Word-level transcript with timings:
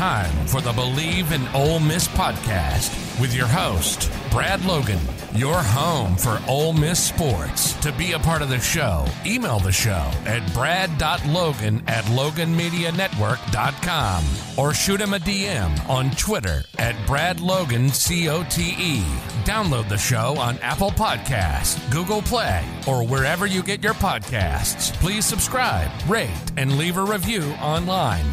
Time 0.00 0.46
for 0.46 0.62
the 0.62 0.72
Bleav 0.72 1.30
in 1.30 1.46
Ole 1.54 1.78
Miss 1.78 2.08
podcast 2.08 3.20
with 3.20 3.34
your 3.34 3.46
host, 3.46 4.10
Brad 4.30 4.64
Logan, 4.64 4.98
your 5.34 5.62
home 5.62 6.16
for 6.16 6.40
Ole 6.48 6.72
Miss 6.72 7.02
sports. 7.02 7.74
To 7.80 7.92
be 7.92 8.12
a 8.12 8.18
part 8.18 8.42
of 8.42 8.48
the 8.48 8.58
show, 8.58 9.06
email 9.24 9.58
the 9.58 9.72
show 9.72 10.10
at 10.26 10.52
brad.logan 10.52 11.84
at 11.86 12.04
loganmedianetwork.com 12.04 14.24
or 14.56 14.74
shoot 14.74 15.00
him 15.00 15.14
a 15.14 15.18
DM 15.18 15.88
on 15.88 16.10
Twitter 16.12 16.64
at 16.78 16.94
bradlogancote. 17.06 19.00
Download 19.44 19.88
the 19.88 19.98
show 19.98 20.36
on 20.38 20.58
Apple 20.58 20.90
Podcasts, 20.90 21.90
Google 21.90 22.22
Play, 22.22 22.64
or 22.86 23.06
wherever 23.06 23.46
you 23.46 23.62
get 23.62 23.82
your 23.82 23.94
podcasts. 23.94 24.92
Please 25.00 25.24
subscribe, 25.24 25.90
rate, 26.08 26.30
and 26.56 26.78
leave 26.78 26.96
a 26.96 27.04
review 27.04 27.42
online. 27.60 28.24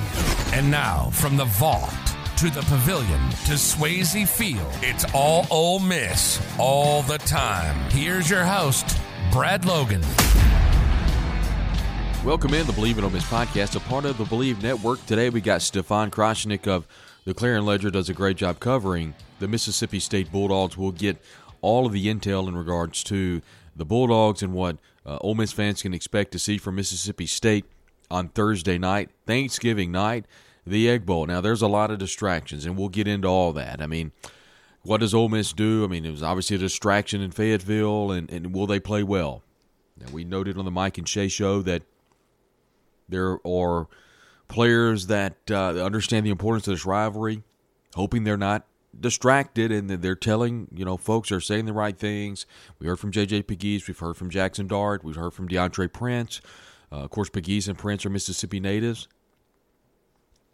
And 0.54 0.72
now, 0.72 1.10
from 1.12 1.38
the 1.38 1.46
vault 1.46 2.07
to 2.38 2.52
the 2.52 2.62
pavilion 2.62 3.20
to 3.46 3.54
Swayze 3.54 4.28
Field, 4.28 4.72
it's 4.84 5.06
all 5.12 5.48
Ole 5.50 5.80
Miss 5.80 6.40
all 6.60 7.02
the 7.02 7.18
time. 7.18 7.76
Here's 7.90 8.30
your 8.30 8.44
host, 8.44 9.00
Brad 9.32 9.66
Logan. 9.66 10.02
Welcome 12.24 12.54
in 12.54 12.68
the 12.68 12.74
Bleav 12.74 13.00
in 13.00 13.04
Ole 13.04 13.10
Miss 13.10 13.24
podcast, 13.24 13.76
a 13.76 13.80
part 13.80 14.06
of 14.06 14.20
the 14.20 14.24
Bleav 14.26 14.62
Network. 14.62 15.04
Today 15.08 15.32
we 15.32 15.42
got 15.42 15.64
Stefan 15.64 16.12
Krajisnik 16.12 16.68
of 16.68 16.88
the 17.26 17.34
Clarion 17.34 17.66
Ledger 17.66 17.90
does 17.90 18.08
a 18.08 18.14
great 18.14 18.38
job 18.38 18.60
covering 18.60 19.16
the 19.40 19.48
Mississippi 19.48 20.00
State 20.00 20.32
Bulldogs. 20.32 20.78
We'll 20.78 20.92
get 20.92 21.18
all 21.62 21.88
of 21.88 21.92
the 21.92 22.06
intel 22.06 22.48
in 22.48 22.56
regards 22.56 23.04
to 23.06 23.42
the 23.76 23.84
Bulldogs 23.84 24.44
and 24.44 24.54
what 24.54 24.78
uh, 25.08 25.18
Ole 25.22 25.34
Miss 25.34 25.54
fans 25.54 25.82
can 25.82 25.92
expect 25.92 26.34
to 26.34 26.40
see 26.40 26.60
from 26.60 26.76
Mississippi 26.76 27.26
State 27.26 27.66
on 28.12 28.30
Thursday 28.30 28.78
night, 28.78 29.10
Thanksgiving 29.26 29.92
night, 29.92 30.26
the 30.70 30.90
Egg 30.90 31.06
Bowl. 31.06 31.26
Now 31.26 31.42
there's 31.42 31.62
a 31.62 31.68
lot 31.68 31.92
of 31.92 32.00
distractions, 32.00 32.66
and 32.66 32.78
we'll 32.78 32.90
get 32.90 33.08
into 33.08 33.28
all 33.28 33.54
that. 33.54 33.82
I 33.82 33.88
mean, 33.88 34.12
what 34.84 35.02
does 35.02 35.14
Ole 35.14 35.30
Miss 35.30 35.54
do? 35.54 35.84
I 35.84 35.88
mean, 35.88 36.06
it 36.06 36.12
was 36.12 36.24
obviously 36.24 36.56
a 36.56 36.60
distraction 36.60 37.22
in 37.22 37.32
Fayetteville, 37.32 38.12
and, 38.12 38.32
and 38.32 38.54
will 38.54 38.68
they 38.68 38.80
play 38.80 39.04
well? 39.04 39.44
Now, 40.00 40.08
we 40.12 40.24
noted 40.24 40.58
on 40.58 40.66
the 40.66 40.72
Mike 40.72 40.98
and 40.98 41.08
Shay 41.08 41.28
show 41.28 41.62
that 41.64 41.84
there 43.10 43.40
are 43.46 43.88
players 44.48 45.08
that 45.08 45.36
uh, 45.50 45.84
understand 45.84 46.26
the 46.26 46.30
importance 46.30 46.68
of 46.68 46.74
this 46.74 46.86
rivalry, 46.86 47.44
hoping 47.96 48.24
they're 48.24 48.38
not 48.38 48.66
distracted 49.00 49.72
and 49.72 49.90
that 49.90 50.02
they're 50.02 50.16
telling, 50.16 50.68
you 50.74 50.86
know, 50.86 50.98
folks 50.98 51.32
are 51.32 51.42
saying 51.42 51.66
the 51.66 51.74
right 51.74 51.98
things. 51.98 52.46
We 52.80 52.88
heard 52.88 53.00
from 53.00 53.12
J.J. 53.12 53.44
Pegues. 53.44 53.88
We've 53.88 54.00
heard 54.00 54.18
from 54.18 54.30
Jackson 54.30 54.68
Dart. 54.68 55.04
We've 55.04 55.16
heard 55.16 55.34
from 55.34 55.48
Deantre 55.48 55.92
Prince. 55.92 56.42
Uh, 56.92 56.98
of 56.98 57.10
course, 57.10 57.30
Pegues 57.30 57.68
and 57.68 57.78
Prince 57.78 58.06
are 58.06 58.10
Mississippi 58.10 58.60
natives. 58.60 59.08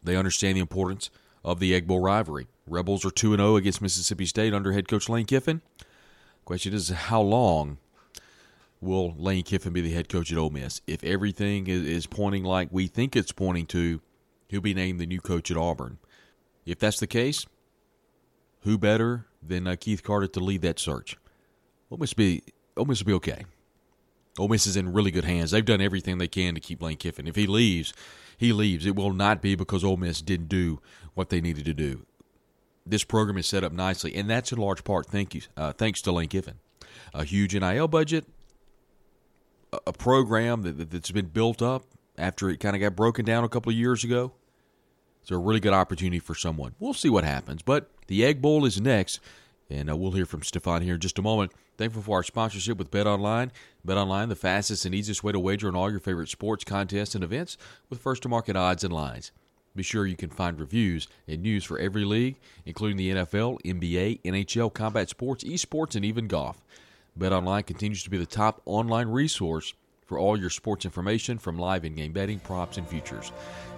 They 0.03 0.15
understand 0.15 0.57
the 0.57 0.61
importance 0.61 1.09
of 1.43 1.59
the 1.59 1.73
Egg 1.73 1.87
Bowl 1.87 1.99
rivalry. 1.99 2.47
Rebels 2.67 3.05
are 3.05 3.11
2 3.11 3.35
0 3.35 3.55
against 3.55 3.81
Mississippi 3.81 4.25
State 4.25 4.53
under 4.53 4.71
head 4.71 4.87
coach 4.87 5.09
Lane 5.09 5.25
Kiffin. 5.25 5.61
Question 6.45 6.73
is, 6.73 6.89
how 6.89 7.21
long 7.21 7.77
will 8.81 9.13
Lane 9.17 9.43
Kiffin 9.43 9.73
be 9.73 9.81
the 9.81 9.93
head 9.93 10.09
coach 10.09 10.31
at 10.31 10.37
Ole 10.37 10.49
Miss? 10.49 10.81
If 10.87 11.03
everything 11.03 11.67
is, 11.67 12.05
pointing 12.05 12.43
like 12.43 12.69
we 12.71 12.87
think 12.87 13.15
it's 13.15 13.31
pointing 13.31 13.65
to, 13.67 14.01
he'll 14.47 14.61
be 14.61 14.73
named 14.73 14.99
the 14.99 15.05
new 15.05 15.21
coach 15.21 15.49
at 15.49 15.57
Auburn. 15.57 15.99
If 16.65 16.79
that's 16.79 16.99
the 16.99 17.07
case, 17.07 17.45
who 18.61 18.77
better 18.77 19.25
than 19.41 19.67
uh, 19.67 19.75
Keith 19.79 20.03
Carter 20.03 20.27
to 20.27 20.39
lead 20.39 20.61
that 20.61 20.79
search? 20.79 21.17
Ole 21.91 21.97
Miss 21.97 22.13
be 22.13 22.43
Ole 22.75 22.85
Miss 22.85 23.01
will 23.01 23.07
be 23.07 23.13
okay. 23.13 23.45
Ole 24.39 24.47
Miss 24.47 24.65
is 24.65 24.77
in 24.77 24.93
really 24.93 25.11
good 25.11 25.25
hands. 25.25 25.51
They've 25.51 25.63
done 25.63 25.81
everything 25.81 26.17
they 26.17 26.27
can 26.27 26.55
to 26.55 26.59
keep 26.59 26.81
Lane 26.81 26.97
Kiffin. 26.97 27.27
If 27.27 27.35
he 27.35 27.45
leaves, 27.45 27.93
he 28.37 28.53
leaves. 28.53 28.85
It 28.85 28.95
will 28.95 29.13
not 29.13 29.41
be 29.41 29.55
because 29.55 29.83
Ole 29.83 29.97
Miss 29.97 30.21
didn't 30.21 30.49
do 30.49 30.79
what 31.13 31.29
they 31.29 31.41
needed 31.41 31.65
to 31.65 31.73
do. 31.73 32.05
This 32.85 33.03
program 33.03 33.37
is 33.37 33.47
set 33.47 33.63
up 33.63 33.71
nicely, 33.71 34.13
and 34.15 34.29
that's 34.29 34.51
in 34.51 34.57
large 34.57 34.83
part 34.83 35.05
thank 35.05 35.33
you, 35.33 35.41
uh, 35.55 35.71
thanks 35.71 36.01
to 36.01 36.11
Lane 36.11 36.27
Kiffin. 36.27 36.55
A 37.13 37.23
huge 37.23 37.53
NIL 37.53 37.87
budget, 37.87 38.25
a, 39.71 39.79
a 39.87 39.93
program 39.93 40.63
that, 40.63 40.91
that's 40.91 41.11
been 41.11 41.27
built 41.27 41.61
up 41.61 41.85
after 42.17 42.49
it 42.49 42.59
kind 42.59 42.75
of 42.75 42.81
got 42.81 42.95
broken 42.95 43.23
down 43.23 43.43
a 43.43 43.49
couple 43.49 43.71
of 43.71 43.77
years 43.77 44.03
ago. 44.03 44.33
It's 45.21 45.31
a 45.31 45.37
really 45.37 45.61
good 45.61 45.73
opportunity 45.73 46.19
for 46.19 46.35
someone. 46.35 46.75
We'll 46.79 46.93
see 46.93 47.09
what 47.09 47.23
happens, 47.23 47.61
but 47.61 47.89
the 48.07 48.25
Egg 48.25 48.41
Bowl 48.41 48.65
is 48.65 48.81
next, 48.81 49.21
and 49.69 49.89
uh, 49.89 49.95
we'll 49.95 50.11
hear 50.11 50.25
from 50.25 50.43
Stefan 50.43 50.81
here 50.81 50.95
in 50.95 50.99
just 50.99 51.17
a 51.17 51.21
moment. 51.21 51.53
Thankful 51.77 52.03
for 52.03 52.17
our 52.17 52.23
sponsorship 52.23 52.77
with 52.77 52.91
Bet 52.91 53.07
Online. 53.07 53.51
Bet 53.83 53.97
Online, 53.97 54.29
the 54.29 54.35
fastest 54.35 54.85
and 54.85 54.93
easiest 54.93 55.23
way 55.23 55.31
to 55.31 55.39
wager 55.39 55.67
on 55.67 55.75
all 55.75 55.89
your 55.89 55.99
favorite 55.99 56.29
sports, 56.29 56.63
contests, 56.63 57.15
and 57.15 57.23
events 57.23 57.57
with 57.89 57.99
first 57.99 58.21
to 58.23 58.29
market 58.29 58.55
odds 58.55 58.83
and 58.83 58.93
lines. 58.93 59.31
Be 59.75 59.81
sure 59.81 60.05
you 60.05 60.15
can 60.15 60.29
find 60.29 60.59
reviews 60.59 61.07
and 61.27 61.41
news 61.41 61.63
for 61.63 61.79
every 61.79 62.05
league, 62.05 62.39
including 62.65 62.97
the 62.97 63.11
NFL, 63.11 63.59
NBA, 63.63 64.21
NHL, 64.21 64.71
combat 64.71 65.09
sports, 65.09 65.43
esports, 65.43 65.95
and 65.95 66.05
even 66.05 66.27
golf. 66.27 66.61
BetOnline 67.17 67.65
continues 67.65 68.03
to 68.03 68.11
be 68.11 68.17
the 68.17 68.25
top 68.27 68.61
online 68.65 69.07
resource 69.07 69.73
for 70.05 70.19
all 70.19 70.37
your 70.37 70.51
sports 70.51 70.85
information 70.85 71.39
from 71.39 71.57
live 71.57 71.85
in-game 71.85 72.11
betting, 72.11 72.39
props, 72.39 72.77
and 72.77 72.87
futures. 72.87 73.31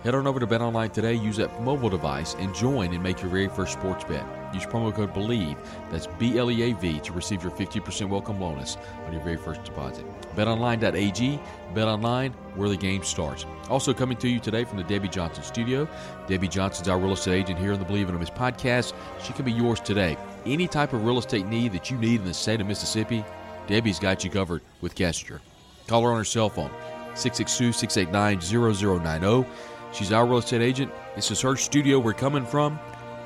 Head 0.03 0.15
on 0.15 0.27
over 0.27 0.39
to 0.39 0.47
BetOnline 0.47 0.91
today, 0.91 1.13
use 1.13 1.37
that 1.37 1.61
mobile 1.61 1.89
device, 1.89 2.33
and 2.39 2.53
join 2.53 2.93
and 2.93 3.01
make 3.01 3.21
your 3.21 3.31
very 3.31 3.47
first 3.47 3.73
sports 3.73 4.03
bet. 4.03 4.44
Use 4.55 4.65
promo 4.65 4.91
code 4.93 5.13
BLEAV, 5.13 5.57
that's 5.91 6.07
B-L-E-A-V, 6.07 6.99
to 7.01 7.13
receive 7.13 7.43
your 7.43 7.51
50% 7.51 8.09
welcome 8.09 8.39
bonus 8.39 8.77
on 9.05 9.13
your 9.13 9.21
very 9.21 9.37
first 9.37 9.63
deposit. 9.65 10.03
BetOnline.ag, 10.35 11.39
BetOnline, 11.73 12.33
where 12.55 12.69
the 12.69 12.77
game 12.77 13.03
starts. 13.03 13.45
Also 13.69 13.93
coming 13.93 14.15
to 14.17 14.29
you 14.29 14.39
today 14.39 14.63
from 14.63 14.77
the 14.77 14.85
Debbie 14.85 15.09
Johnson 15.09 15.43
studio. 15.43 15.85
Debbie 16.27 16.47
Johnson's 16.47 16.87
our 16.87 16.97
real 16.97 17.11
estate 17.13 17.41
agent 17.41 17.59
here 17.59 17.73
on 17.73 17.79
the 17.79 17.85
Bleav 17.85 18.07
in 18.07 18.17
Miss 18.17 18.29
podcast. 18.29 18.93
She 19.21 19.33
can 19.33 19.43
be 19.43 19.51
yours 19.51 19.81
today. 19.81 20.15
Any 20.45 20.67
type 20.67 20.93
of 20.93 21.03
real 21.05 21.19
estate 21.19 21.45
need 21.45 21.73
that 21.73 21.91
you 21.91 21.97
need 21.97 22.21
in 22.21 22.25
the 22.25 22.33
state 22.33 22.61
of 22.61 22.67
Mississippi, 22.67 23.25
Debbie's 23.67 23.99
got 23.99 24.23
you 24.23 24.29
covered 24.29 24.61
with 24.81 24.95
Gesture. 24.95 25.41
Call 25.87 26.03
her 26.03 26.11
on 26.11 26.17
her 26.17 26.23
cell 26.23 26.49
phone, 26.49 26.71
662-689-0090. 27.13 29.45
She's 29.91 30.11
our 30.11 30.25
real 30.25 30.39
estate 30.39 30.61
agent. 30.61 30.91
This 31.15 31.29
is 31.31 31.39
her 31.41 31.55
studio 31.55 31.99
we're 31.99 32.13
coming 32.13 32.45
from, 32.45 32.79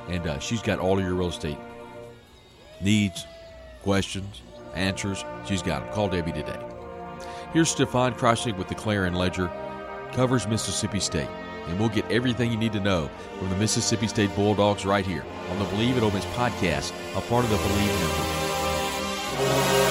and 0.09 0.27
uh, 0.27 0.39
she's 0.39 0.61
got 0.61 0.79
all 0.79 0.97
of 0.97 1.05
your 1.05 1.13
real 1.13 1.29
estate 1.29 1.57
needs, 2.81 3.25
questions, 3.83 4.41
answers. 4.73 5.23
She's 5.45 5.61
got 5.61 5.83
them. 5.83 5.93
Call 5.93 6.09
Debbie 6.09 6.31
today. 6.31 6.59
Here's 7.53 7.69
Stefan 7.69 8.13
Krajisnik 8.13 8.57
with 8.57 8.67
the 8.67 8.75
Clarion 8.75 9.15
Ledger, 9.15 9.49
covers 10.13 10.47
Mississippi 10.47 10.99
State, 10.99 11.29
and 11.67 11.79
we'll 11.79 11.89
get 11.89 12.09
everything 12.11 12.51
you 12.51 12.57
need 12.57 12.73
to 12.73 12.79
know 12.79 13.09
from 13.37 13.49
the 13.49 13.55
Mississippi 13.55 14.07
State 14.07 14.33
Bulldogs 14.35 14.85
right 14.85 15.05
here 15.05 15.25
on 15.49 15.59
the 15.59 15.65
Bleav 15.65 15.97
It 15.97 16.03
Ole 16.03 16.11
Miss 16.11 16.25
podcast, 16.25 16.91
a 17.15 17.21
part 17.21 17.43
of 17.43 17.49
the 17.49 17.57
Bleav 17.57 17.87
Network. 19.39 19.88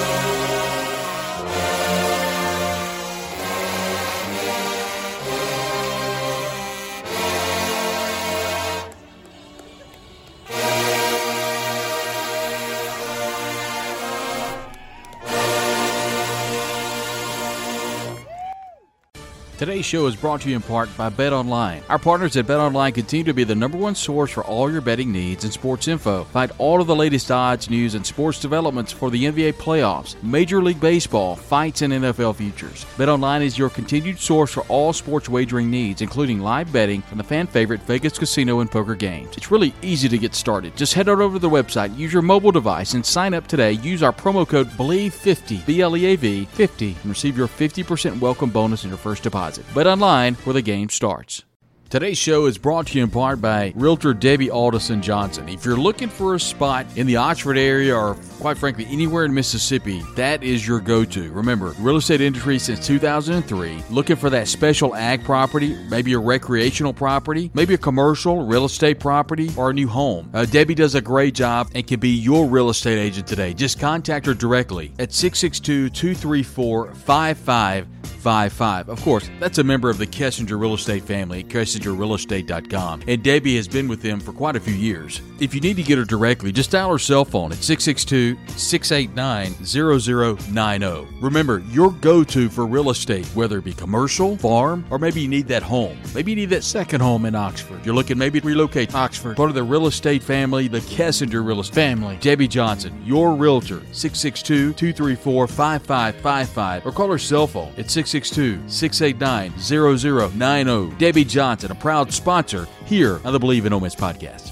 Today's 19.59 19.85
show 19.85 20.05
is 20.05 20.15
brought 20.15 20.39
to 20.39 20.49
you 20.49 20.55
in 20.55 20.61
part 20.61 20.87
by 20.95 21.09
Bet 21.09 21.33
Online. 21.33 21.83
Our 21.89 21.99
partners 21.99 22.37
at 22.37 22.47
Bet 22.47 22.59
Online 22.59 22.93
continue 22.93 23.25
to 23.25 23.33
be 23.33 23.43
the 23.43 23.55
number 23.55 23.77
one 23.77 23.93
source 23.93 24.31
for 24.31 24.41
all 24.45 24.71
your 24.71 24.79
betting 24.79 25.11
needs 25.11 25.43
and 25.43 25.51
sports 25.51 25.89
info. 25.89 26.23
Find 26.23 26.53
all 26.59 26.79
of 26.79 26.87
the 26.87 26.95
latest 26.95 27.29
odds, 27.29 27.69
news, 27.69 27.93
and 27.93 28.05
sports 28.05 28.39
developments 28.39 28.93
for 28.93 29.11
the 29.11 29.25
NBA 29.25 29.55
playoffs, 29.55 30.15
Major 30.23 30.63
League 30.63 30.79
Baseball, 30.79 31.35
fights, 31.35 31.81
and 31.81 31.91
NFL 31.91 32.37
futures. 32.37 32.85
Bet 32.97 33.09
Online 33.09 33.41
is 33.41 33.57
your 33.57 33.69
continued 33.69 34.17
source 34.17 34.53
for 34.53 34.61
all 34.69 34.93
sports 34.93 35.27
wagering 35.27 35.69
needs, 35.69 36.01
including 36.01 36.39
live 36.39 36.71
betting 36.71 37.03
and 37.11 37.19
the 37.19 37.23
fan 37.25 37.45
favorite 37.45 37.81
Vegas 37.81 38.17
casino 38.17 38.61
and 38.61 38.71
poker 38.71 38.95
games. 38.95 39.35
It's 39.35 39.51
really 39.51 39.73
easy 39.81 40.07
to 40.07 40.17
get 40.17 40.35
started. 40.35 40.73
Just 40.77 40.93
head 40.93 41.09
on 41.09 41.19
over 41.19 41.35
to 41.35 41.39
the 41.39 41.49
website, 41.49 41.97
use 41.97 42.13
your 42.13 42.21
mobile 42.21 42.53
device, 42.53 42.93
and 42.93 43.05
sign 43.05 43.33
up 43.33 43.45
today. 43.45 43.73
Use 43.73 44.03
our 44.03 44.13
promo 44.13 44.47
code 44.47 44.69
BLEAV50, 44.69 45.65
B 45.65 45.81
L 45.81 45.97
E 45.97 46.05
A 46.05 46.15
V 46.15 46.45
50, 46.45 46.95
and 47.03 47.05
receive 47.07 47.37
your 47.37 47.49
50% 47.49 48.21
welcome 48.21 48.51
bonus 48.51 48.85
in 48.85 48.89
your 48.89 48.97
first 48.97 49.21
deposit. 49.21 49.48
Bet 49.73 49.87
online 49.87 50.35
where 50.35 50.53
the 50.53 50.61
game 50.61 50.89
starts. 50.89 51.43
Today's 51.89 52.19
show 52.19 52.45
is 52.45 52.59
brought 52.59 52.85
to 52.85 52.99
you 52.99 53.03
in 53.03 53.09
part 53.09 53.41
by 53.41 53.73
Realtor 53.75 54.13
Debbie 54.13 54.51
Alderson 54.51 55.01
Johnson. 55.01 55.49
If 55.49 55.65
you're 55.65 55.75
looking 55.75 56.07
for 56.07 56.35
a 56.35 56.39
spot 56.39 56.85
in 56.95 57.07
the 57.07 57.15
Oxford 57.15 57.57
area 57.57 57.97
or 57.97 58.13
quite 58.39 58.59
frankly 58.59 58.85
anywhere 58.91 59.25
in 59.25 59.33
Mississippi, 59.33 60.03
that 60.15 60.43
is 60.43 60.67
your 60.67 60.81
go-to. 60.81 61.31
Remember, 61.31 61.73
real 61.79 61.97
estate 61.97 62.21
industry 62.21 62.59
since 62.59 62.85
2003, 62.85 63.83
looking 63.89 64.17
for 64.17 64.29
that 64.29 64.47
special 64.47 64.95
ag 64.95 65.23
property, 65.23 65.75
maybe 65.89 66.13
a 66.13 66.19
recreational 66.19 66.93
property, 66.93 67.49
maybe 67.55 67.73
a 67.73 67.77
commercial 67.77 68.45
real 68.45 68.65
estate 68.65 68.99
property 68.99 69.49
or 69.57 69.71
a 69.71 69.73
new 69.73 69.87
home. 69.87 70.29
Uh, 70.31 70.45
Debbie 70.45 70.75
does 70.75 70.93
a 70.93 71.01
great 71.01 71.33
job 71.33 71.71
and 71.73 71.87
can 71.87 71.99
be 71.99 72.09
your 72.09 72.45
real 72.45 72.69
estate 72.69 72.99
agent 72.99 73.25
today. 73.25 73.51
Just 73.51 73.79
contact 73.79 74.27
her 74.27 74.35
directly 74.35 74.93
at 74.99 75.11
662 75.11 75.89
234 75.89 76.93
5555. 76.93 78.89
Of 78.89 79.01
course, 79.01 79.27
that's 79.39 79.57
a 79.57 79.63
member 79.63 79.89
of 79.89 79.97
the 79.97 80.05
Kessinger 80.05 80.59
Real 80.59 80.75
Estate 80.75 81.03
family 81.03 81.39
at 81.39 81.47
KessingerRealEstate.com. 81.79 83.03
And 83.07 83.23
Debbie 83.23 83.55
has 83.55 83.67
been 83.67 83.87
with 83.87 84.01
them 84.01 84.19
for 84.19 84.33
quite 84.33 84.55
a 84.55 84.59
few 84.59 84.73
years. 84.73 85.21
If 85.39 85.53
you 85.53 85.61
need 85.61 85.77
to 85.77 85.83
get 85.83 85.97
her 85.97 86.05
directly, 86.05 86.51
just 86.51 86.71
dial 86.71 86.91
her 86.91 86.99
cell 86.99 87.25
phone 87.25 87.51
at 87.51 87.59
662 87.63 88.37
689 88.57 89.55
0090. 89.65 91.07
Remember, 91.21 91.59
your 91.71 91.91
go 91.91 92.23
to 92.23 92.49
for 92.49 92.65
real 92.65 92.89
estate, 92.89 93.25
whether 93.27 93.59
it 93.59 93.63
be 93.63 93.73
commercial, 93.73 94.37
farm, 94.37 94.85
or 94.89 94.99
maybe 94.99 95.21
you 95.21 95.27
need 95.27 95.47
that 95.47 95.63
home. 95.63 95.97
Maybe 96.13 96.31
you 96.31 96.35
need 96.35 96.49
that 96.49 96.63
second 96.63 97.01
home 97.01 97.25
in 97.25 97.35
Oxford. 97.35 97.85
You're 97.85 97.95
looking 97.95 98.17
maybe 98.17 98.41
to 98.41 98.47
relocate 98.47 98.89
to 98.89 98.97
Oxford. 98.97 99.37
Part 99.37 99.49
of 99.49 99.55
the 99.55 99.63
real 99.63 99.87
estate 99.87 100.23
family, 100.23 100.67
the 100.67 100.79
Kessinger 100.81 101.45
Real 101.45 101.61
Estate 101.61 101.75
family. 101.75 102.17
Debbie 102.17 102.47
Johnson, 102.47 103.01
your 103.05 103.35
realtor, 103.35 103.81
662 103.91 104.73
234 104.73 105.47
5555, 105.47 106.85
or 106.85 106.91
call 106.91 107.09
her 107.11 107.17
cell 107.17 107.47
phone 107.47 107.71
at 107.77 107.89
662 107.89 108.59
689 108.67 109.53
0090. 109.59 110.95
Debbie 110.97 111.23
Johnson, 111.23 111.68
a 111.71 111.75
proud 111.75 112.11
sponsor 112.11 112.67
here 112.85 113.19
on 113.23 113.33
the 113.33 113.39
Bleav 113.39 113.65
in 113.65 113.73
Ole 113.73 113.79
Miss 113.79 113.95
podcast. 113.95 114.51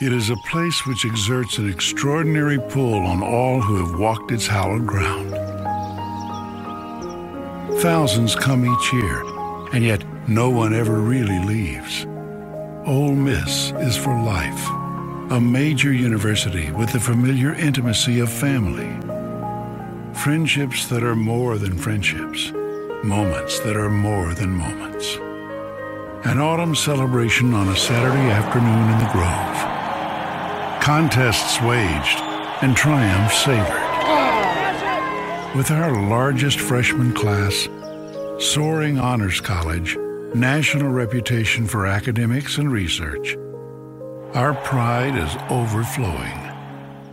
It 0.00 0.12
is 0.12 0.30
a 0.30 0.36
place 0.50 0.84
which 0.84 1.04
exerts 1.04 1.58
an 1.58 1.70
extraordinary 1.70 2.58
pull 2.58 2.94
on 3.06 3.22
all 3.22 3.60
who 3.60 3.86
have 3.86 4.00
walked 4.00 4.32
its 4.32 4.46
hallowed 4.46 4.86
ground. 4.86 5.30
Thousands 7.80 8.34
come 8.34 8.66
each 8.66 8.92
year, 8.92 9.22
and 9.72 9.84
yet 9.84 10.04
no 10.28 10.50
one 10.50 10.74
ever 10.74 11.00
really 11.00 11.38
leaves. 11.44 12.04
Ole 12.84 13.14
Miss 13.14 13.70
is 13.72 13.96
for 13.96 14.20
life, 14.22 14.68
a 15.30 15.40
major 15.40 15.92
university 15.92 16.72
with 16.72 16.92
the 16.92 16.98
familiar 16.98 17.54
intimacy 17.54 18.18
of 18.18 18.28
family. 18.28 18.90
Friendships 20.14 20.86
that 20.88 21.04
are 21.04 21.16
more 21.16 21.58
than 21.58 21.78
friendships, 21.78 22.50
moments 23.04 23.60
that 23.60 23.76
are 23.76 23.90
more 23.90 24.34
than 24.34 24.50
moments. 24.50 25.16
An 26.24 26.38
autumn 26.38 26.74
celebration 26.74 27.52
on 27.52 27.68
a 27.68 27.76
Saturday 27.76 28.30
afternoon 28.30 28.90
in 28.92 28.98
the 28.98 29.10
Grove 29.12 29.72
contests 30.82 31.60
waged, 31.60 32.18
and 32.62 32.76
triumphs 32.76 33.44
savored. 33.44 33.66
With 35.56 35.70
our 35.70 36.08
largest 36.08 36.58
freshman 36.58 37.12
class, 37.12 37.68
soaring 38.38 38.98
honors 38.98 39.40
college, 39.40 39.96
national 40.34 40.90
reputation 40.90 41.68
for 41.68 41.86
academics 41.86 42.58
and 42.58 42.72
research, 42.72 43.36
our 44.34 44.54
pride 44.54 45.16
is 45.16 45.36
overflowing. 45.50 46.38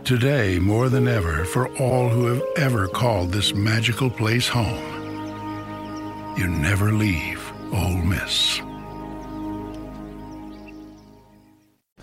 Today, 0.04 0.58
more 0.58 0.88
than 0.88 1.06
ever, 1.06 1.44
for 1.44 1.68
all 1.78 2.08
who 2.08 2.26
have 2.26 2.42
ever 2.56 2.88
called 2.88 3.30
this 3.30 3.54
magical 3.54 4.10
place 4.10 4.48
home, 4.48 6.34
you 6.36 6.48
never 6.48 6.92
leave 6.92 7.52
Ole 7.72 7.98
Miss. 7.98 8.60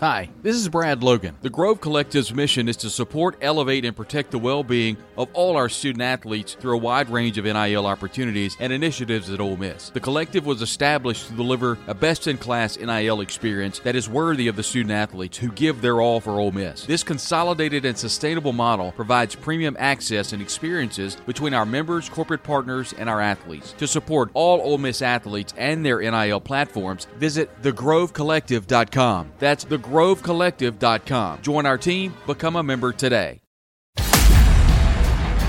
Hi, 0.00 0.30
this 0.44 0.54
is 0.54 0.68
Brad 0.68 1.02
Logan. 1.02 1.36
The 1.42 1.50
Grove 1.50 1.80
Collective's 1.80 2.32
mission 2.32 2.68
is 2.68 2.76
to 2.76 2.88
support, 2.88 3.36
elevate, 3.40 3.84
and 3.84 3.96
protect 3.96 4.30
the 4.30 4.38
well 4.38 4.62
being 4.62 4.96
of 5.16 5.28
all 5.32 5.56
our 5.56 5.68
student 5.68 6.02
athletes 6.02 6.54
through 6.54 6.74
a 6.76 6.80
wide 6.80 7.10
range 7.10 7.36
of 7.36 7.46
NIL 7.46 7.84
opportunities 7.84 8.56
and 8.60 8.72
initiatives 8.72 9.28
at 9.28 9.40
Ole 9.40 9.56
Miss. 9.56 9.90
The 9.90 9.98
collective 9.98 10.46
was 10.46 10.62
established 10.62 11.26
to 11.26 11.32
deliver 11.32 11.78
a 11.88 11.94
best 11.94 12.28
in 12.28 12.38
class 12.38 12.78
NIL 12.78 13.20
experience 13.20 13.80
that 13.80 13.96
is 13.96 14.08
worthy 14.08 14.46
of 14.46 14.54
the 14.54 14.62
student 14.62 14.92
athletes 14.92 15.36
who 15.36 15.50
give 15.50 15.80
their 15.80 16.00
all 16.00 16.20
for 16.20 16.38
Ole 16.38 16.52
Miss. 16.52 16.84
This 16.86 17.02
consolidated 17.02 17.84
and 17.84 17.98
sustainable 17.98 18.52
model 18.52 18.92
provides 18.92 19.34
premium 19.34 19.76
access 19.80 20.32
and 20.32 20.40
experiences 20.40 21.16
between 21.26 21.54
our 21.54 21.66
members, 21.66 22.08
corporate 22.08 22.44
partners, 22.44 22.94
and 22.98 23.10
our 23.10 23.20
athletes. 23.20 23.72
To 23.78 23.88
support 23.88 24.30
all 24.34 24.60
Ole 24.60 24.78
Miss 24.78 25.02
athletes 25.02 25.54
and 25.56 25.84
their 25.84 25.98
NIL 26.08 26.40
platforms, 26.40 27.08
visit 27.16 27.50
thegrovecollective.com. 27.62 29.32
That's 29.40 29.64
the 29.64 29.87
grovecollective.com. 29.88 31.42
Join 31.42 31.66
our 31.66 31.78
team, 31.78 32.14
become 32.26 32.56
a 32.56 32.62
member 32.62 32.92
today. 32.92 33.40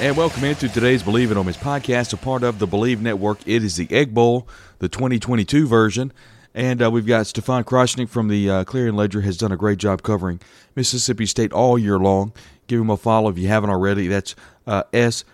And 0.00 0.16
welcome 0.16 0.44
into 0.44 0.66
today's 0.66 1.02
Bleav 1.02 1.30
It 1.30 1.36
On 1.36 1.44
Miss 1.44 1.58
podcast, 1.58 2.14
a 2.14 2.16
part 2.16 2.42
of 2.42 2.58
the 2.58 2.66
Bleav 2.66 3.00
Network. 3.00 3.46
It 3.46 3.62
is 3.62 3.76
the 3.76 3.86
Egg 3.90 4.14
Bowl, 4.14 4.48
the 4.78 4.88
2022 4.88 5.66
version. 5.66 6.10
And 6.54 6.82
uh, 6.82 6.90
we've 6.90 7.04
got 7.04 7.26
Stefan 7.26 7.64
Krajisnik 7.64 8.08
from 8.08 8.28
the 8.28 8.48
uh, 8.48 8.64
Clarion 8.64 8.96
Ledger 8.96 9.20
has 9.20 9.36
done 9.36 9.52
a 9.52 9.58
great 9.58 9.76
job 9.76 10.02
covering 10.02 10.40
Mississippi 10.74 11.26
State 11.26 11.52
all 11.52 11.78
year 11.78 11.98
long. 11.98 12.32
Give 12.66 12.80
him 12.80 12.88
a 12.88 12.96
follow 12.96 13.28
if 13.28 13.36
you 13.36 13.48
haven't 13.48 13.68
already. 13.68 14.06
That's 14.06 14.34
uh, 14.66 14.84
S 14.94 15.24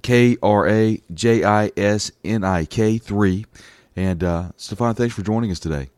K 0.00 0.36
R 0.40 0.68
A 0.68 1.02
J 1.12 1.42
I 1.42 1.72
S 1.76 2.12
N 2.24 2.44
I 2.44 2.66
K 2.66 2.98
3. 2.98 3.46
And 3.96 4.22
uh, 4.22 4.52
Stefan, 4.56 4.94
thanks 4.94 5.12
for 5.12 5.22
joining 5.22 5.50
us 5.50 5.58
today. 5.58 5.90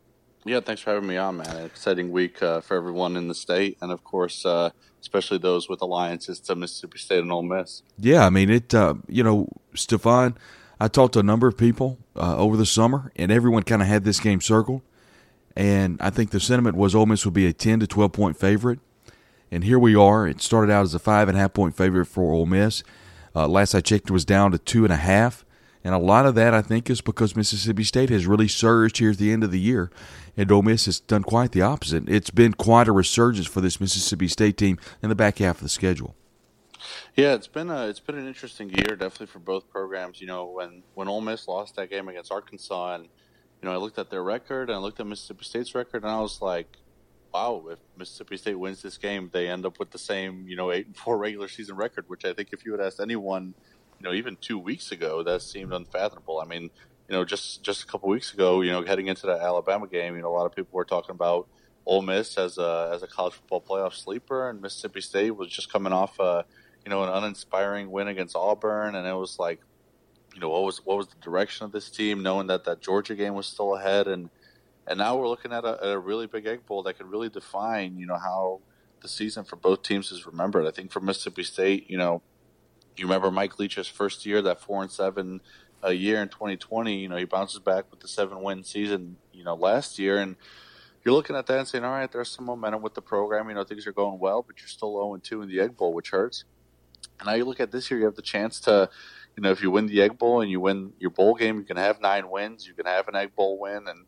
Yeah, 0.45 0.61
thanks 0.61 0.81
for 0.81 0.93
having 0.93 1.07
me 1.07 1.17
on, 1.17 1.37
man. 1.37 1.47
An 1.47 1.65
exciting 1.65 2.11
week 2.11 2.41
uh, 2.41 2.61
for 2.61 2.77
everyone 2.77 3.17
in 3.17 3.27
the 3.27 3.35
state, 3.35 3.77
and 3.81 3.91
of 3.91 4.03
course, 4.03 4.45
uh, 4.45 4.69
especially 5.01 5.37
those 5.37 5.67
with 5.67 5.81
alliances 5.81 6.39
to 6.41 6.55
Mississippi 6.55 6.97
State 6.97 7.19
and 7.19 7.31
Ole 7.31 7.43
Miss. 7.43 7.83
Yeah, 7.97 8.25
I 8.25 8.29
mean 8.29 8.49
it. 8.49 8.73
Uh, 8.73 8.95
you 9.07 9.21
know, 9.21 9.49
Stefan, 9.75 10.37
I 10.79 10.87
talked 10.87 11.13
to 11.13 11.19
a 11.19 11.23
number 11.23 11.47
of 11.47 11.57
people 11.57 11.97
uh, 12.15 12.37
over 12.37 12.55
the 12.55 12.65
summer, 12.65 13.11
and 13.17 13.31
everyone 13.31 13.63
kind 13.63 13.81
of 13.81 13.87
had 13.87 14.05
this 14.05 14.19
game 14.19 14.39
circled. 14.39 14.81
And 15.55 16.01
I 16.01 16.09
think 16.09 16.31
the 16.31 16.39
sentiment 16.39 16.77
was 16.77 16.95
Ole 16.95 17.05
Miss 17.05 17.25
would 17.25 17.33
be 17.33 17.45
a 17.45 17.53
ten 17.53 17.81
to 17.81 17.87
twelve 17.87 18.13
point 18.13 18.37
favorite, 18.37 18.79
and 19.51 19.65
here 19.65 19.77
we 19.77 19.93
are. 19.93 20.25
It 20.25 20.41
started 20.41 20.71
out 20.71 20.83
as 20.83 20.93
a 20.93 20.99
five 20.99 21.27
and 21.27 21.37
a 21.37 21.41
half 21.41 21.53
point 21.53 21.75
favorite 21.75 22.05
for 22.05 22.31
Ole 22.33 22.45
Miss. 22.45 22.81
Uh, 23.35 23.47
last 23.47 23.75
I 23.75 23.81
checked, 23.81 24.09
it 24.09 24.13
was 24.13 24.25
down 24.25 24.51
to 24.51 24.57
two 24.57 24.85
and 24.85 24.93
a 24.93 24.97
half. 24.97 25.43
And 25.89 25.95
a 25.95 25.97
lot 25.97 26.27
of 26.27 26.35
that, 26.35 26.53
I 26.53 26.61
think, 26.61 26.87
is 26.87 27.01
because 27.01 27.35
Mississippi 27.35 27.83
State 27.83 28.11
has 28.11 28.27
really 28.27 28.47
surged 28.47 28.99
here 28.99 29.09
at 29.09 29.17
the 29.17 29.33
end 29.33 29.43
of 29.43 29.49
the 29.49 29.59
year, 29.59 29.89
and 30.37 30.51
Ole 30.51 30.61
Miss 30.61 30.85
has 30.85 30.99
done 30.99 31.23
quite 31.23 31.51
the 31.51 31.63
opposite. 31.63 32.07
It's 32.07 32.29
been 32.29 32.53
quite 32.53 32.87
a 32.87 32.91
resurgence 32.91 33.47
for 33.47 33.59
this 33.59 33.81
Mississippi 33.81 34.27
State 34.27 34.55
team 34.55 34.77
in 35.01 35.09
the 35.09 35.15
back 35.15 35.39
half 35.39 35.55
of 35.55 35.63
the 35.63 35.69
schedule. 35.69 36.15
Yeah, 37.15 37.33
it's 37.33 37.47
been 37.47 37.71
a 37.71 37.87
it's 37.87 37.99
been 37.99 38.19
an 38.19 38.27
interesting 38.27 38.69
year, 38.69 38.95
definitely 38.95 39.25
for 39.25 39.39
both 39.39 39.67
programs. 39.71 40.21
You 40.21 40.27
know, 40.27 40.45
when 40.45 40.83
when 40.93 41.07
Ole 41.07 41.21
Miss 41.21 41.47
lost 41.47 41.75
that 41.77 41.89
game 41.89 42.07
against 42.07 42.31
Arkansas, 42.31 42.93
and 42.93 43.05
you 43.05 43.67
know, 43.67 43.71
I 43.71 43.77
looked 43.77 43.97
at 43.97 44.11
their 44.11 44.21
record 44.21 44.69
and 44.69 44.77
I 44.77 44.79
looked 44.79 44.99
at 44.99 45.07
Mississippi 45.07 45.43
State's 45.43 45.73
record, 45.73 46.03
and 46.03 46.11
I 46.11 46.19
was 46.19 46.39
like, 46.39 46.77
wow, 47.33 47.63
if 47.71 47.79
Mississippi 47.97 48.37
State 48.37 48.59
wins 48.59 48.83
this 48.83 48.99
game, 48.99 49.31
they 49.33 49.47
end 49.47 49.65
up 49.65 49.79
with 49.79 49.89
the 49.89 49.97
same 49.97 50.47
you 50.47 50.55
know 50.55 50.71
eight 50.71 50.85
and 50.85 50.95
four 50.95 51.17
regular 51.17 51.47
season 51.47 51.77
record, 51.77 52.05
which 52.07 52.25
I 52.25 52.33
think 52.33 52.49
if 52.51 52.63
you 52.63 52.73
had 52.73 52.79
asked 52.79 52.99
anyone 52.99 53.55
you 53.99 54.07
know, 54.07 54.13
even 54.13 54.37
two 54.39 54.57
weeks 54.57 54.91
ago, 54.91 55.23
that 55.23 55.41
seemed 55.41 55.73
unfathomable. 55.73 56.39
I 56.39 56.45
mean, 56.45 56.63
you 56.63 57.15
know, 57.15 57.25
just 57.25 57.63
just 57.63 57.83
a 57.83 57.87
couple 57.87 58.09
weeks 58.09 58.33
ago, 58.33 58.61
you 58.61 58.71
know, 58.71 58.83
heading 58.83 59.07
into 59.07 59.27
that 59.27 59.41
Alabama 59.41 59.87
game, 59.87 60.15
you 60.15 60.21
know, 60.21 60.29
a 60.29 60.35
lot 60.35 60.45
of 60.45 60.55
people 60.55 60.71
were 60.73 60.85
talking 60.85 61.11
about 61.11 61.47
Ole 61.85 62.01
Miss 62.01 62.37
as 62.37 62.57
a 62.57 62.91
as 62.93 63.03
a 63.03 63.07
college 63.07 63.33
football 63.33 63.61
playoff 63.61 63.93
sleeper, 63.93 64.49
and 64.49 64.61
Mississippi 64.61 65.01
State 65.01 65.31
was 65.31 65.49
just 65.49 65.71
coming 65.71 65.91
off 65.91 66.19
a 66.19 66.45
you 66.85 66.89
know 66.89 67.03
an 67.03 67.09
uninspiring 67.09 67.89
win 67.91 68.07
against 68.07 68.35
Auburn, 68.35 68.95
and 68.95 69.07
it 69.07 69.13
was 69.13 69.39
like 69.39 69.59
you 70.33 70.39
know 70.39 70.49
what 70.49 70.63
was 70.63 70.85
what 70.85 70.97
was 70.97 71.07
the 71.07 71.19
direction 71.19 71.65
of 71.65 71.71
this 71.71 71.89
team, 71.89 72.21
knowing 72.21 72.47
that 72.47 72.63
that 72.65 72.81
Georgia 72.81 73.15
game 73.15 73.33
was 73.33 73.47
still 73.47 73.75
ahead, 73.75 74.07
and 74.07 74.29
and 74.87 74.99
now 74.99 75.17
we're 75.17 75.27
looking 75.27 75.51
at 75.51 75.65
a, 75.65 75.89
a 75.89 75.99
really 75.99 76.27
big 76.27 76.45
egg 76.45 76.65
bowl 76.65 76.83
that 76.83 76.97
could 76.97 77.07
really 77.07 77.29
define 77.29 77.97
you 77.97 78.05
know 78.05 78.17
how 78.17 78.61
the 79.01 79.07
season 79.07 79.43
for 79.43 79.55
both 79.55 79.81
teams 79.81 80.11
is 80.11 80.25
remembered. 80.25 80.67
I 80.67 80.71
think 80.71 80.91
for 80.91 80.99
Mississippi 80.99 81.43
State, 81.43 81.89
you 81.89 81.97
know, 81.97 82.21
you 82.99 83.05
remember 83.05 83.31
Mike 83.31 83.57
Leach's 83.59 83.87
first 83.87 84.25
year, 84.25 84.41
that 84.41 84.59
four 84.61 84.81
and 84.81 84.91
seven 84.91 85.41
a 85.81 85.93
year 85.93 86.21
in 86.21 86.29
2020. 86.29 86.97
You 86.97 87.09
know, 87.09 87.15
he 87.15 87.25
bounces 87.25 87.59
back 87.59 87.85
with 87.89 88.01
the 88.01 88.07
seven 88.07 88.41
win 88.41 88.63
season, 88.63 89.17
you 89.33 89.43
know, 89.43 89.55
last 89.55 89.97
year, 89.99 90.19
and 90.19 90.35
you're 91.03 91.13
looking 91.13 91.35
at 91.35 91.45
that 91.47 91.59
and 91.59 91.67
saying, 91.67 91.83
all 91.83 91.91
right, 91.91 92.11
there's 92.11 92.29
some 92.29 92.45
momentum 92.45 92.81
with 92.81 92.93
the 92.93 93.01
program. 93.01 93.47
You 93.49 93.55
know, 93.55 93.63
things 93.63 93.87
are 93.87 93.93
going 93.93 94.19
well, 94.19 94.43
but 94.45 94.59
you're 94.59 94.67
still 94.67 94.93
0 94.93 95.13
and 95.13 95.23
2 95.23 95.41
in 95.41 95.49
the 95.49 95.59
Egg 95.61 95.77
Bowl, 95.77 95.93
which 95.93 96.09
hurts. 96.09 96.43
And 97.19 97.27
now 97.27 97.33
you 97.33 97.45
look 97.45 97.59
at 97.59 97.71
this 97.71 97.89
year, 97.89 97.99
you 97.99 98.05
have 98.05 98.15
the 98.15 98.21
chance 98.21 98.59
to, 98.61 98.89
you 99.35 99.43
know, 99.43 99.51
if 99.51 99.61
you 99.61 99.71
win 99.71 99.87
the 99.87 100.01
Egg 100.01 100.17
Bowl 100.17 100.41
and 100.41 100.51
you 100.51 100.59
win 100.59 100.93
your 100.99 101.09
bowl 101.09 101.35
game, 101.35 101.57
you 101.57 101.63
can 101.63 101.77
have 101.77 102.01
nine 102.01 102.29
wins, 102.29 102.67
you 102.67 102.73
can 102.73 102.85
have 102.85 103.07
an 103.07 103.15
Egg 103.15 103.35
Bowl 103.35 103.57
win, 103.57 103.87
and 103.87 104.05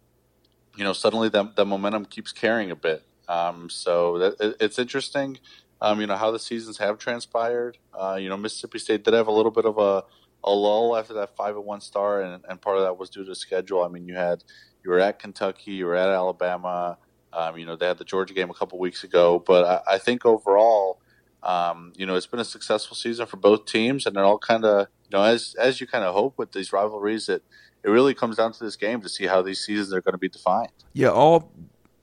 you 0.75 0.83
know, 0.83 0.93
suddenly 0.93 1.29
that 1.29 1.55
the 1.55 1.65
momentum 1.65 2.05
keeps 2.05 2.31
carrying 2.31 2.71
a 2.71 2.75
bit. 2.75 3.03
Um, 3.27 3.69
so 3.69 4.17
that, 4.17 4.35
it, 4.39 4.55
it's 4.59 4.79
interesting, 4.79 5.39
um, 5.81 5.99
you 5.99 6.07
know, 6.07 6.15
how 6.15 6.31
the 6.31 6.39
seasons 6.39 6.77
have 6.77 6.97
transpired. 6.99 7.77
Uh, 7.93 8.17
you 8.19 8.29
know, 8.29 8.37
Mississippi 8.37 8.79
State 8.79 9.03
did 9.03 9.13
have 9.13 9.27
a 9.27 9.31
little 9.31 9.51
bit 9.51 9.65
of 9.65 9.77
a, 9.77 10.03
a 10.43 10.51
lull 10.51 10.95
after 10.95 11.13
that 11.15 11.35
five 11.35 11.55
and 11.55 11.65
one 11.65 11.81
star, 11.81 12.21
and, 12.21 12.43
and 12.47 12.61
part 12.61 12.77
of 12.77 12.83
that 12.83 12.97
was 12.97 13.09
due 13.09 13.25
to 13.25 13.33
schedule. 13.33 13.83
I 13.83 13.87
mean, 13.87 14.07
you 14.07 14.15
had 14.15 14.43
you 14.83 14.91
were 14.91 14.99
at 14.99 15.19
Kentucky, 15.19 15.71
you 15.71 15.85
were 15.85 15.95
at 15.95 16.09
Alabama. 16.09 16.97
Um, 17.33 17.57
you 17.57 17.65
know, 17.65 17.75
they 17.75 17.87
had 17.87 17.97
the 17.97 18.03
Georgia 18.03 18.33
game 18.33 18.49
a 18.49 18.53
couple 18.53 18.77
weeks 18.77 19.03
ago, 19.03 19.41
but 19.45 19.83
I, 19.87 19.95
I 19.95 19.97
think 19.97 20.25
overall, 20.25 20.99
um, 21.43 21.93
you 21.95 22.05
know, 22.05 22.15
it's 22.15 22.27
been 22.27 22.41
a 22.41 22.45
successful 22.45 22.95
season 22.95 23.25
for 23.25 23.37
both 23.37 23.65
teams, 23.65 24.05
and 24.05 24.15
it 24.17 24.19
all 24.19 24.37
kind 24.37 24.65
of, 24.65 24.87
you 25.09 25.17
know, 25.17 25.23
as 25.23 25.55
as 25.57 25.81
you 25.81 25.87
kind 25.87 26.03
of 26.03 26.13
hope 26.13 26.37
with 26.37 26.51
these 26.51 26.71
rivalries, 26.71 27.25
that 27.25 27.41
it 27.83 27.89
really 27.89 28.13
comes 28.13 28.37
down 28.37 28.51
to 28.53 28.63
this 28.63 28.75
game 28.75 29.01
to 29.01 29.09
see 29.09 29.25
how 29.25 29.41
these 29.41 29.65
seasons 29.65 29.93
are 29.93 30.01
going 30.01 30.13
to 30.13 30.19
be 30.19 30.29
defined. 30.29 30.69
Yeah, 30.93 31.09
all 31.09 31.51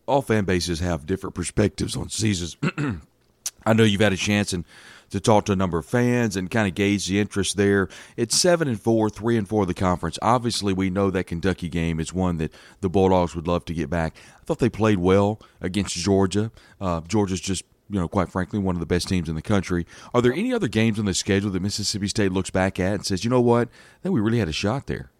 all 0.06 0.22
fan 0.22 0.44
bases 0.44 0.80
have 0.80 1.06
different 1.06 1.36
perspectives 1.36 1.94
on 1.94 2.08
seasons. 2.08 2.56
I 3.66 3.72
know 3.72 3.84
you've 3.84 4.00
had 4.00 4.12
a 4.12 4.16
chance 4.16 4.52
and 4.52 4.64
to 5.10 5.20
talk 5.20 5.46
to 5.46 5.52
a 5.52 5.56
number 5.56 5.78
of 5.78 5.86
fans 5.86 6.36
and 6.36 6.50
kind 6.50 6.68
of 6.68 6.74
gauge 6.74 7.06
the 7.06 7.18
interest 7.18 7.56
there. 7.56 7.88
It's 8.16 8.36
seven 8.36 8.68
and 8.68 8.80
four, 8.80 9.08
three 9.08 9.36
and 9.36 9.48
four 9.48 9.62
of 9.62 9.68
the 9.68 9.74
conference. 9.74 10.18
Obviously, 10.20 10.72
we 10.72 10.90
know 10.90 11.10
that 11.10 11.24
Kentucky 11.24 11.68
game 11.68 11.98
is 11.98 12.12
one 12.12 12.36
that 12.38 12.52
the 12.80 12.90
Bulldogs 12.90 13.34
would 13.34 13.48
love 13.48 13.64
to 13.66 13.74
get 13.74 13.88
back. 13.88 14.16
I 14.40 14.44
thought 14.44 14.58
they 14.58 14.68
played 14.68 14.98
well 14.98 15.40
against 15.60 15.96
Georgia. 15.96 16.50
Uh, 16.80 17.00
Georgia's 17.02 17.40
just 17.40 17.64
you 17.90 17.98
know, 17.98 18.06
quite 18.06 18.28
frankly, 18.28 18.58
one 18.58 18.76
of 18.76 18.80
the 18.80 18.86
best 18.86 19.08
teams 19.08 19.30
in 19.30 19.34
the 19.34 19.40
country. 19.40 19.86
Are 20.12 20.20
there 20.20 20.32
any 20.32 20.52
other 20.52 20.68
games 20.68 20.98
on 20.98 21.06
the 21.06 21.14
schedule 21.14 21.50
that 21.50 21.62
Mississippi 21.62 22.08
State 22.08 22.32
looks 22.32 22.50
back 22.50 22.78
at 22.78 22.94
and 22.94 23.06
says, 23.06 23.24
you 23.24 23.30
know 23.30 23.40
what, 23.40 23.68
I 23.68 24.02
think 24.02 24.14
we 24.14 24.20
really 24.20 24.40
had 24.40 24.48
a 24.48 24.52
shot 24.52 24.88
there? 24.88 25.10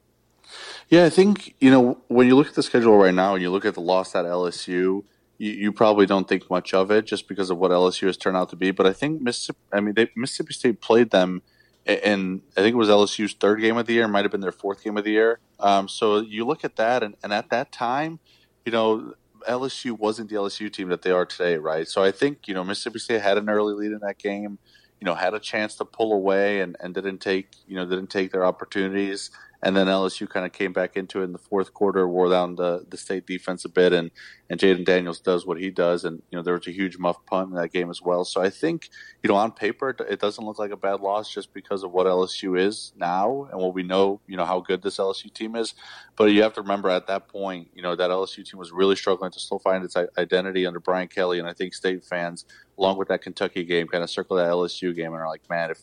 Yeah, 0.89 1.05
I 1.05 1.11
think 1.11 1.55
you 1.61 1.71
know 1.71 1.99
when 2.09 2.27
you 2.27 2.37
look 2.37 2.49
at 2.49 2.55
the 2.55 2.63
schedule 2.63 2.97
right 2.97 3.15
now 3.15 3.35
and 3.35 3.43
you 3.43 3.51
look 3.51 3.65
at 3.65 3.75
the 3.75 3.81
loss 3.81 4.15
at 4.15 4.25
LSU, 4.25 5.05
you, 5.39 5.53
you, 5.53 5.73
probably 5.73 6.05
don't 6.05 6.29
think 6.29 6.51
much 6.51 6.75
of 6.75 6.91
it 6.91 7.07
just 7.07 7.29
because 7.29 7.51
of 7.51 7.59
what 7.59 7.71
LSU 7.71 8.07
has 8.07 8.17
turned 8.17 8.37
out 8.37 8.51
to 8.51 8.57
be. 8.57 8.71
But 8.71 8.87
I 8.87 8.93
think 8.93 9.23
Mississippi, 9.23 9.59
I 9.73 9.81
mean, 9.81 9.95
they, 9.95 10.11
Mississippi 10.17 10.53
State 10.53 10.81
played 10.81 11.11
them, 11.11 11.43
in 11.87 12.43
I 12.57 12.61
think 12.61 12.75
it 12.75 12.77
was 12.77 12.89
LSU's 12.89 13.33
third 13.33 13.61
game 13.61 13.79
of 13.79 13.87
the 13.87 13.95
year, 13.95 14.07
might 14.09 14.25
have 14.25 14.33
been 14.33 14.43
their 14.43 14.53
fourth 14.53 14.85
game 14.85 14.99
of 14.99 15.05
the 15.05 15.13
year. 15.13 15.39
Um, 15.59 15.89
so 15.89 16.19
you 16.19 16.45
look 16.45 16.65
at 16.65 16.77
that, 16.77 17.03
and, 17.03 17.17
and 17.23 17.33
at 17.33 17.51
that 17.51 17.73
time, 17.73 18.19
you 18.67 18.73
know, 18.73 19.15
LSU 19.49 19.99
wasn't 19.99 20.29
the 20.29 20.37
LSU 20.37 20.71
team 20.71 20.89
that 20.89 21.03
they 21.03 21.11
are 21.11 21.25
today, 21.25 21.57
right? 21.57 21.89
So 21.89 22.03
I 22.03 22.11
think 22.11 22.47
you 22.47 22.55
know 22.55 22.63
Mississippi 22.63 22.99
State 22.99 23.23
had 23.23 23.39
an 23.39 23.49
early 23.49 23.75
lead 23.75 23.93
in 23.93 24.01
that 24.01 24.19
game, 24.19 24.59
you 25.01 25.05
know, 25.07 25.15
had 25.15 25.33
a 25.33 25.41
chance 25.41 25.77
to 25.77 25.85
pull 25.85 26.13
away 26.13 26.61
and, 26.61 26.77
and 26.81 26.95
didn't 26.95 27.19
take 27.19 27.49
you 27.67 27.77
know 27.77 27.87
didn't 27.87 28.11
take 28.11 28.33
their 28.33 28.45
opportunities 28.45 29.31
and 29.61 29.77
then 29.77 29.89
LSU 29.89 30.29
kind 30.29 30.47
of 30.47 30.53
came 30.53 30.73
back 30.73 30.97
into 30.97 31.21
it 31.21 31.25
in 31.25 31.33
the 31.33 31.39
fourth 31.39 31.75
quarter, 31.75 32.09
wore 32.09 32.31
down 32.31 32.55
the, 32.55 32.85
the 32.89 32.97
state 32.97 33.27
defense 33.27 33.65
a 33.65 33.69
bit, 33.69 33.93
and 33.93 34.11
and 34.49 34.59
Jayden 34.59 34.85
Daniels 34.85 35.21
does 35.21 35.45
what 35.45 35.59
he 35.59 35.71
does, 35.71 36.05
and 36.05 36.23
you 36.31 36.39
know 36.39 36.43
there 36.43 36.55
was 36.55 36.67
a 36.69 36.73
huge 36.73 36.97
muff 36.97 37.17
punt 37.27 37.51
in 37.51 37.57
that 37.57 37.73
game 37.73 37.91
as 37.91 38.01
well. 38.01 38.25
So 38.25 38.41
I 38.41 38.51
think 38.51 38.89
you 39.23 39.29
know 39.29 39.35
on 39.35 39.51
paper 39.51 39.97
it 40.09 40.21
doesn't 40.21 40.45
look 40.45 40.61
like 40.61 40.71
a 40.71 40.77
bad 40.77 41.01
loss 41.01 41.33
just 41.33 41.53
because 41.53 41.83
of 41.83 41.91
what 41.91 42.07
LSU 42.07 42.59
is 42.59 42.93
now 42.97 43.49
and 43.51 43.61
what 43.61 43.75
we 43.75 43.83
know, 43.83 44.21
you 44.29 44.37
know 44.37 44.45
how 44.45 44.61
good 44.61 44.83
this 44.83 44.99
LSU 44.99 45.33
team 45.33 45.57
is. 45.57 45.75
But 46.17 46.27
you 46.27 46.43
have 46.43 46.55
to 46.55 46.63
remember 46.63 46.89
at 46.89 47.09
that 47.09 47.29
point, 47.29 47.69
you 47.75 47.83
know 47.83 47.97
that 47.97 48.11
LSU 48.11 48.49
team 48.49 48.59
was 48.59 48.71
really 48.71 48.97
struggling 48.97 49.33
to 49.33 49.41
still 49.41 49.59
find 49.59 49.85
its 49.85 49.97
identity 50.17 50.67
under 50.67 50.81
Brian 50.81 51.09
Kelly, 51.09 51.41
and 51.41 51.49
I 51.49 51.53
think 51.53 51.75
state 51.75 52.05
fans, 52.05 52.45
along 52.79 52.99
with 52.99 53.09
that 53.09 53.23
Kentucky 53.23 53.65
game, 53.65 53.89
kind 53.89 54.05
of 54.05 54.11
circle 54.11 54.37
that 54.37 54.47
LSU 54.47 54.95
game 54.95 55.13
and 55.13 55.17
are 55.17 55.29
like, 55.29 55.43
man, 55.51 55.73
if 55.73 55.83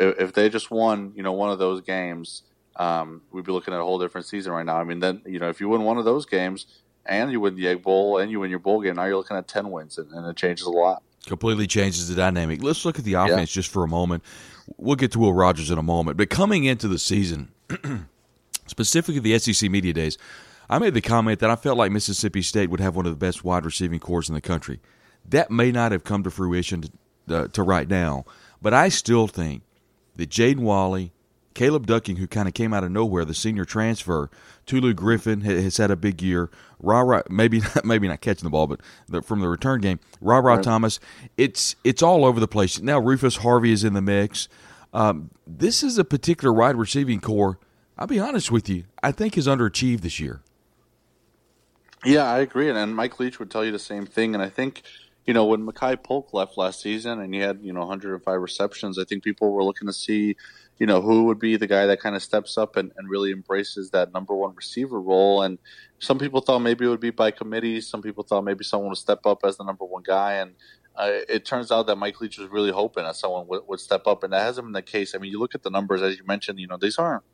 if 0.00 0.32
they 0.32 0.48
just 0.48 0.72
won, 0.72 1.12
you 1.14 1.22
know, 1.22 1.32
one 1.32 1.50
of 1.50 1.60
those 1.60 1.80
games 1.80 2.42
um, 2.76 3.22
we'd 3.32 3.44
be 3.44 3.52
looking 3.52 3.74
at 3.74 3.80
a 3.80 3.84
whole 3.84 3.98
different 3.98 4.26
season 4.26 4.52
right 4.52 4.66
now. 4.66 4.76
I 4.76 4.84
mean, 4.84 5.00
then 5.00 5.22
you 5.26 5.38
know, 5.38 5.48
if 5.48 5.60
you 5.60 5.68
win 5.68 5.82
one 5.82 5.98
of 5.98 6.04
those 6.04 6.26
games 6.26 6.66
and 7.06 7.30
you 7.30 7.40
win 7.40 7.56
the 7.56 7.68
Egg 7.68 7.82
Bowl 7.82 8.18
and 8.18 8.30
you 8.30 8.40
win 8.40 8.50
your 8.50 8.58
bowl 8.58 8.80
game, 8.80 8.96
now 8.96 9.04
you're 9.04 9.16
looking 9.16 9.36
at 9.36 9.48
ten 9.48 9.70
wins, 9.70 9.98
and, 9.98 10.10
and 10.12 10.26
it 10.26 10.36
changes 10.36 10.66
a 10.66 10.70
lot. 10.70 11.02
Completely 11.26 11.66
changes 11.66 12.08
the 12.08 12.14
dynamic. 12.14 12.62
Let's 12.62 12.84
look 12.84 12.98
at 12.98 13.04
the 13.04 13.14
offense 13.14 13.50
yeah. 13.50 13.60
just 13.60 13.70
for 13.70 13.82
a 13.84 13.88
moment. 13.88 14.22
We'll 14.76 14.96
get 14.96 15.12
to 15.12 15.18
Will 15.18 15.32
Rogers 15.32 15.70
in 15.70 15.78
a 15.78 15.82
moment, 15.82 16.16
but 16.16 16.30
coming 16.30 16.64
into 16.64 16.88
the 16.88 16.98
season, 16.98 17.52
specifically 18.66 19.20
the 19.20 19.38
SEC 19.38 19.70
media 19.70 19.92
days, 19.92 20.18
I 20.68 20.78
made 20.78 20.94
the 20.94 21.00
comment 21.00 21.40
that 21.40 21.50
I 21.50 21.56
felt 21.56 21.76
like 21.76 21.92
Mississippi 21.92 22.42
State 22.42 22.70
would 22.70 22.80
have 22.80 22.96
one 22.96 23.06
of 23.06 23.12
the 23.12 23.16
best 23.16 23.44
wide 23.44 23.64
receiving 23.64 24.00
corps 24.00 24.28
in 24.28 24.34
the 24.34 24.40
country. 24.40 24.80
That 25.28 25.50
may 25.50 25.70
not 25.70 25.92
have 25.92 26.04
come 26.04 26.22
to 26.24 26.30
fruition 26.30 26.82
to, 26.82 27.36
uh, 27.36 27.48
to 27.48 27.62
right 27.62 27.88
now, 27.88 28.24
but 28.60 28.74
I 28.74 28.88
still 28.88 29.26
think 29.26 29.62
that 30.16 30.30
Jaden 30.30 30.60
Walley 30.60 31.12
Caleb 31.54 31.86
Ducking, 31.86 32.16
who 32.16 32.26
kind 32.26 32.48
of 32.48 32.54
came 32.54 32.74
out 32.74 32.84
of 32.84 32.90
nowhere, 32.90 33.24
the 33.24 33.34
senior 33.34 33.64
transfer. 33.64 34.28
Tulu 34.66 34.92
Griffin 34.92 35.42
has 35.42 35.76
had 35.76 35.90
a 35.90 35.96
big 35.96 36.20
year. 36.20 36.50
Rara, 36.80 37.22
maybe 37.30 37.60
not, 37.74 37.84
maybe 37.84 38.08
not 38.08 38.20
catching 38.20 38.44
the 38.44 38.50
ball, 38.50 38.66
but 38.66 38.80
the, 39.08 39.22
from 39.22 39.40
the 39.40 39.48
return 39.48 39.80
game, 39.80 40.00
Rara 40.20 40.56
right. 40.56 40.62
Thomas. 40.62 41.00
It's 41.36 41.76
it's 41.84 42.02
all 42.02 42.24
over 42.24 42.40
the 42.40 42.48
place 42.48 42.80
now. 42.80 42.98
Rufus 42.98 43.36
Harvey 43.36 43.72
is 43.72 43.84
in 43.84 43.94
the 43.94 44.02
mix. 44.02 44.48
Um, 44.92 45.30
this 45.46 45.82
is 45.82 45.98
a 45.98 46.04
particular 46.04 46.52
wide 46.52 46.76
receiving 46.76 47.20
corps. 47.20 47.58
I'll 47.96 48.06
be 48.06 48.20
honest 48.20 48.50
with 48.50 48.68
you. 48.68 48.84
I 49.02 49.12
think 49.12 49.38
is 49.38 49.46
underachieved 49.46 50.00
this 50.00 50.18
year. 50.18 50.40
Yeah, 52.04 52.24
I 52.24 52.40
agree, 52.40 52.68
and 52.68 52.94
Mike 52.94 53.18
Leach 53.18 53.38
would 53.38 53.50
tell 53.50 53.64
you 53.64 53.72
the 53.72 53.78
same 53.78 54.04
thing. 54.04 54.34
And 54.34 54.42
I 54.42 54.48
think 54.48 54.82
you 55.26 55.32
know, 55.32 55.46
when 55.46 55.66
Makai 55.66 56.02
Polk 56.02 56.34
left 56.34 56.58
last 56.58 56.80
season 56.80 57.20
and 57.20 57.32
he 57.32 57.40
had, 57.40 57.60
you 57.62 57.72
know, 57.72 57.80
105 57.80 58.40
receptions, 58.40 58.98
I 58.98 59.04
think 59.04 59.24
people 59.24 59.52
were 59.52 59.64
looking 59.64 59.86
to 59.88 59.92
see, 59.92 60.36
you 60.78 60.86
know, 60.86 61.00
who 61.00 61.24
would 61.24 61.38
be 61.38 61.56
the 61.56 61.66
guy 61.66 61.86
that 61.86 62.00
kind 62.00 62.14
of 62.14 62.22
steps 62.22 62.58
up 62.58 62.76
and, 62.76 62.92
and 62.96 63.08
really 63.08 63.32
embraces 63.32 63.90
that 63.90 64.12
number 64.12 64.34
one 64.34 64.54
receiver 64.54 65.00
role. 65.00 65.42
And 65.42 65.58
some 65.98 66.18
people 66.18 66.42
thought 66.42 66.58
maybe 66.58 66.84
it 66.84 66.88
would 66.88 67.00
be 67.00 67.10
by 67.10 67.30
committee. 67.30 67.80
Some 67.80 68.02
people 68.02 68.22
thought 68.22 68.44
maybe 68.44 68.64
someone 68.64 68.90
would 68.90 68.98
step 68.98 69.24
up 69.24 69.40
as 69.44 69.56
the 69.56 69.64
number 69.64 69.86
one 69.86 70.02
guy. 70.02 70.34
And 70.34 70.54
uh, 70.94 71.10
it 71.28 71.46
turns 71.46 71.72
out 71.72 71.86
that 71.86 71.96
Mike 71.96 72.20
Leach 72.20 72.38
was 72.38 72.48
really 72.48 72.70
hoping 72.70 73.04
that 73.04 73.16
someone 73.16 73.46
would, 73.48 73.62
would 73.66 73.80
step 73.80 74.06
up. 74.06 74.24
And 74.24 74.32
that 74.34 74.42
hasn't 74.42 74.66
been 74.66 74.72
the 74.72 74.82
case. 74.82 75.14
I 75.14 75.18
mean, 75.18 75.30
you 75.30 75.38
look 75.38 75.54
at 75.54 75.62
the 75.62 75.70
numbers, 75.70 76.02
as 76.02 76.18
you 76.18 76.24
mentioned, 76.26 76.58
you 76.58 76.66
know, 76.66 76.76
these 76.76 76.98
aren't 76.98 77.24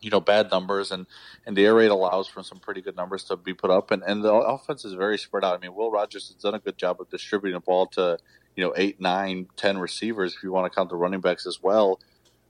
you 0.00 0.10
know 0.10 0.20
bad 0.20 0.50
numbers 0.50 0.90
and 0.90 1.06
and 1.46 1.56
the 1.56 1.64
air 1.64 1.74
raid 1.74 1.90
allows 1.90 2.28
for 2.28 2.42
some 2.42 2.58
pretty 2.58 2.80
good 2.80 2.96
numbers 2.96 3.24
to 3.24 3.36
be 3.36 3.54
put 3.54 3.70
up 3.70 3.90
and 3.90 4.02
and 4.02 4.22
the 4.22 4.32
offense 4.32 4.84
is 4.84 4.92
very 4.92 5.18
spread 5.18 5.44
out. 5.44 5.54
I 5.54 5.58
mean, 5.58 5.74
Will 5.74 5.90
Rogers 5.90 6.28
has 6.28 6.36
done 6.36 6.54
a 6.54 6.58
good 6.58 6.78
job 6.78 7.00
of 7.00 7.10
distributing 7.10 7.56
the 7.56 7.60
ball 7.60 7.86
to 7.88 8.18
you 8.54 8.64
know 8.64 8.72
eight, 8.76 9.00
nine, 9.00 9.48
ten 9.56 9.78
receivers 9.78 10.34
if 10.34 10.42
you 10.42 10.52
want 10.52 10.70
to 10.70 10.74
count 10.74 10.90
the 10.90 10.96
running 10.96 11.20
backs 11.20 11.46
as 11.46 11.62
well. 11.62 12.00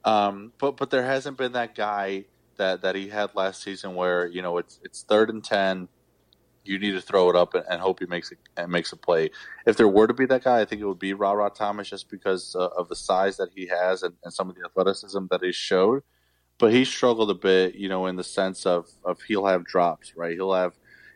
Um, 0.04 0.52
but 0.58 0.76
but 0.76 0.90
there 0.90 1.04
hasn't 1.04 1.36
been 1.36 1.52
that 1.52 1.74
guy 1.74 2.24
that 2.56 2.82
that 2.82 2.94
he 2.94 3.08
had 3.08 3.34
last 3.34 3.62
season 3.62 3.94
where 3.94 4.26
you 4.26 4.42
know 4.42 4.58
it's 4.58 4.80
it's 4.84 5.02
third 5.02 5.30
and 5.30 5.42
ten. 5.44 5.88
You 6.64 6.80
need 6.80 6.92
to 6.92 7.00
throw 7.00 7.30
it 7.30 7.36
up 7.36 7.54
and, 7.54 7.64
and 7.70 7.80
hope 7.80 8.00
he 8.00 8.06
makes 8.06 8.32
it 8.32 8.38
and 8.56 8.72
makes 8.72 8.90
a 8.92 8.96
play. 8.96 9.30
If 9.66 9.76
there 9.76 9.86
were 9.86 10.08
to 10.08 10.14
be 10.14 10.26
that 10.26 10.42
guy, 10.42 10.60
I 10.60 10.64
think 10.64 10.82
it 10.82 10.86
would 10.86 10.98
be 10.98 11.14
Rara 11.14 11.48
Thomas, 11.48 11.88
just 11.88 12.10
because 12.10 12.56
uh, 12.56 12.66
of 12.76 12.88
the 12.88 12.96
size 12.96 13.36
that 13.36 13.50
he 13.54 13.68
has 13.68 14.02
and, 14.02 14.14
and 14.24 14.32
some 14.32 14.50
of 14.50 14.56
the 14.56 14.64
athleticism 14.64 15.26
that 15.30 15.44
he 15.44 15.52
showed 15.52 16.02
but 16.58 16.72
he 16.72 16.84
struggled 16.84 17.30
a 17.30 17.34
bit, 17.34 17.75
you 17.75 17.88
know, 17.88 18.06
in 18.06 18.16
the 18.16 18.25
sense 18.25 18.66
of, 18.66 18.88
of 19.04 19.20
he'll 19.22 19.46
have 19.46 19.64
drops, 19.64 20.16
right? 20.16 20.32
He'll 20.32 20.54
have, 20.54 20.72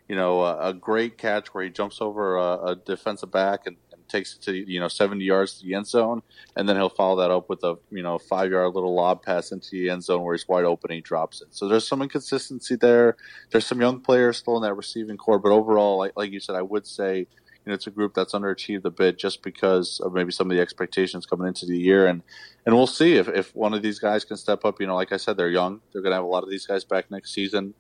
you 0.09 0.17
know, 0.17 0.43
a, 0.43 0.69
a 0.69 0.75
great 0.75 1.17
catch 1.17 1.55
where 1.55 1.65
he 1.65 1.71
jumps 1.71 2.01
over 2.01 2.37
a, 2.37 2.67
a 2.67 2.77
defensive 2.77 3.31
back 3.31 3.67
and, 3.67 3.77
and, 3.93 4.01
takes 4.09 4.35
it 4.35 4.43
to, 4.43 4.53
you 4.53 4.81
know, 4.81 4.89
70 4.89 5.25
yards 5.25 5.61
to 5.61 5.65
the 5.65 5.75
end 5.75 5.87
zone. 5.87 6.21
And 6.57 6.69
then 6.69 6.75
he'll 6.75 6.89
follow 6.89 7.21
that 7.21 7.31
up 7.31 7.49
with 7.49 7.63
a, 7.63 7.77
you 7.93 8.03
know, 8.03 8.19
five 8.19 8.51
yard 8.51 8.75
little 8.75 8.93
lob 8.93 9.23
pass 9.23 9.53
into 9.53 9.71
the 9.71 9.89
end 9.89 10.03
zone 10.03 10.23
where 10.23 10.35
he's 10.35 10.49
wide 10.49 10.65
open 10.65 10.91
and 10.91 10.97
he 10.97 11.01
drops 11.01 11.41
it. 11.41 11.49
So 11.53 11.69
there's 11.69 11.87
some 11.87 12.03
inconsistency 12.03 12.75
there. 12.75 13.17
There's 13.51 13.67
some 13.67 13.81
young 13.81 14.01
players 14.01 14.39
still 14.39 14.57
in 14.57 14.63
that 14.65 14.75
receiving 14.75 15.17
corps, 15.17 15.39
but 15.39 15.53
overall, 15.53 15.99
like, 15.99 16.13
like 16.17 16.33
you 16.33 16.41
said, 16.41 16.57
I 16.57 16.63
would 16.63 16.89
say, 16.89 17.29
you 17.65 17.71
know, 17.71 17.75
it's 17.75 17.87
a 17.87 17.91
group 17.91 18.15
that's 18.15 18.33
underachieved 18.33 18.85
a 18.85 18.91
bit 18.91 19.19
just 19.19 19.43
because 19.43 20.01
of 20.01 20.13
maybe 20.13 20.33
some 20.33 20.51
of 20.51 20.57
the 20.57 20.63
expectations 20.63 21.27
coming 21.27 21.47
into 21.47 21.67
the 21.67 21.79
year. 21.79 22.07
And, 22.07 22.23
and 22.65 22.75
we'll 22.75 22.87
see 22.87 23.17
if, 23.17 23.29
if 23.29 23.55
one 23.55 23.75
of 23.75 23.83
these 23.83 23.99
guys 23.99 24.25
can 24.25 24.37
step 24.37 24.65
up. 24.65 24.81
You 24.81 24.87
know, 24.87 24.97
like 24.97 25.13
I 25.13 25.19
said, 25.19 25.37
they're 25.37 25.49
young. 25.49 25.81
They're 25.93 26.03
going 26.03 26.13
to 26.13 26.17
have 26.17 26.25
a 26.25 26.29
lot 26.29 26.43
of 26.43 26.51
these 26.51 26.67
guys 26.67 26.85
back 26.85 27.11
next 27.11 27.33
season, 27.33 27.75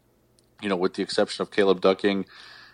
you 0.60 0.68
know, 0.68 0.76
with 0.76 0.94
the 0.94 1.02
exception 1.02 1.42
of 1.42 1.50
Caleb 1.50 1.80
Ducking. 1.80 2.26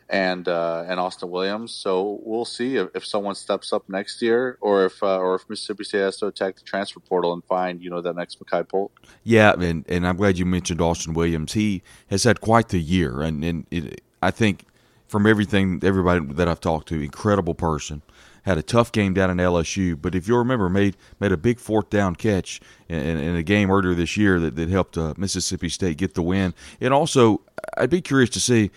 and 0.08 0.46
uh, 0.46 0.84
and 0.86 1.00
Austin 1.00 1.30
Williams. 1.30 1.72
So 1.72 2.20
we'll 2.22 2.44
see 2.44 2.76
if, 2.76 2.88
if 2.94 3.04
someone 3.04 3.34
steps 3.34 3.72
up 3.72 3.88
next 3.88 4.22
year, 4.22 4.56
or 4.60 4.86
if 4.86 5.02
uh, 5.02 5.18
or 5.18 5.34
if 5.34 5.48
Mississippi 5.48 5.84
State 5.84 6.00
has 6.00 6.16
to 6.18 6.26
attack 6.26 6.56
the 6.56 6.62
transfer 6.62 7.00
portal 7.00 7.32
and 7.32 7.44
find 7.44 7.82
you 7.82 7.90
know 7.90 8.00
that 8.00 8.14
next 8.14 8.38
Makai 8.40 8.68
Polk. 8.68 9.00
Yeah, 9.24 9.54
and 9.58 9.84
and 9.88 10.06
I'm 10.06 10.16
glad 10.16 10.38
you 10.38 10.46
mentioned 10.46 10.80
Austin 10.80 11.14
Williams. 11.14 11.54
He 11.54 11.82
has 12.08 12.24
had 12.24 12.40
quite 12.40 12.68
the 12.68 12.78
year, 12.78 13.20
and 13.20 13.44
and 13.44 13.66
it, 13.70 14.02
I 14.22 14.30
think 14.30 14.64
from 15.06 15.26
everything 15.26 15.80
everybody 15.82 16.24
that 16.34 16.48
I've 16.48 16.60
talked 16.60 16.88
to, 16.88 17.00
incredible 17.00 17.54
person. 17.54 18.02
Had 18.42 18.58
a 18.58 18.62
tough 18.62 18.92
game 18.92 19.12
down 19.12 19.30
in 19.30 19.38
LSU, 19.38 20.00
but 20.00 20.14
if 20.14 20.28
you 20.28 20.36
remember, 20.36 20.68
made 20.68 20.96
made 21.18 21.32
a 21.32 21.36
big 21.36 21.58
fourth 21.58 21.90
down 21.90 22.14
catch 22.14 22.60
in, 22.88 22.96
in 22.98 23.34
a 23.34 23.42
game 23.42 23.72
earlier 23.72 23.92
this 23.92 24.16
year 24.16 24.38
that, 24.38 24.54
that 24.54 24.68
helped 24.68 24.96
uh, 24.96 25.14
Mississippi 25.16 25.68
State 25.68 25.96
get 25.96 26.14
the 26.14 26.22
win. 26.22 26.54
And 26.80 26.94
also, 26.94 27.42
I'd 27.76 27.90
be 27.90 28.00
curious 28.00 28.30
to 28.30 28.40
see 28.40 28.70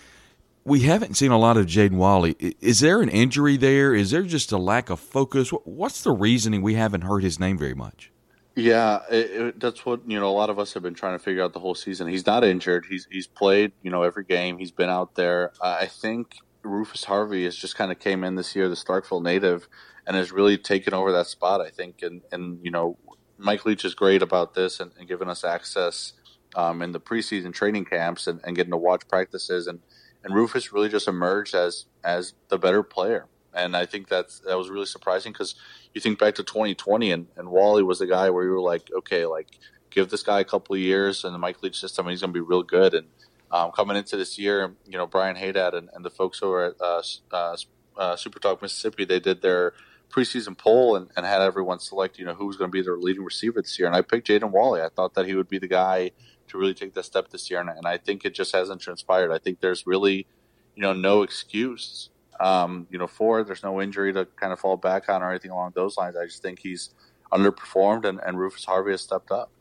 we 0.65 0.81
haven't 0.81 1.15
seen 1.15 1.31
a 1.31 1.37
lot 1.37 1.57
of 1.57 1.65
Jaden 1.65 1.97
Walley. 1.97 2.35
Is 2.61 2.79
there 2.79 3.01
an 3.01 3.09
injury 3.09 3.57
there? 3.57 3.93
Is 3.93 4.11
there 4.11 4.23
just 4.23 4.51
a 4.51 4.57
lack 4.57 4.89
of 4.89 4.99
focus? 4.99 5.49
What's 5.49 6.03
the 6.03 6.11
reasoning 6.11 6.61
we 6.61 6.75
haven't 6.75 7.01
heard 7.01 7.23
his 7.23 7.39
name 7.39 7.57
very 7.57 7.73
much? 7.73 8.11
Yeah, 8.55 9.01
it, 9.09 9.31
it, 9.31 9.59
that's 9.59 9.85
what 9.85 10.01
you 10.09 10.19
know. 10.19 10.29
A 10.29 10.31
lot 10.31 10.49
of 10.49 10.59
us 10.59 10.73
have 10.73 10.83
been 10.83 10.93
trying 10.93 11.17
to 11.17 11.23
figure 11.23 11.43
out 11.43 11.53
the 11.53 11.59
whole 11.59 11.75
season. 11.75 12.07
He's 12.07 12.25
not 12.25 12.43
injured. 12.43 12.85
He's 12.89 13.07
he's 13.09 13.27
played 13.27 13.71
you 13.81 13.89
know 13.89 14.03
every 14.03 14.25
game. 14.25 14.57
He's 14.57 14.71
been 14.71 14.89
out 14.89 15.15
there. 15.15 15.53
Uh, 15.61 15.77
I 15.81 15.85
think 15.85 16.35
Rufus 16.63 17.05
Harvey 17.05 17.45
has 17.45 17.55
just 17.55 17.75
kind 17.75 17.91
of 17.91 17.99
came 17.99 18.23
in 18.23 18.35
this 18.35 18.55
year, 18.55 18.67
the 18.67 18.75
Starkville 18.75 19.23
native, 19.23 19.69
and 20.05 20.17
has 20.17 20.31
really 20.31 20.57
taken 20.57 20.93
over 20.93 21.11
that 21.13 21.27
spot. 21.27 21.61
I 21.61 21.69
think, 21.69 22.01
and 22.01 22.21
and 22.33 22.59
you 22.63 22.71
know, 22.71 22.97
Mike 23.37 23.65
Leach 23.65 23.85
is 23.85 23.95
great 23.95 24.21
about 24.21 24.55
this 24.55 24.79
and, 24.81 24.91
and 24.97 25.07
giving 25.07 25.29
us 25.29 25.43
access 25.45 26.13
um, 26.55 26.81
in 26.81 26.91
the 26.91 26.99
preseason 26.99 27.53
training 27.53 27.85
camps 27.85 28.27
and, 28.27 28.41
and 28.43 28.55
getting 28.55 28.71
to 28.71 28.77
watch 28.77 29.07
practices 29.07 29.67
and 29.67 29.79
and 30.23 30.35
Rufus 30.35 30.73
really 30.73 30.89
just 30.89 31.07
emerged 31.07 31.55
as 31.55 31.85
as 32.03 32.33
the 32.49 32.57
better 32.57 32.83
player. 32.83 33.27
And 33.53 33.75
I 33.75 33.85
think 33.85 34.09
that's 34.09 34.39
that 34.41 34.57
was 34.57 34.69
really 34.69 34.85
surprising 34.85 35.31
because 35.31 35.55
you 35.93 36.01
think 36.01 36.19
back 36.19 36.35
to 36.35 36.43
2020 36.43 37.11
and, 37.11 37.27
and 37.35 37.49
Walley 37.49 37.83
was 37.83 37.99
the 37.99 38.07
guy 38.07 38.29
where 38.29 38.43
you 38.43 38.51
were 38.51 38.61
like, 38.61 38.89
okay, 38.95 39.25
like 39.25 39.47
give 39.89 40.09
this 40.09 40.23
guy 40.23 40.39
a 40.39 40.45
couple 40.45 40.75
of 40.75 40.81
years 40.81 41.23
in 41.23 41.33
the 41.33 41.39
Mike 41.39 41.61
Leach 41.63 41.79
system 41.79 42.05
and 42.05 42.11
he's 42.11 42.21
going 42.21 42.33
to 42.33 42.39
be 42.39 42.45
real 42.45 42.63
good. 42.63 42.93
And 42.93 43.07
um, 43.51 43.71
coming 43.71 43.97
into 43.97 44.15
this 44.17 44.37
year, 44.37 44.75
you 44.85 44.97
know, 44.97 45.07
Brian 45.07 45.35
Haydad 45.35 45.73
and, 45.73 45.89
and 45.93 46.05
the 46.05 46.09
folks 46.09 46.43
over 46.43 46.65
at 46.65 46.73
uh, 46.79 47.01
uh, 47.31 47.57
uh, 47.97 48.15
Super 48.15 48.39
Talk 48.39 48.61
Mississippi, 48.61 49.05
they 49.05 49.19
did 49.19 49.41
their 49.41 49.73
preseason 50.11 50.57
poll 50.57 50.95
and, 50.95 51.09
and 51.15 51.25
had 51.25 51.41
everyone 51.41 51.79
select, 51.79 52.19
you 52.19 52.25
know, 52.25 52.33
who 52.33 52.45
was 52.45 52.57
going 52.57 52.69
to 52.69 52.73
be 52.73 52.81
their 52.81 52.97
leading 52.97 53.23
receiver 53.23 53.61
this 53.61 53.77
year. 53.79 53.87
And 53.87 53.95
I 53.95 54.01
picked 54.01 54.27
Jaden 54.27 54.51
Walley. 54.51 54.81
I 54.81 54.89
thought 54.89 55.15
that 55.15 55.25
he 55.25 55.35
would 55.35 55.47
be 55.47 55.59
the 55.59 55.67
guy 55.67 56.11
to 56.49 56.57
really 56.57 56.73
take 56.73 56.93
that 56.95 57.05
step 57.05 57.29
this 57.29 57.49
year, 57.49 57.59
and, 57.61 57.69
and 57.69 57.85
I 57.85 57.97
think 57.97 58.25
it 58.25 58.33
just 58.33 58.53
hasn't 58.53 58.81
transpired. 58.81 59.31
I 59.31 59.37
think 59.37 59.61
there's 59.61 59.85
really, 59.85 60.27
you 60.75 60.81
know, 60.81 60.93
no 60.93 61.21
excuse, 61.21 62.09
um, 62.39 62.87
you 62.89 62.97
know, 62.97 63.07
for 63.07 63.41
it. 63.41 63.47
There's 63.47 63.63
no 63.63 63.81
injury 63.81 64.13
to 64.13 64.25
kind 64.35 64.53
of 64.53 64.59
fall 64.59 64.77
back 64.77 65.09
on 65.09 65.21
or 65.21 65.29
anything 65.29 65.51
along 65.51 65.73
those 65.75 65.97
lines. 65.97 66.15
I 66.15 66.25
just 66.25 66.41
think 66.41 66.59
he's 66.59 66.93
underperformed, 67.31 68.05
and, 68.05 68.19
and 68.25 68.39
Rufus 68.39 68.65
Harvey 68.65 68.91
has 68.91 69.01
stepped 69.01 69.31
up. 69.31 69.51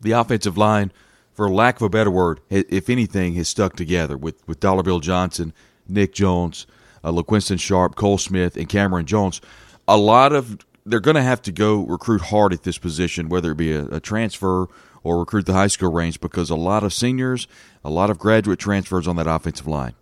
The 0.00 0.12
offensive 0.12 0.56
line, 0.56 0.92
for 1.32 1.48
lack 1.48 1.76
of 1.76 1.82
a 1.82 1.90
better 1.90 2.10
word, 2.10 2.40
if 2.50 2.88
anything, 2.88 3.34
has 3.34 3.48
stuck 3.48 3.76
together 3.76 4.16
with 4.16 4.46
with 4.46 4.60
Dollar 4.60 4.82
Bill 4.82 5.00
Johnson, 5.00 5.52
Nick 5.88 6.12
Jones, 6.12 6.66
uh, 7.04 7.12
LaQuinston 7.12 7.60
Sharp, 7.60 7.96
Cole 7.96 8.18
Smith, 8.18 8.56
and 8.56 8.68
Cameron 8.68 9.06
Jones. 9.06 9.40
A 9.86 9.96
lot 9.96 10.32
of 10.32 10.58
they're 10.86 11.00
going 11.00 11.16
to 11.16 11.22
have 11.22 11.42
to 11.42 11.52
go 11.52 11.84
recruit 11.84 12.22
hard 12.22 12.52
at 12.52 12.62
this 12.62 12.78
position, 12.78 13.28
whether 13.28 13.52
it 13.52 13.56
be 13.56 13.72
a, 13.72 13.84
a 13.86 14.00
transfer 14.00 14.68
or 15.02 15.18
recruit 15.18 15.46
the 15.46 15.52
high 15.52 15.66
school 15.66 15.92
range 15.92 16.20
because 16.20 16.50
a 16.50 16.56
lot 16.56 16.82
of 16.82 16.92
seniors, 16.92 17.46
a 17.84 17.90
lot 17.90 18.10
of 18.10 18.18
graduate 18.18 18.58
transfers 18.58 19.06
on 19.06 19.16
that 19.16 19.26
offensive 19.26 19.66
line. 19.66 19.94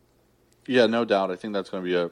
Yeah, 0.69 0.85
no 0.87 1.07
doubt. 1.07 1.31
I 1.31 1.37
think 1.37 1.55
that's 1.55 1.71
going 1.71 1.83
to 1.83 1.89
be 1.89 1.97
a 1.97 2.11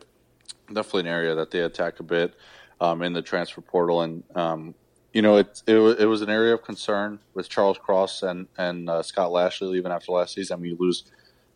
definitely 0.73 1.01
an 1.01 1.07
area 1.09 1.35
that 1.35 1.51
they 1.51 1.61
attack 1.61 2.01
a 2.01 2.03
bit 2.03 2.35
um, 2.81 3.03
in 3.03 3.13
the 3.13 3.21
transfer 3.21 3.61
portal, 3.61 4.01
and 4.01 4.25
um, 4.35 4.75
you 5.13 5.21
know 5.21 5.37
it, 5.37 5.63
it 5.67 5.77
it 5.77 6.07
was 6.07 6.23
an 6.23 6.31
area 6.31 6.55
of 6.55 6.65
concern 6.65 7.19
with 7.35 7.51
Charles 7.51 7.77
Cross 7.77 8.23
and 8.23 8.49
and 8.57 8.89
uh, 8.89 9.03
Scott 9.03 9.31
Lashley 9.31 9.69
leaving 9.69 9.93
after 9.93 10.11
last 10.13 10.35
season. 10.35 10.59
I 10.59 10.61
mean, 10.61 10.71
you 10.73 10.77
lose 10.81 11.05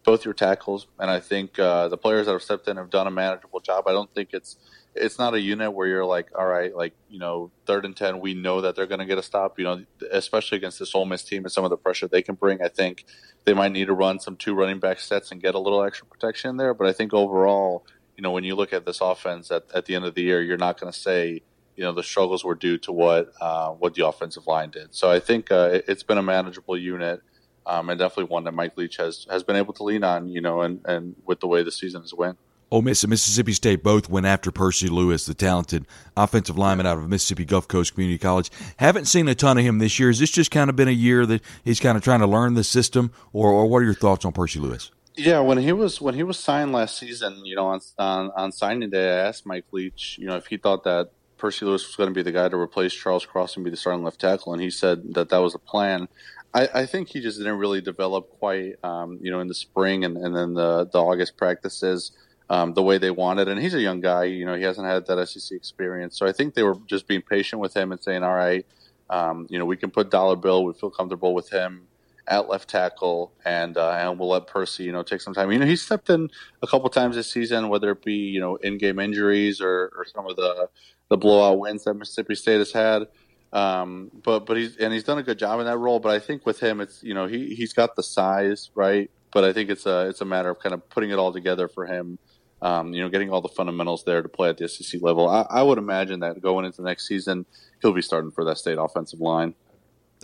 both 0.05 0.27
your 0.27 0.35
tackles, 0.35 0.89
and 0.99 1.11
I 1.11 1.21
think 1.21 1.59
uh, 1.59 1.89
the 1.89 1.97
players 1.97 2.27
that 2.27 2.33
have 2.33 2.43
stepped 2.43 2.69
in 2.69 2.77
have 2.77 2.91
done 2.91 3.07
a 3.07 3.11
manageable 3.11 3.61
job. 3.61 3.89
I 3.89 3.93
don't 3.93 4.13
think 4.15 4.31
it's 4.35 4.57
it's 4.95 5.19
not 5.19 5.35
a 5.35 5.41
unit 5.41 5.73
where 5.73 5.87
you're 5.87 6.05
like, 6.05 6.31
all 6.37 6.47
right, 6.47 6.75
like 6.75 6.95
you 7.09 7.19
know, 7.19 7.51
third 7.67 7.85
and 7.85 7.97
ten, 7.97 8.21
we 8.21 8.35
know 8.35 8.61
that 8.61 8.75
they're 8.75 8.87
going 8.87 9.01
to 9.01 9.07
get 9.07 9.19
a 9.19 9.23
stop. 9.23 9.59
You 9.59 9.65
know, 9.65 9.85
especially 10.11 10.59
against 10.59 10.79
this 10.79 10.95
Ole 10.95 11.05
Miss 11.05 11.23
team 11.23 11.45
and 11.45 11.53
some 11.53 11.65
of 11.65 11.71
the 11.71 11.77
pressure 11.77 12.09
they 12.09 12.23
can 12.23 12.35
bring. 12.35 12.63
I 12.63 12.69
think 12.69 13.05
they 13.45 13.55
might 13.55 13.73
need 13.73 13.87
to 13.87 13.95
run 13.95 14.21
some 14.21 14.37
two 14.37 14.55
running 14.55 14.81
back 14.81 15.01
sets 15.01 15.31
and 15.31 15.41
get 15.41 15.55
a 15.55 15.59
little 15.59 15.83
extra 15.83 16.07
protection 16.07 16.57
there. 16.57 16.75
But 16.75 16.89
I 16.89 16.93
think 16.93 17.15
overall, 17.15 17.87
you 18.17 18.23
know, 18.23 18.33
when 18.33 18.45
you 18.45 18.55
look 18.55 18.73
at 18.73 18.85
this 18.85 19.01
offense 19.01 19.51
at, 19.51 19.65
at 19.73 19.87
the 19.87 19.95
end 19.95 20.05
of 20.05 20.15
the 20.15 20.23
year, 20.23 20.43
you're 20.43 20.59
not 20.59 20.81
going 20.81 20.93
to 20.93 20.99
say, 20.99 21.43
you 21.77 21.85
know, 21.85 21.93
the 21.93 22.03
struggles 22.03 22.45
were 22.45 22.57
due 22.57 22.79
to 22.79 22.93
what 22.93 23.33
uh, 23.41 23.71
what 23.71 23.95
the 23.95 24.07
offensive 24.07 24.47
line 24.47 24.71
did. 24.71 24.95
So 24.95 25.11
I 25.11 25.21
think 25.21 25.53
uh, 25.53 25.71
it, 25.73 25.89
has 25.89 26.03
been 26.03 26.19
a 26.19 26.23
manageable 26.23 26.77
unit. 26.77 27.23
Um, 27.67 27.91
and 27.91 27.99
definitely 27.99 28.25
one 28.25 28.45
that 28.45 28.55
Mike 28.55 28.77
Leach 28.77 28.97
has, 28.97 29.27
has 29.31 29.45
been 29.45 29.55
able 29.55 29.75
to 29.75 29.85
lean 29.85 30.03
on, 30.03 30.31
you 30.31 30.41
know, 30.41 30.63
and, 30.63 30.81
and 30.87 31.15
with 31.27 31.41
the 31.41 31.47
way 31.47 31.63
the 31.63 31.71
season 31.71 32.01
has 32.01 32.13
went. 32.13 32.39
Ole 32.71 32.83
Miss 32.83 33.03
and 33.03 33.11
Mississippi 33.11 33.53
State 33.53 33.83
both 33.83 34.09
went 34.09 34.27
after 34.27 34.53
Percy 34.53 34.89
Lewis, 34.89 35.27
the 35.27 35.35
talented 35.35 35.87
offensive 36.17 36.57
lineman 36.57 36.87
out 36.87 36.99
of 36.99 37.09
Mississippi 37.09 37.45
Gulf 37.45 37.67
Coast 37.67 37.95
Community 37.95 38.19
College. 38.19 38.51
Haven't 38.77 39.07
seen 39.07 39.27
a 39.29 39.35
ton 39.35 39.59
of 39.59 39.65
him 39.65 39.79
this 39.79 39.99
year. 39.99 40.09
Has 40.09 40.21
this 40.21 40.31
just 40.31 40.51
kind 40.51 40.71
of 40.71 40.77
been 40.77 40.89
a 40.89 40.93
year 40.93 41.27
that 41.27 41.43
he's 41.65 41.81
kind 41.81 41.97
of 41.97 42.05
trying 42.05 42.21
to 42.21 42.27
learn 42.27 42.55
the 42.55 42.63
system, 42.63 43.13
or, 43.33 43.51
or 43.51 43.67
what 43.67 43.79
are 43.79 43.85
your 43.85 43.95
thoughts 43.95 44.25
on 44.25 44.33
Percy 44.33 44.61
Lewis? 44.61 44.91
Yeah, 45.17 45.41
when 45.41 45.59
he 45.59 45.73
was 45.73 46.01
when 46.01 46.15
he 46.15 46.23
was 46.23 46.39
signed 46.39 46.73
last 46.73 46.97
season, 46.97 47.45
you 47.45 47.57
know, 47.57 47.67
on, 47.67 47.81
on 47.99 48.31
on 48.37 48.53
signing 48.53 48.89
day, 48.91 49.11
I 49.11 49.27
asked 49.27 49.45
Mike 49.45 49.67
Leach, 49.73 50.17
you 50.19 50.27
know, 50.27 50.37
if 50.37 50.47
he 50.47 50.57
thought 50.57 50.85
that 50.85 51.11
Percy 51.37 51.67
Lewis 51.67 51.87
was 51.87 51.97
going 51.97 52.09
to 52.09 52.15
be 52.15 52.23
the 52.23 52.33
guy 52.33 52.49
to 52.49 52.57
replace 52.57 52.95
Charles 52.95 53.27
Cross 53.27 53.57
and 53.57 53.65
be 53.65 53.71
the 53.71 53.77
starting 53.77 54.05
left 54.05 54.21
tackle, 54.21 54.53
and 54.53 54.63
he 54.63 54.71
said 54.71 55.15
that 55.15 55.29
that 55.31 55.39
was 55.39 55.55
the 55.55 55.59
plan. 55.59 56.09
I, 56.55 56.69
I 56.75 56.87
think 56.87 57.09
he 57.09 57.21
just 57.21 57.39
didn't 57.39 57.59
really 57.59 57.81
develop 57.81 58.31
quite, 58.39 58.75
um, 58.83 59.19
you 59.21 59.31
know, 59.31 59.41
in 59.41 59.49
the 59.49 59.55
spring 59.55 60.05
and, 60.05 60.17
and 60.17 60.35
then 60.35 60.55
the 60.55 60.89
the 60.91 60.99
August 61.03 61.37
practices 61.37 62.13
um, 62.51 62.75
the 62.75 62.83
way 62.83 62.99
they 62.99 63.13
wanted. 63.13 63.49
And 63.49 63.61
he's 63.61 63.75
a 63.75 63.81
young 63.81 64.01
guy, 64.01 64.25
you 64.25 64.45
know, 64.45 64.57
he 64.57 64.65
hasn't 64.65 64.87
had 64.87 65.07
that 65.07 65.27
SEC 65.29 65.57
experience. 65.57 66.19
So 66.19 66.27
I 66.27 66.33
think 66.33 66.55
they 66.55 66.65
were 66.65 66.77
just 66.87 67.07
being 67.07 67.23
patient 67.23 67.63
with 67.63 67.75
him 67.75 67.93
and 67.93 68.03
saying, 68.03 68.25
all 68.25 68.35
right, 68.35 68.67
um, 69.09 69.47
you 69.49 69.59
know, 69.59 69.65
we 69.65 69.77
can 69.77 69.91
put 69.91 70.11
Dollar 70.11 70.37
Bill, 70.37 70.65
we 70.65 70.75
feel 70.75 70.91
comfortable 70.91 71.33
with 71.33 71.49
him 71.49 71.87
at 72.27 72.49
left 72.49 72.69
tackle, 72.69 73.33
and 73.45 73.77
uh, 73.77 73.91
and 73.91 74.19
we'll 74.19 74.29
let 74.29 74.47
Percy, 74.47 74.85
you 74.85 74.93
know, 74.93 75.03
take 75.03 75.21
some 75.21 75.35
time. 75.35 75.51
You 75.51 75.59
know, 75.59 75.67
he 75.67 75.75
stepped 75.75 76.11
in 76.11 76.29
a 76.63 76.67
couple 76.67 76.89
times 76.89 77.17
this 77.17 77.31
season, 77.31 77.69
whether 77.69 77.91
it 77.91 78.05
be 78.05 78.15
you 78.15 78.41
know 78.41 78.57
in-game 78.57 79.01
injuries 79.01 79.61
or, 79.61 79.91
or 79.97 80.05
some 80.05 80.27
of 80.29 80.37
the 80.37 80.69
the 81.09 81.17
blowout 81.17 81.59
wins 81.59 81.85
that 81.85 81.95
Mississippi 81.95 82.37
State 82.37 82.59
has 82.59 82.73
had. 82.73 83.09
Um, 83.53 84.13
but 84.23 84.47
but 84.47 84.57
he's 84.57 84.77
and 84.77 84.93
he's 84.93 85.03
done 85.03 85.19
a 85.19 85.25
good 85.25 85.41
job 85.41 85.59
in 85.59 85.67
that 85.67 85.79
role. 85.79 85.99
But 85.99 86.15
I 86.15 86.21
think 86.21 86.47
with 86.47 86.61
him, 86.61 86.81
it's 86.81 87.03
you 87.03 87.15
know 87.15 87.27
he 87.27 87.55
he's 87.57 87.73
got 87.73 87.97
the 87.97 88.03
size 88.05 88.71
right, 88.77 89.11
but 89.33 89.43
I 89.43 89.53
think 89.53 89.71
it's 89.71 89.87
a 89.87 90.09
it's 90.09 90.21
a 90.21 90.25
matter 90.25 90.51
of 90.51 90.61
kind 90.61 90.73
of 90.73 90.89
putting 90.89 91.11
it 91.11 91.19
all 91.19 91.33
together 91.33 91.67
for 91.67 91.85
him 91.87 92.19
um, 92.63 92.93
you 92.93 93.03
know, 93.03 93.09
getting 93.09 93.31
all 93.31 93.41
the 93.41 93.49
fundamentals 93.49 94.05
there 94.05 94.23
to 94.23 94.29
play 94.29 94.49
at 94.49 94.59
the 94.59 94.69
SEC 94.69 95.01
level. 95.03 95.29
I, 95.29 95.47
I, 95.49 95.63
would 95.63 95.79
imagine 95.79 96.21
that 96.21 96.41
going 96.41 96.65
into 96.65 96.83
the 96.83 96.89
next 96.89 97.07
season, 97.07 97.47
he'll 97.81 97.93
be 97.93 98.03
starting 98.03 98.31
for 98.31 98.45
that 98.45 98.59
state 98.59 98.79
offensive 98.79 99.21
line. 99.21 99.55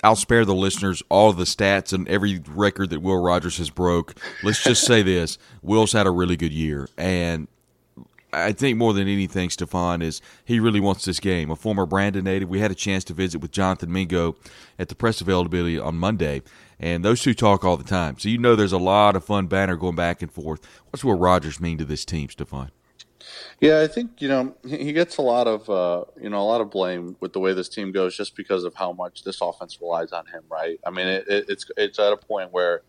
I'll 0.05 0.17
spare 0.17 0.45
the 0.45 0.55
listeners 0.55 1.03
all 1.09 1.33
the 1.33 1.45
stats 1.45 1.93
and 1.93 2.07
every 2.09 2.43
record 2.47 2.91
that 2.91 3.01
Will 3.01 3.21
Rogers 3.21 3.57
has 3.59 3.71
broke. 3.71 4.15
Let's 4.43 4.63
just 4.63 4.85
say 4.85 5.03
this: 5.03 5.39
Will's 5.63 5.93
had 5.93 6.07
a 6.07 6.11
really 6.11 6.37
good 6.37 6.53
year, 6.53 6.89
and 6.99 7.49
I 8.33 8.53
think 8.53 8.77
more 8.77 8.93
than 8.93 9.09
anything, 9.09 9.49
Stefan 9.49 10.03
is 10.03 10.21
he 10.45 10.61
really 10.61 10.81
wants 10.81 11.07
this 11.07 11.21
game. 11.21 11.51
A 11.51 11.57
former 11.57 11.87
Brandon 11.87 12.25
native, 12.25 12.51
we 12.51 12.61
had 12.61 12.71
a 12.71 12.75
chance 12.75 13.03
to 13.05 13.15
visit 13.15 13.41
with 13.41 13.51
Jonathan 13.51 13.91
Mingo 13.91 14.37
at 14.79 14.89
the 14.91 14.95
press 14.95 15.23
availability 15.23 15.79
on 15.79 15.97
Monday, 15.97 16.43
and 16.79 17.05
those 17.05 17.23
two 17.23 17.35
talk 17.35 17.65
all 17.65 17.77
the 17.77 17.85
time. 17.85 18.19
So 18.19 18.29
you 18.29 18.39
know 18.39 18.57
there's 18.57 18.73
a 18.73 18.79
lot 18.79 19.17
of 19.17 19.25
fun 19.25 19.47
banner 19.47 19.77
going 19.77 19.97
back 19.97 20.23
and 20.23 20.31
forth. 20.31 20.61
What's 20.91 21.05
Will 21.05 21.15
Rogers 21.15 21.61
mean 21.61 21.79
to 21.79 21.85
this 21.85 22.05
team, 22.05 22.29
Stefan? 22.29 22.71
Yeah, 23.61 23.81
I 23.81 23.87
think 23.87 24.21
you 24.21 24.29
know 24.29 24.55
he 24.65 24.93
gets 24.93 25.17
a 25.17 25.23
lot 25.23 25.47
of 25.47 25.69
uh, 25.69 26.05
you 26.21 26.31
know 26.31 26.41
a 26.41 26.45
lot 26.45 26.61
of 26.61 26.71
blame 26.71 27.17
with 27.21 27.33
the 27.33 27.41
way 27.41 27.55
this 27.55 27.69
team 27.69 27.93
goes, 27.93 28.17
just 28.17 28.37
because 28.37 28.65
of 28.65 28.75
how 28.75 28.93
much 28.93 29.25
this 29.25 29.41
offense 29.41 29.81
relies 29.81 30.13
on 30.13 30.27
him. 30.27 30.43
Right? 30.51 30.79
I 30.87 30.91
mean, 30.91 31.07
it, 31.09 31.25
it, 31.29 31.45
it's 31.49 31.67
it's 31.77 31.99
at 31.99 32.13
a 32.13 32.17
point 32.17 32.53
where, 32.53 32.83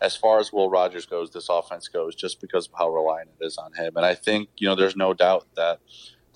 as 0.00 0.16
far 0.16 0.40
as 0.40 0.52
Will 0.52 0.68
Rogers 0.68 1.06
goes, 1.06 1.30
this 1.30 1.48
offense 1.48 1.88
goes 1.88 2.14
just 2.14 2.40
because 2.40 2.66
of 2.66 2.74
how 2.76 2.90
reliant 2.90 3.30
it 3.40 3.44
is 3.44 3.56
on 3.56 3.72
him. 3.72 3.92
And 3.96 4.04
I 4.04 4.14
think 4.14 4.48
you 4.58 4.68
know 4.68 4.74
there's 4.74 4.96
no 4.96 5.14
doubt 5.14 5.46
that 5.56 5.80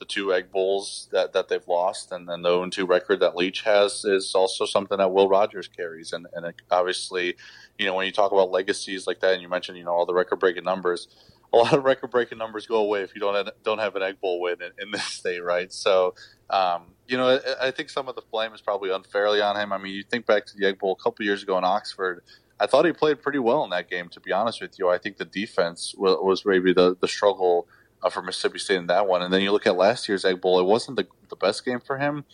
the 0.02 0.06
two 0.06 0.34
egg 0.34 0.50
bowls 0.50 1.08
that, 1.12 1.32
that 1.32 1.48
they've 1.48 1.66
lost 1.68 2.10
and 2.10 2.28
then 2.28 2.42
the 2.42 2.48
0 2.48 2.68
2 2.70 2.86
record 2.86 3.20
that 3.20 3.36
Leach 3.36 3.60
has 3.62 4.04
is 4.04 4.34
also 4.34 4.66
something 4.66 4.98
that 4.98 5.12
Will 5.12 5.28
Rogers 5.28 5.68
carries. 5.68 6.12
And, 6.12 6.26
and 6.32 6.52
obviously, 6.72 7.36
you 7.78 7.86
know, 7.86 7.94
when 7.94 8.06
you 8.06 8.10
talk 8.10 8.32
about 8.32 8.50
legacies 8.50 9.06
like 9.06 9.20
that 9.20 9.34
and 9.34 9.40
you 9.40 9.48
mentioned, 9.48 9.78
you 9.78 9.84
know, 9.84 9.92
all 9.92 10.04
the 10.04 10.12
record 10.12 10.40
breaking 10.40 10.64
numbers, 10.64 11.06
a 11.52 11.56
lot 11.56 11.72
of 11.72 11.84
record 11.84 12.10
breaking 12.10 12.38
numbers 12.38 12.66
go 12.66 12.78
away 12.78 13.02
if 13.02 13.14
you 13.14 13.20
don't 13.20 13.48
don't 13.62 13.78
have 13.78 13.94
an 13.94 14.02
egg 14.02 14.20
bowl 14.20 14.40
win 14.40 14.56
in, 14.60 14.72
in 14.80 14.90
this 14.92 15.04
state, 15.04 15.38
right? 15.38 15.72
So, 15.72 16.16
um, 16.50 16.86
you 17.06 17.16
know, 17.16 17.38
I, 17.60 17.68
I, 17.68 17.70
think 17.70 17.88
some 17.88 18.08
of 18.08 18.16
the 18.16 18.22
blame 18.32 18.52
is 18.54 18.60
probably 18.60 18.90
unfairly 18.90 19.40
on 19.40 19.56
him. 19.56 19.72
I 19.72 19.78
mean, 19.78 19.94
you 19.94 20.02
think 20.02 20.26
back 20.26 20.46
to 20.46 20.56
the 20.56 20.66
egg 20.66 20.80
bowl 20.80 20.96
a 20.98 21.02
couple 21.02 21.24
years 21.24 21.44
ago 21.44 21.56
in 21.58 21.64
Oxford. 21.64 22.24
I 22.58 22.66
thought 22.66 22.86
he 22.86 22.92
played 22.92 23.22
pretty 23.22 23.38
well 23.38 23.62
in 23.62 23.70
that 23.70 23.88
game. 23.88 24.08
To 24.08 24.20
be 24.20 24.32
honest 24.32 24.60
with 24.60 24.80
you, 24.80 24.88
I 24.88 24.98
think 24.98 25.18
the 25.18 25.24
defense 25.24 25.94
was, 25.96 26.16
was 26.20 26.44
maybe 26.44 26.72
the 26.72 26.96
the 27.00 27.08
struggle 27.08 27.68
uh, 28.02 28.10
for 28.10 28.22
Mississippi 28.22 28.58
State 28.58 28.76
in 28.76 28.86
that 28.88 29.06
one. 29.06 29.22
And 29.22 29.32
then 29.32 29.42
you 29.42 29.52
look 29.52 29.66
at 29.66 29.76
last 29.76 30.08
year's 30.08 30.24
Egg 30.24 30.40
Bowl; 30.40 30.58
it 30.58 30.64
wasn't 30.64 30.96
the, 30.96 31.06
the 31.28 31.36
best 31.36 31.64
game 31.64 31.80
for 31.80 31.98
him, 31.98 32.24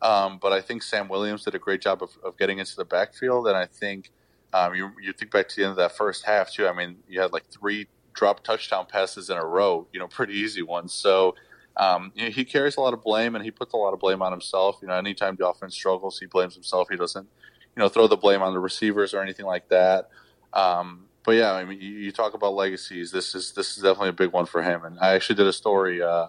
um, 0.00 0.38
but 0.40 0.52
I 0.52 0.60
think 0.60 0.82
Sam 0.82 1.08
Williams 1.08 1.44
did 1.44 1.54
a 1.54 1.58
great 1.58 1.80
job 1.80 2.02
of, 2.02 2.10
of 2.24 2.36
getting 2.38 2.58
into 2.58 2.76
the 2.76 2.84
backfield. 2.84 3.46
And 3.46 3.56
I 3.56 3.66
think 3.66 4.10
um, 4.52 4.74
you 4.74 4.90
you 5.00 5.12
think 5.12 5.30
back 5.30 5.48
to 5.48 5.56
the 5.56 5.62
end 5.62 5.70
of 5.70 5.76
that 5.76 5.96
first 5.96 6.24
half 6.24 6.52
too. 6.52 6.66
I 6.66 6.72
mean, 6.72 6.96
you 7.08 7.20
had 7.20 7.32
like 7.32 7.46
three 7.46 7.88
drop 8.14 8.44
touchdown 8.44 8.86
passes 8.86 9.30
in 9.30 9.36
a 9.36 9.44
row. 9.44 9.86
You 9.92 10.00
know, 10.00 10.08
pretty 10.08 10.34
easy 10.34 10.62
ones. 10.62 10.92
So. 10.92 11.34
Um, 11.74 12.12
you 12.14 12.24
know, 12.24 12.30
he 12.30 12.44
carries 12.44 12.76
a 12.76 12.82
lot 12.82 12.92
of 12.92 13.02
blame, 13.02 13.34
and 13.34 13.42
he 13.42 13.50
puts 13.50 13.72
a 13.72 13.78
lot 13.78 13.94
of 13.94 13.98
blame 13.98 14.20
on 14.20 14.30
himself. 14.30 14.76
You 14.82 14.88
know, 14.88 14.94
anytime 14.94 15.36
the 15.36 15.48
offense 15.48 15.74
struggles, 15.74 16.18
he 16.18 16.26
blames 16.26 16.52
himself. 16.52 16.88
He 16.90 16.98
doesn't, 16.98 17.26
you 17.74 17.82
know, 17.82 17.88
throw 17.88 18.06
the 18.06 18.16
blame 18.18 18.42
on 18.42 18.52
the 18.52 18.58
receivers 18.58 19.14
or 19.14 19.22
anything 19.22 19.46
like 19.46 19.70
that. 19.70 20.10
Um, 20.52 21.06
but 21.24 21.32
yeah, 21.32 21.52
I 21.52 21.64
mean, 21.64 21.80
you, 21.80 21.90
you, 21.90 22.12
talk 22.12 22.34
about 22.34 22.54
legacies. 22.54 23.12
This 23.12 23.34
is 23.34 23.52
this 23.52 23.76
is 23.76 23.82
definitely 23.82 24.10
a 24.10 24.14
big 24.14 24.32
one 24.32 24.46
for 24.46 24.62
him. 24.62 24.84
And 24.84 24.98
I 24.98 25.14
actually 25.14 25.36
did 25.36 25.46
a 25.46 25.52
story 25.52 26.02
uh, 26.02 26.28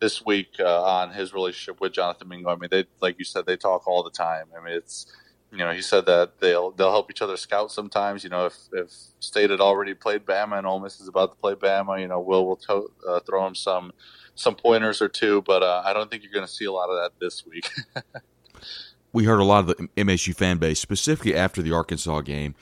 this 0.00 0.24
week 0.24 0.54
uh, 0.60 0.82
on 0.84 1.12
his 1.12 1.34
relationship 1.34 1.80
with 1.80 1.92
Jonathan 1.92 2.28
Mingo. 2.28 2.50
I 2.50 2.56
mean, 2.56 2.68
they 2.70 2.84
like 3.00 3.18
you 3.18 3.24
said, 3.24 3.46
they 3.46 3.56
talk 3.56 3.88
all 3.88 4.02
the 4.02 4.10
time. 4.10 4.46
I 4.56 4.64
mean, 4.64 4.74
it's 4.74 5.06
you 5.50 5.58
know, 5.58 5.72
he 5.72 5.82
said 5.82 6.06
that 6.06 6.40
they'll 6.40 6.70
they'll 6.72 6.90
help 6.90 7.10
each 7.10 7.22
other 7.22 7.36
scout 7.36 7.72
sometimes. 7.72 8.22
You 8.22 8.30
know, 8.30 8.46
if 8.46 8.56
if 8.72 8.90
State 9.20 9.50
had 9.50 9.60
already 9.60 9.94
played 9.94 10.24
Bama 10.24 10.58
and 10.58 10.66
Ole 10.66 10.80
Miss 10.80 11.00
is 11.00 11.08
about 11.08 11.32
to 11.32 11.36
play 11.36 11.54
Bama, 11.54 12.00
you 12.00 12.06
know, 12.06 12.20
Will 12.20 12.46
will 12.46 12.56
to, 12.56 12.90
uh, 13.08 13.20
throw 13.20 13.46
him 13.46 13.54
some 13.54 13.92
some 14.34 14.54
pointers 14.54 15.00
or 15.00 15.08
two. 15.08 15.42
But 15.42 15.62
uh, 15.62 15.82
I 15.84 15.92
don't 15.92 16.10
think 16.10 16.22
you're 16.22 16.32
going 16.32 16.46
to 16.46 16.52
see 16.52 16.66
a 16.66 16.72
lot 16.72 16.90
of 16.90 16.96
that 16.96 17.18
this 17.18 17.46
week. 17.46 17.70
we 19.12 19.24
heard 19.24 19.40
a 19.40 19.44
lot 19.44 19.60
of 19.60 19.66
the 19.68 19.88
MSU 19.96 20.34
fan 20.34 20.58
base, 20.58 20.80
specifically 20.80 21.34
after 21.34 21.62
the 21.62 21.72
Arkansas 21.72 22.20
game, 22.20 22.54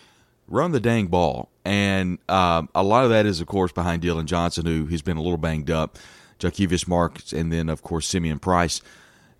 run 0.49 0.73
the 0.73 0.81
dang 0.81 1.07
ball. 1.07 1.51
And 1.65 2.19
um, 2.29 2.69
a 2.75 2.83
lot 2.83 3.05
of 3.05 3.11
that 3.11 3.27
is, 3.27 3.41
of 3.41 3.47
course, 3.47 3.73
behind 3.73 4.03
Dillon 4.03 4.27
Johnson, 4.27 4.67
who 4.67 4.87
he's 4.87 5.03
been 5.03 5.17
a 5.17 5.23
little 5.23 5.39
banged 5.39 5.71
up, 5.71 5.99
Jo'quavious 6.39 6.87
Marks, 6.87 7.33
and 7.33 7.53
then, 7.53 7.69
of 7.69 7.83
course, 7.83 8.07
Simeon 8.07 8.39
Price. 8.39 8.81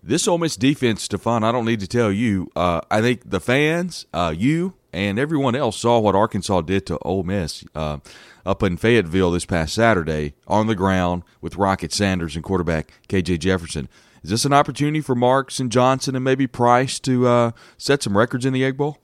This 0.03 0.27
Ole 0.27 0.37
Miss 0.37 0.55
defense, 0.55 1.03
Stefan, 1.03 1.43
I 1.43 1.51
don't 1.51 1.65
need 1.65 1.79
to 1.79 1.87
tell 1.87 2.11
you. 2.11 2.49
Uh, 2.55 2.81
I 2.89 3.01
think 3.01 3.29
the 3.29 3.39
fans, 3.39 4.05
uh, 4.13 4.33
you, 4.35 4.73
and 4.93 5.19
everyone 5.19 5.55
else 5.55 5.77
saw 5.77 5.99
what 5.99 6.15
Arkansas 6.15 6.61
did 6.61 6.85
to 6.87 6.97
Ole 6.99 7.23
Miss 7.23 7.63
uh, 7.75 7.97
up 8.45 8.63
in 8.63 8.77
Fayetteville 8.77 9.31
this 9.31 9.45
past 9.45 9.73
Saturday 9.73 10.33
on 10.47 10.67
the 10.67 10.75
ground 10.75 11.23
with 11.41 11.55
Rocket 11.57 11.91
Sanders 11.91 12.35
and 12.35 12.43
quarterback 12.43 12.91
KJ 13.09 13.39
Jefferson. 13.39 13.89
Is 14.23 14.29
this 14.29 14.45
an 14.45 14.53
opportunity 14.53 15.01
for 15.01 15.15
Marks 15.15 15.59
and 15.59 15.71
Johnson 15.71 16.15
and 16.15 16.23
maybe 16.23 16.47
Price 16.47 16.99
to 16.99 17.27
uh, 17.27 17.51
set 17.77 18.03
some 18.03 18.17
records 18.17 18.45
in 18.45 18.53
the 18.53 18.63
Egg 18.63 18.77
Bowl? 18.77 18.97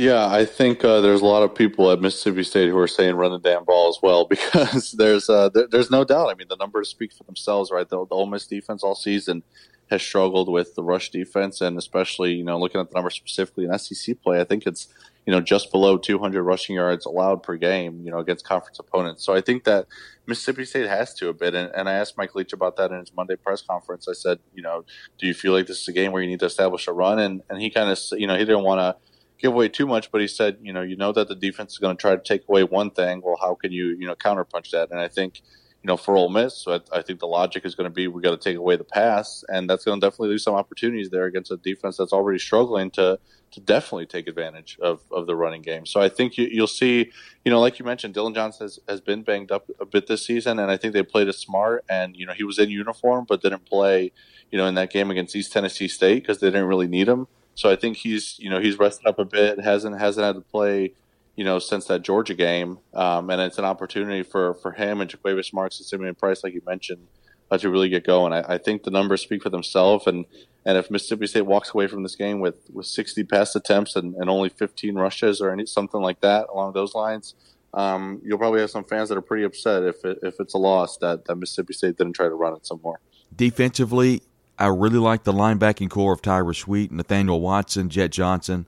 Yeah, 0.00 0.28
I 0.32 0.46
think 0.46 0.82
uh, 0.82 1.02
there's 1.02 1.20
a 1.20 1.26
lot 1.26 1.42
of 1.42 1.54
people 1.54 1.90
at 1.90 2.00
Mississippi 2.00 2.42
State 2.42 2.70
who 2.70 2.78
are 2.78 2.88
saying 2.88 3.16
run 3.16 3.32
the 3.32 3.38
damn 3.38 3.66
ball 3.66 3.90
as 3.90 3.98
well 4.02 4.24
because 4.30 4.92
there's 4.92 5.28
uh, 5.28 5.50
there's 5.70 5.90
no 5.90 6.04
doubt. 6.04 6.30
I 6.30 6.34
mean, 6.36 6.48
the 6.48 6.56
numbers 6.56 6.88
speak 6.88 7.12
for 7.12 7.24
themselves, 7.24 7.70
right? 7.70 7.86
The, 7.86 8.06
the 8.06 8.14
Ole 8.14 8.24
Miss 8.24 8.46
defense 8.46 8.82
all 8.82 8.94
season 8.94 9.42
has 9.90 10.00
struggled 10.00 10.50
with 10.50 10.74
the 10.74 10.82
rush 10.82 11.10
defense, 11.10 11.60
and 11.60 11.76
especially 11.76 12.32
you 12.32 12.44
know 12.44 12.58
looking 12.58 12.80
at 12.80 12.88
the 12.88 12.94
numbers 12.94 13.14
specifically 13.14 13.66
in 13.66 13.78
SEC 13.78 14.22
play, 14.22 14.40
I 14.40 14.44
think 14.44 14.66
it's 14.66 14.88
you 15.26 15.34
know 15.34 15.42
just 15.42 15.70
below 15.70 15.98
200 15.98 16.42
rushing 16.44 16.76
yards 16.76 17.04
allowed 17.04 17.42
per 17.42 17.56
game, 17.56 18.00
you 18.02 18.10
know 18.10 18.20
against 18.20 18.46
conference 18.46 18.78
opponents. 18.78 19.22
So 19.22 19.34
I 19.34 19.42
think 19.42 19.64
that 19.64 19.86
Mississippi 20.26 20.64
State 20.64 20.88
has 20.88 21.12
to 21.16 21.28
a 21.28 21.34
bit, 21.34 21.54
and, 21.54 21.70
and 21.74 21.90
I 21.90 21.92
asked 21.92 22.16
Mike 22.16 22.34
Leach 22.34 22.54
about 22.54 22.78
that 22.78 22.90
in 22.90 23.00
his 23.00 23.12
Monday 23.14 23.36
press 23.36 23.60
conference. 23.60 24.08
I 24.08 24.14
said, 24.14 24.38
you 24.54 24.62
know, 24.62 24.82
do 25.18 25.26
you 25.26 25.34
feel 25.34 25.52
like 25.52 25.66
this 25.66 25.82
is 25.82 25.88
a 25.88 25.92
game 25.92 26.10
where 26.10 26.22
you 26.22 26.28
need 26.28 26.40
to 26.40 26.46
establish 26.46 26.86
a 26.86 26.92
run? 26.94 27.18
And 27.18 27.42
and 27.50 27.60
he 27.60 27.68
kind 27.68 27.90
of 27.90 27.98
you 28.12 28.26
know 28.26 28.38
he 28.38 28.46
didn't 28.46 28.64
want 28.64 28.78
to 28.78 29.09
give 29.40 29.52
away 29.52 29.68
too 29.68 29.86
much, 29.86 30.10
but 30.10 30.20
he 30.20 30.28
said, 30.28 30.58
you 30.62 30.72
know, 30.72 30.82
you 30.82 30.96
know 30.96 31.12
that 31.12 31.28
the 31.28 31.34
defense 31.34 31.72
is 31.72 31.78
going 31.78 31.96
to 31.96 32.00
try 32.00 32.14
to 32.14 32.22
take 32.22 32.48
away 32.48 32.64
one 32.64 32.90
thing. 32.90 33.22
Well, 33.24 33.38
how 33.40 33.54
can 33.54 33.72
you, 33.72 33.96
you 33.98 34.06
know, 34.06 34.14
counterpunch 34.14 34.70
that? 34.70 34.90
And 34.90 35.00
I 35.00 35.08
think, 35.08 35.42
you 35.82 35.88
know, 35.88 35.96
for 35.96 36.14
Ole 36.14 36.28
Miss, 36.28 36.56
so 36.56 36.74
I, 36.74 36.98
I 36.98 37.02
think 37.02 37.20
the 37.20 37.26
logic 37.26 37.64
is 37.64 37.74
going 37.74 37.86
to 37.86 37.94
be 37.94 38.06
we 38.06 38.20
got 38.20 38.30
to 38.30 38.36
take 38.36 38.58
away 38.58 38.76
the 38.76 38.84
pass, 38.84 39.42
and 39.48 39.68
that's 39.68 39.84
going 39.84 39.98
to 39.98 40.06
definitely 40.06 40.30
leave 40.30 40.42
some 40.42 40.54
opportunities 40.54 41.08
there 41.10 41.24
against 41.24 41.50
a 41.50 41.56
defense 41.56 41.96
that's 41.96 42.12
already 42.12 42.38
struggling 42.38 42.90
to 42.92 43.18
to 43.52 43.60
definitely 43.60 44.06
take 44.06 44.28
advantage 44.28 44.78
of, 44.80 45.00
of 45.10 45.26
the 45.26 45.34
running 45.34 45.62
game. 45.62 45.84
So 45.84 46.00
I 46.00 46.08
think 46.08 46.36
you, 46.36 46.48
will 46.60 46.68
see, 46.68 47.10
you 47.44 47.50
know, 47.50 47.60
like 47.60 47.80
you 47.80 47.84
mentioned, 47.84 48.14
Dillon 48.14 48.32
Johnson 48.32 48.66
has, 48.66 48.78
has 48.88 49.00
been 49.00 49.22
banged 49.22 49.50
up 49.50 49.68
a 49.80 49.84
bit 49.84 50.06
this 50.06 50.24
season, 50.24 50.60
and 50.60 50.70
I 50.70 50.76
think 50.76 50.94
they 50.94 51.02
played 51.02 51.26
it 51.26 51.34
smart. 51.34 51.84
And 51.88 52.14
you 52.14 52.26
know, 52.26 52.32
he 52.32 52.44
was 52.44 52.58
in 52.58 52.70
uniform, 52.70 53.26
but 53.28 53.42
didn't 53.42 53.66
play, 53.66 54.12
you 54.50 54.58
know, 54.58 54.66
in 54.66 54.74
that 54.74 54.92
game 54.92 55.10
against 55.10 55.34
East 55.34 55.52
Tennessee 55.52 55.88
State 55.88 56.22
because 56.22 56.40
they 56.40 56.48
didn't 56.48 56.66
really 56.66 56.88
need 56.88 57.08
him. 57.08 57.26
So 57.60 57.68
I 57.68 57.76
think 57.76 57.98
he's 57.98 58.38
you 58.38 58.48
know 58.48 58.58
he's 58.58 58.78
rested 58.78 59.06
up 59.06 59.18
a 59.18 59.24
bit. 59.26 59.60
hasn't 59.60 60.00
hasn't 60.00 60.24
had 60.24 60.34
to 60.36 60.40
play 60.40 60.94
you 61.36 61.44
know 61.44 61.58
since 61.58 61.84
that 61.86 62.00
Georgia 62.00 62.32
game, 62.32 62.78
um, 62.94 63.28
and 63.28 63.38
it's 63.42 63.58
an 63.58 63.66
opportunity 63.66 64.22
for 64.22 64.54
for 64.54 64.72
him 64.72 65.02
and 65.02 65.10
Jo'quavious 65.10 65.52
Marks 65.52 65.78
and 65.78 65.86
Simeon 65.86 66.14
Price, 66.14 66.42
like 66.42 66.54
you 66.54 66.62
mentioned, 66.66 67.06
uh, 67.50 67.58
to 67.58 67.68
really 67.68 67.90
get 67.90 68.06
going. 68.06 68.32
I, 68.32 68.54
I, 68.54 68.58
think 68.58 68.84
the 68.84 68.90
numbers 68.90 69.20
speak 69.20 69.42
for 69.42 69.50
themselves, 69.50 70.06
and 70.06 70.24
and 70.64 70.78
if 70.78 70.90
Mississippi 70.90 71.26
State 71.26 71.42
walks 71.42 71.74
away 71.74 71.86
from 71.86 72.02
this 72.02 72.16
game 72.16 72.40
with 72.40 72.56
with 72.72 72.86
60 72.86 73.24
pass 73.24 73.54
attempts 73.54 73.94
and, 73.94 74.14
and 74.14 74.30
only 74.30 74.48
15 74.48 74.94
rushes 74.94 75.42
or 75.42 75.50
any 75.50 75.66
something 75.66 76.00
like 76.00 76.22
that 76.22 76.46
along 76.50 76.72
those 76.72 76.94
lines. 76.94 77.34
Um, 77.74 78.22
you'll 78.24 78.38
probably 78.38 78.62
have 78.62 78.70
some 78.70 78.84
fans 78.84 79.10
that 79.10 79.18
are 79.18 79.22
pretty 79.22 79.44
upset 79.44 79.84
if 79.84 80.04
it, 80.04 80.18
if 80.22 80.40
it's 80.40 80.54
a 80.54 80.58
loss 80.58 80.96
that, 80.96 81.26
that 81.26 81.36
Mississippi 81.36 81.74
State 81.74 81.98
didn't 81.98 82.14
try 82.14 82.26
to 82.26 82.34
run 82.34 82.54
it 82.54 82.66
some 82.66 82.80
more. 82.82 82.98
Defensively, 83.36 84.22
I 84.60 84.66
really 84.66 84.98
like 84.98 85.24
the 85.24 85.32
linebacking 85.32 85.88
corps 85.88 86.12
of 86.12 86.20
Tyrus 86.20 86.68
Wheat, 86.68 86.92
Nathaniel 86.92 87.40
Watson, 87.40 87.88
Jet 87.88 88.08
Johnson. 88.08 88.66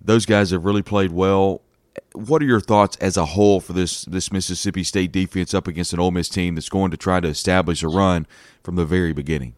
Those 0.00 0.26
guys 0.26 0.50
have 0.50 0.64
really 0.66 0.82
played 0.82 1.12
well. 1.12 1.62
What 2.12 2.42
are 2.42 2.44
your 2.44 2.60
thoughts 2.60 2.96
as 2.98 3.16
a 3.16 3.24
whole 3.24 3.60
for 3.60 3.72
this 3.72 4.04
this 4.04 4.30
Mississippi 4.30 4.84
State 4.84 5.12
defense 5.12 5.54
up 5.54 5.66
against 5.66 5.92
an 5.94 6.00
Ole 6.00 6.10
Miss 6.10 6.28
team 6.28 6.56
that's 6.56 6.68
going 6.68 6.90
to 6.90 6.96
try 6.96 7.20
to 7.20 7.28
establish 7.28 7.82
a 7.82 7.88
run 7.88 8.26
from 8.62 8.76
the 8.76 8.84
very 8.84 9.12
beginning? 9.12 9.54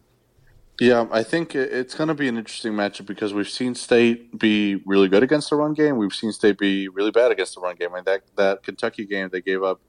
Yeah, 0.79 1.07
I 1.11 1.23
think 1.23 1.55
it's 1.55 1.95
going 1.95 2.07
to 2.07 2.13
be 2.13 2.27
an 2.27 2.37
interesting 2.37 2.73
matchup 2.73 3.07
because 3.07 3.33
we've 3.33 3.49
seen 3.49 3.73
State 3.73 4.37
be 4.37 4.75
really 4.85 5.07
good 5.07 5.23
against 5.23 5.49
the 5.49 5.55
run 5.55 5.73
game. 5.73 5.97
We've 5.97 6.13
seen 6.13 6.31
State 6.31 6.59
be 6.59 6.87
really 6.87 7.09
bad 7.09 7.31
against 7.31 7.55
the 7.55 7.61
run 7.61 7.75
game. 7.75 7.89
I 7.91 7.95
mean, 7.95 8.03
that 8.05 8.21
that 8.37 8.63
Kentucky 8.63 9.05
game, 9.05 9.29
they 9.31 9.41
gave 9.41 9.63
up, 9.63 9.81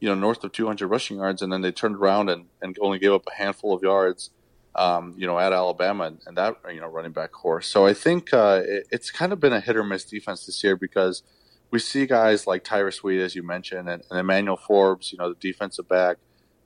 you 0.00 0.08
know, 0.08 0.14
north 0.14 0.42
of 0.42 0.50
200 0.52 0.88
rushing 0.88 1.18
yards, 1.18 1.42
and 1.42 1.52
then 1.52 1.60
they 1.60 1.70
turned 1.70 1.96
around 1.96 2.30
and, 2.30 2.46
and 2.62 2.76
only 2.80 2.98
gave 2.98 3.12
up 3.12 3.24
a 3.30 3.34
handful 3.34 3.74
of 3.74 3.82
yards 3.82 4.30
um, 4.74 5.14
you 5.16 5.26
know, 5.26 5.38
at 5.38 5.52
Alabama 5.52 6.04
and, 6.04 6.18
and, 6.26 6.36
that 6.36 6.56
you 6.72 6.80
know 6.80 6.86
running 6.86 7.12
back 7.12 7.32
course. 7.32 7.66
So 7.66 7.86
I 7.86 7.94
think 7.94 8.32
uh, 8.32 8.62
it, 8.64 8.86
it's 8.90 9.10
kind 9.10 9.32
of 9.32 9.40
been 9.40 9.52
a 9.52 9.60
hit 9.60 9.76
or 9.76 9.84
miss 9.84 10.04
defense 10.04 10.46
this 10.46 10.62
year 10.62 10.76
because 10.76 11.22
we 11.70 11.78
see 11.78 12.06
guys 12.06 12.46
like 12.46 12.64
Tyrus 12.64 13.02
Wheat, 13.02 13.20
as 13.20 13.34
you 13.34 13.42
mentioned, 13.42 13.88
and, 13.88 14.02
and 14.10 14.20
Emmanuel 14.20 14.56
Forbes, 14.56 15.12
you 15.12 15.18
know, 15.18 15.30
the 15.30 15.34
defensive 15.40 15.88
back, 15.88 16.16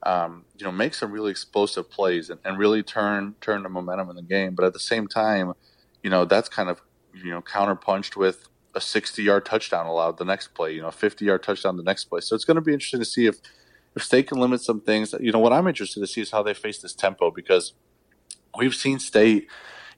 um, 0.03 0.45
you 0.57 0.65
know, 0.65 0.73
make 0.73 0.95
some 0.95 1.13
really 1.13 1.31
explosive 1.31 1.91
plays 1.91 2.31
and, 2.31 2.41
and 2.45 2.59
really 2.59 2.83
turn 2.83 3.35
turn 3.41 3.63
the 3.63 3.69
momentum 3.69 4.11
in 4.11 4.17
the 4.17 4.23
game. 4.23 4.55
But 4.55 4.67
at 4.67 4.73
the 4.75 4.81
same 4.81 5.09
time, 5.09 5.55
you 6.03 6.11
know, 6.11 6.25
that's 6.25 6.49
kind 6.49 6.69
of 6.69 6.81
you 7.15 7.31
know 7.31 7.41
counterpunched 7.41 8.17
with 8.17 8.49
a 8.75 8.81
60 8.81 9.23
yard 9.23 9.47
touchdown 9.47 9.87
allowed 9.87 10.19
the 10.19 10.25
next 10.25 10.49
play, 10.49 10.73
you 10.73 10.81
know, 10.81 10.89
a 10.89 10.93
50 10.93 11.25
yard 11.25 11.43
touchdown 11.43 11.77
the 11.77 11.83
next 11.83 12.05
play. 12.05 12.21
So 12.21 12.35
it's 12.35 12.45
going 12.45 12.57
to 12.57 12.61
be 12.61 12.73
interesting 12.73 13.01
to 13.01 13.07
see 13.07 13.27
if 13.27 13.37
if 13.97 14.03
State 14.03 14.29
can 14.29 14.39
limit 14.39 14.61
some 14.61 14.81
things. 14.81 15.15
You 15.21 15.33
know, 15.33 15.39
what 15.39 15.53
I'm 15.53 15.69
interested 15.69 16.01
to 16.01 16.07
see 16.07 16.21
is 16.21 16.31
how 16.31 16.43
they 16.43 16.55
face 16.55 16.79
this 16.79 16.95
tempo 16.95 17.31
because 17.31 17.75
we've 18.57 18.75
seen 18.75 18.99
State, 18.99 19.49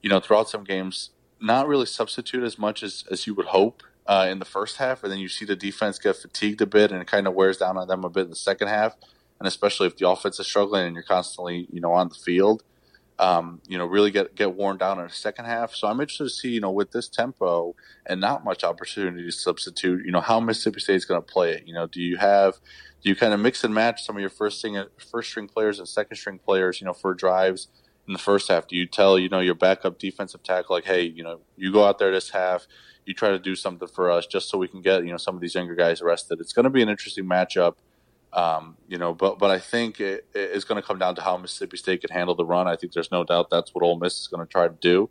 you 0.03 0.11
know, 0.11 0.21
throughout 0.21 0.49
some 0.49 0.65
games, 0.65 1.11
not 1.41 1.69
really 1.69 1.87
substitute 1.87 2.43
as 2.43 2.59
much 2.59 2.83
as, 2.83 3.05
as 3.11 3.27
you 3.27 3.35
would 3.35 3.47
hope 3.47 3.83
uh, 4.07 4.27
in 4.31 4.39
the 4.39 4.45
first 4.45 4.77
half, 4.77 5.03
and 5.03 5.13
then 5.13 5.19
you 5.19 5.29
see 5.29 5.45
the 5.45 5.57
defense 5.57 5.99
get 5.99 6.17
fatigued 6.17 6.61
a 6.61 6.67
bit, 6.67 6.93
and 6.93 7.01
it 7.01 7.07
kind 7.07 7.27
of 7.27 7.35
wears 7.35 7.59
down 7.59 7.77
on 7.77 7.89
them 7.89 8.05
a 8.05 8.11
bit 8.11 8.25
in 8.25 8.31
the 8.31 8.37
second 8.37 8.69
half. 8.69 8.97
And 9.39 9.47
especially 9.47 9.87
if 9.87 9.97
the 9.97 10.09
offense 10.09 10.41
is 10.41 10.47
struggling 10.47 10.87
and 10.87 10.95
you're 10.95 11.03
constantly, 11.03 11.67
you 11.71 11.81
know, 11.81 11.93
on 11.93 12.09
the 12.09 12.15
field, 12.15 12.63
um, 13.19 13.61
you 13.67 13.79
know, 13.79 13.87
really 13.87 14.11
get 14.11 14.35
get 14.35 14.55
worn 14.55 14.77
down 14.77 14.99
in 14.99 15.07
the 15.07 15.13
second 15.13 15.47
half. 15.47 15.75
So 15.75 15.89
I'm 15.89 16.01
interested 16.01 16.25
to 16.25 16.31
see, 16.31 16.51
you 16.51 16.61
know, 16.61 16.71
with 16.71 16.93
this 16.93 17.09
tempo 17.09 17.75
and 18.07 18.21
not 18.21 18.45
much 18.45 18.65
opportunity 18.65 19.25
to 19.25 19.31
substitute, 19.31 20.05
you 20.05 20.13
know, 20.13 20.21
how 20.21 20.41
Mississippi 20.41 20.81
State 20.81 20.97
is 20.97 21.05
going 21.05 21.21
to 21.21 21.27
play 21.27 21.53
it. 21.53 21.67
You 21.67 21.75
know, 21.75 21.87
do 21.87 22.01
you 22.01 22.17
have 22.17 22.55
do 23.03 23.09
you 23.09 23.17
kind 23.17 23.33
of 23.33 23.41
mix 23.41 23.65
and 23.65 23.75
match 23.75 24.05
some 24.05 24.17
of 24.17 24.21
your 24.21 24.31
first 24.31 24.59
string 24.59 24.83
first 24.99 25.31
string 25.31 25.49
players 25.49 25.79
and 25.79 25.89
second 25.89 26.17
string 26.17 26.39
players, 26.39 26.81
you 26.81 26.87
know, 26.87 26.93
for 26.93 27.15
drives? 27.15 27.69
In 28.07 28.13
the 28.13 28.19
first 28.19 28.49
half? 28.49 28.67
Do 28.67 28.77
you 28.77 28.87
tell 28.87 29.19
you 29.19 29.29
know 29.29 29.41
your 29.41 29.55
backup 29.55 29.99
defensive 29.99 30.43
tackle 30.43 30.77
like, 30.77 30.85
hey, 30.85 31.03
you 31.03 31.23
know, 31.23 31.41
you 31.57 31.73
go 31.73 31.85
out 31.85 31.99
there 31.99 32.11
this 32.11 32.31
half, 32.31 32.67
you 33.05 33.15
try 33.15 33.31
to 33.31 33.39
do 33.39 33.55
something 33.55 33.89
for 33.89 34.11
us 34.11 34.27
just 34.27 34.49
so 34.49 34.59
we 34.59 34.69
can 34.69 34.83
get 34.83 35.05
you 35.05 35.11
know 35.11 35.17
some 35.17 35.35
of 35.35 35.41
these 35.41 35.55
younger 35.55 35.75
guys 35.75 36.01
arrested. 36.01 36.41
It's 36.41 36.53
going 36.53 36.65
to 36.65 36.71
be 36.71 36.83
an 36.83 36.89
interesting 36.89 37.25
matchup. 37.25 37.77
Um, 38.33 38.77
you 38.89 38.99
know, 38.99 39.15
but 39.15 39.39
but 39.39 39.51
I 39.51 39.59
think 39.59 40.01
it, 40.01 40.27
it's 40.35 40.65
going 40.65 40.81
to 40.81 40.87
come 40.87 40.99
down 40.99 41.15
to 41.17 41.23
how 41.23 41.37
Mississippi 41.37 41.77
State 41.77 42.03
can 42.03 42.11
handle 42.11 42.35
the 42.35 42.45
run. 42.45 42.69
I 42.69 42.77
think 42.77 42.93
there's 42.93 43.13
no 43.13 43.25
doubt 43.25 43.51
that's 43.51 43.75
what 43.75 43.83
Ole 43.83 43.99
Miss 43.99 44.21
is 44.21 44.29
going 44.29 44.47
to 44.47 44.51
try 44.51 44.69
to 44.69 44.75
do. 44.81 45.09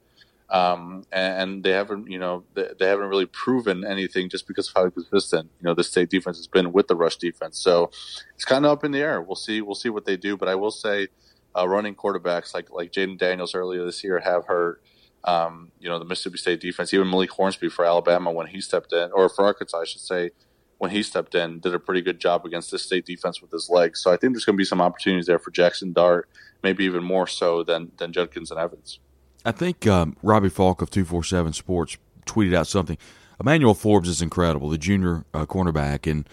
Um, 0.50 1.06
and, 1.12 1.64
they 1.64 1.72
haven't, 1.72 2.10
you 2.10 2.20
know, 2.20 2.44
they, 2.54 2.70
they, 2.80 2.86
haven't 2.86 3.08
really 3.08 3.26
proven 3.26 3.84
anything 3.84 4.30
just 4.30 4.48
because 4.48 4.68
of 4.70 4.76
how 4.76 4.90
consistent, 4.92 5.50
you 5.60 5.66
know, 5.66 5.74
the 5.74 5.84
state 5.84 6.10
defense 6.10 6.38
has 6.38 6.46
been 6.46 6.72
with 6.72 6.88
the 6.88 6.96
rush 6.96 7.16
defense. 7.16 7.60
So 7.60 7.90
it's 8.36 8.46
kind 8.46 8.64
of 8.64 8.72
up 8.72 8.84
in 8.84 8.92
the 8.92 9.00
air. 9.00 9.22
We'll 9.22 9.36
see. 9.36 9.62
We'll 9.62 9.74
see 9.74 9.90
what 9.90 10.06
they 10.06 10.18
do. 10.18 10.38
But 10.38 10.48
I 10.48 10.54
will 10.54 10.70
say, 10.70 11.08
uh, 11.58 11.68
running 11.68 11.96
quarterbacks 11.96 12.54
like 12.54 12.72
like 12.72 12.92
Jayden 12.92 13.18
Daniels 13.18 13.56
earlier 13.56 13.86
this 13.86 14.04
year 14.04 14.20
have 14.20 14.46
hurt. 14.46 14.82
um, 15.26 15.72
you 15.80 15.90
know, 15.90 15.98
the 15.98 16.06
Mississippi 16.06 16.38
State 16.38 16.62
defense, 16.62 16.94
even 16.94 17.10
Malik 17.10 17.32
Hornsby 17.32 17.70
for 17.70 17.84
Alabama 17.84 18.32
when 18.32 18.48
he 18.48 18.62
stepped 18.62 18.94
in, 18.94 19.12
or 19.12 19.28
for 19.28 19.44
Arkansas, 19.46 19.80
I 19.82 19.86
should 19.86 20.02
say, 20.02 20.30
when 20.78 20.92
he 20.92 21.02
stepped 21.02 21.34
in, 21.34 21.60
did 21.60 21.74
a 21.74 21.80
pretty 21.80 22.02
good 22.02 22.20
job 22.20 22.46
against 22.46 22.70
this 22.70 22.84
state 22.84 23.06
defense 23.06 23.42
with 23.42 23.52
his 23.52 23.70
legs. 23.70 24.02
So 24.02 24.12
I 24.12 24.18
think 24.18 24.34
there's 24.34 24.46
going 24.46 24.56
to 24.56 24.62
be 24.62 24.66
some 24.66 24.82
opportunities 24.82 25.26
there 25.26 25.40
for 25.40 25.50
Jackson 25.50 25.94
Dart, 25.94 26.30
maybe 26.62 26.86
even 26.86 27.04
more 27.04 27.28
so 27.28 27.64
than 27.64 27.92
than 27.98 28.14
Judkins 28.14 28.52
and 28.52 28.60
Evans. 28.60 29.00
I 29.44 29.52
think 29.52 29.88
um, 29.88 30.16
Robbie 30.22 30.50
Faulk 30.50 30.82
of 30.82 30.90
247 30.90 31.54
Sports 31.54 31.98
tweeted 32.26 32.56
out 32.56 32.68
something. 32.68 32.98
Emmanuel 33.40 33.74
Forbes 33.74 34.10
is 34.10 34.22
incredible, 34.22 34.70
the 34.70 34.78
junior 34.78 35.26
uh, 35.34 35.46
cornerback, 35.46 36.10
and 36.10 36.28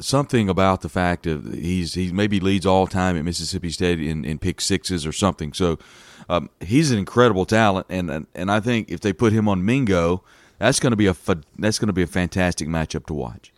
something 0.00 0.48
about 0.48 0.82
the 0.82 0.88
fact 0.88 1.24
that 1.24 1.54
he's 1.54 1.94
he 1.94 2.12
maybe 2.12 2.40
leads 2.40 2.66
all 2.66 2.86
time 2.86 3.16
at 3.16 3.24
Mississippi 3.24 3.70
State 3.70 4.00
in, 4.00 4.24
in 4.24 4.38
pick 4.38 4.60
sixes 4.60 5.06
or 5.06 5.12
something. 5.12 5.52
So 5.52 5.78
um, 6.28 6.50
he's 6.60 6.90
an 6.90 6.98
incredible 6.98 7.46
talent, 7.46 7.86
and, 7.88 8.26
and 8.34 8.50
I 8.50 8.60
think 8.60 8.90
if 8.90 9.00
they 9.00 9.12
put 9.12 9.32
him 9.32 9.48
on 9.48 9.64
Mingo, 9.64 10.22
that's 10.58 10.80
going 10.80 10.90
to 10.90 10.96
be 10.96 11.06
a 11.06 11.16
that's 11.58 11.78
going 11.78 11.88
to 11.88 11.92
be 11.92 12.02
a 12.02 12.06
fantastic 12.06 12.68
matchup 12.68 13.06
to 13.06 13.14
watch. 13.14 13.52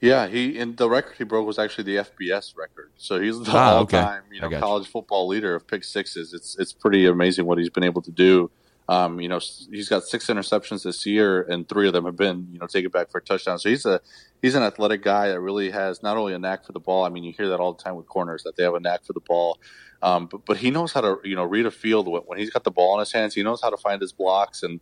Yeah, 0.00 0.26
he 0.26 0.58
and 0.58 0.76
the 0.76 0.88
record 0.88 1.14
he 1.16 1.24
broke 1.24 1.46
was 1.46 1.58
actually 1.58 1.84
the 1.84 2.04
FBS 2.04 2.56
record. 2.56 2.90
So 2.96 3.20
he's 3.20 3.38
the 3.40 3.50
ah, 3.52 3.76
all-time 3.76 4.22
okay. 4.28 4.34
you 4.34 4.40
know 4.40 4.60
college 4.60 4.86
you. 4.86 4.90
football 4.90 5.26
leader 5.26 5.54
of 5.54 5.66
pick 5.66 5.84
sixes. 5.84 6.34
It's 6.34 6.58
it's 6.58 6.72
pretty 6.72 7.06
amazing 7.06 7.46
what 7.46 7.58
he's 7.58 7.70
been 7.70 7.84
able 7.84 8.02
to 8.02 8.10
do. 8.10 8.50
Um, 8.88 9.18
you 9.20 9.28
know, 9.28 9.40
he's 9.70 9.88
got 9.88 10.02
six 10.02 10.26
interceptions 10.26 10.84
this 10.84 11.06
year, 11.06 11.42
and 11.42 11.66
three 11.68 11.86
of 11.86 11.94
them 11.94 12.04
have 12.04 12.16
been 12.16 12.48
you 12.52 12.58
know 12.58 12.66
taken 12.66 12.90
back 12.90 13.10
for 13.10 13.18
a 13.18 13.22
touchdown. 13.22 13.58
So 13.58 13.70
he's 13.70 13.86
a 13.86 14.00
he's 14.42 14.54
an 14.54 14.62
athletic 14.62 15.02
guy 15.02 15.28
that 15.28 15.40
really 15.40 15.70
has 15.70 16.02
not 16.02 16.16
only 16.16 16.34
a 16.34 16.38
knack 16.38 16.66
for 16.66 16.72
the 16.72 16.80
ball. 16.80 17.04
I 17.04 17.08
mean, 17.08 17.24
you 17.24 17.32
hear 17.32 17.48
that 17.48 17.60
all 17.60 17.72
the 17.72 17.82
time 17.82 17.96
with 17.96 18.06
corners 18.06 18.42
that 18.42 18.56
they 18.56 18.62
have 18.62 18.74
a 18.74 18.80
knack 18.80 19.04
for 19.04 19.14
the 19.14 19.20
ball, 19.20 19.58
um, 20.02 20.26
but 20.26 20.44
but 20.44 20.56
he 20.58 20.70
knows 20.70 20.92
how 20.92 21.00
to 21.00 21.16
you 21.24 21.34
know 21.34 21.44
read 21.44 21.64
a 21.64 21.70
field 21.70 22.08
when 22.08 22.38
he's 22.38 22.50
got 22.50 22.64
the 22.64 22.70
ball 22.70 22.94
in 22.94 23.00
his 23.00 23.12
hands. 23.12 23.34
He 23.34 23.42
knows 23.42 23.62
how 23.62 23.70
to 23.70 23.78
find 23.78 24.02
his 24.02 24.12
blocks 24.12 24.62
and 24.62 24.80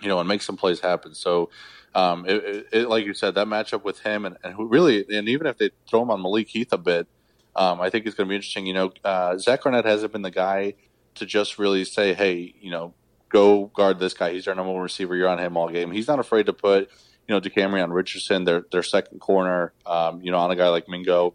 you 0.00 0.08
know 0.08 0.20
and 0.20 0.28
make 0.28 0.42
some 0.42 0.56
plays 0.56 0.78
happen. 0.78 1.14
So 1.14 1.50
um, 1.94 2.24
it, 2.26 2.44
it, 2.44 2.66
it, 2.72 2.88
like 2.88 3.04
you 3.04 3.14
said, 3.14 3.34
that 3.34 3.46
matchup 3.46 3.84
with 3.84 4.00
him 4.00 4.24
and, 4.24 4.36
and 4.42 4.54
who 4.54 4.66
really, 4.66 5.04
and 5.14 5.28
even 5.28 5.46
if 5.46 5.58
they 5.58 5.70
throw 5.88 6.02
him 6.02 6.10
on 6.10 6.22
Malik 6.22 6.48
Heath 6.48 6.72
a 6.72 6.78
bit, 6.78 7.06
um, 7.54 7.80
I 7.80 7.90
think 7.90 8.06
it's 8.06 8.14
going 8.14 8.28
to 8.28 8.30
be 8.30 8.36
interesting. 8.36 8.66
You 8.66 8.74
know, 8.74 8.92
uh, 9.04 9.36
Zach 9.36 9.66
Arnett 9.66 9.84
hasn't 9.84 10.12
been 10.12 10.22
the 10.22 10.30
guy 10.30 10.74
to 11.16 11.26
just 11.26 11.58
really 11.58 11.84
say, 11.84 12.14
hey, 12.14 12.54
you 12.60 12.70
know, 12.70 12.94
go 13.32 13.66
guard 13.74 13.98
this 13.98 14.14
guy. 14.14 14.32
He's 14.32 14.46
our 14.46 14.54
number 14.54 14.72
one 14.72 14.82
receiver. 14.82 15.16
You're 15.16 15.28
on 15.28 15.38
him 15.38 15.56
all 15.56 15.68
game. 15.68 15.90
He's 15.90 16.06
not 16.06 16.18
afraid 16.18 16.46
to 16.46 16.52
put, 16.52 16.90
you 17.26 17.34
know, 17.34 17.40
Decamerion 17.40 17.92
Richardson, 17.92 18.44
their 18.44 18.64
their 18.70 18.82
second 18.82 19.20
corner, 19.20 19.72
um, 19.86 20.20
you 20.22 20.30
know, 20.30 20.38
on 20.38 20.50
a 20.50 20.56
guy 20.56 20.68
like 20.68 20.88
Mingo. 20.88 21.34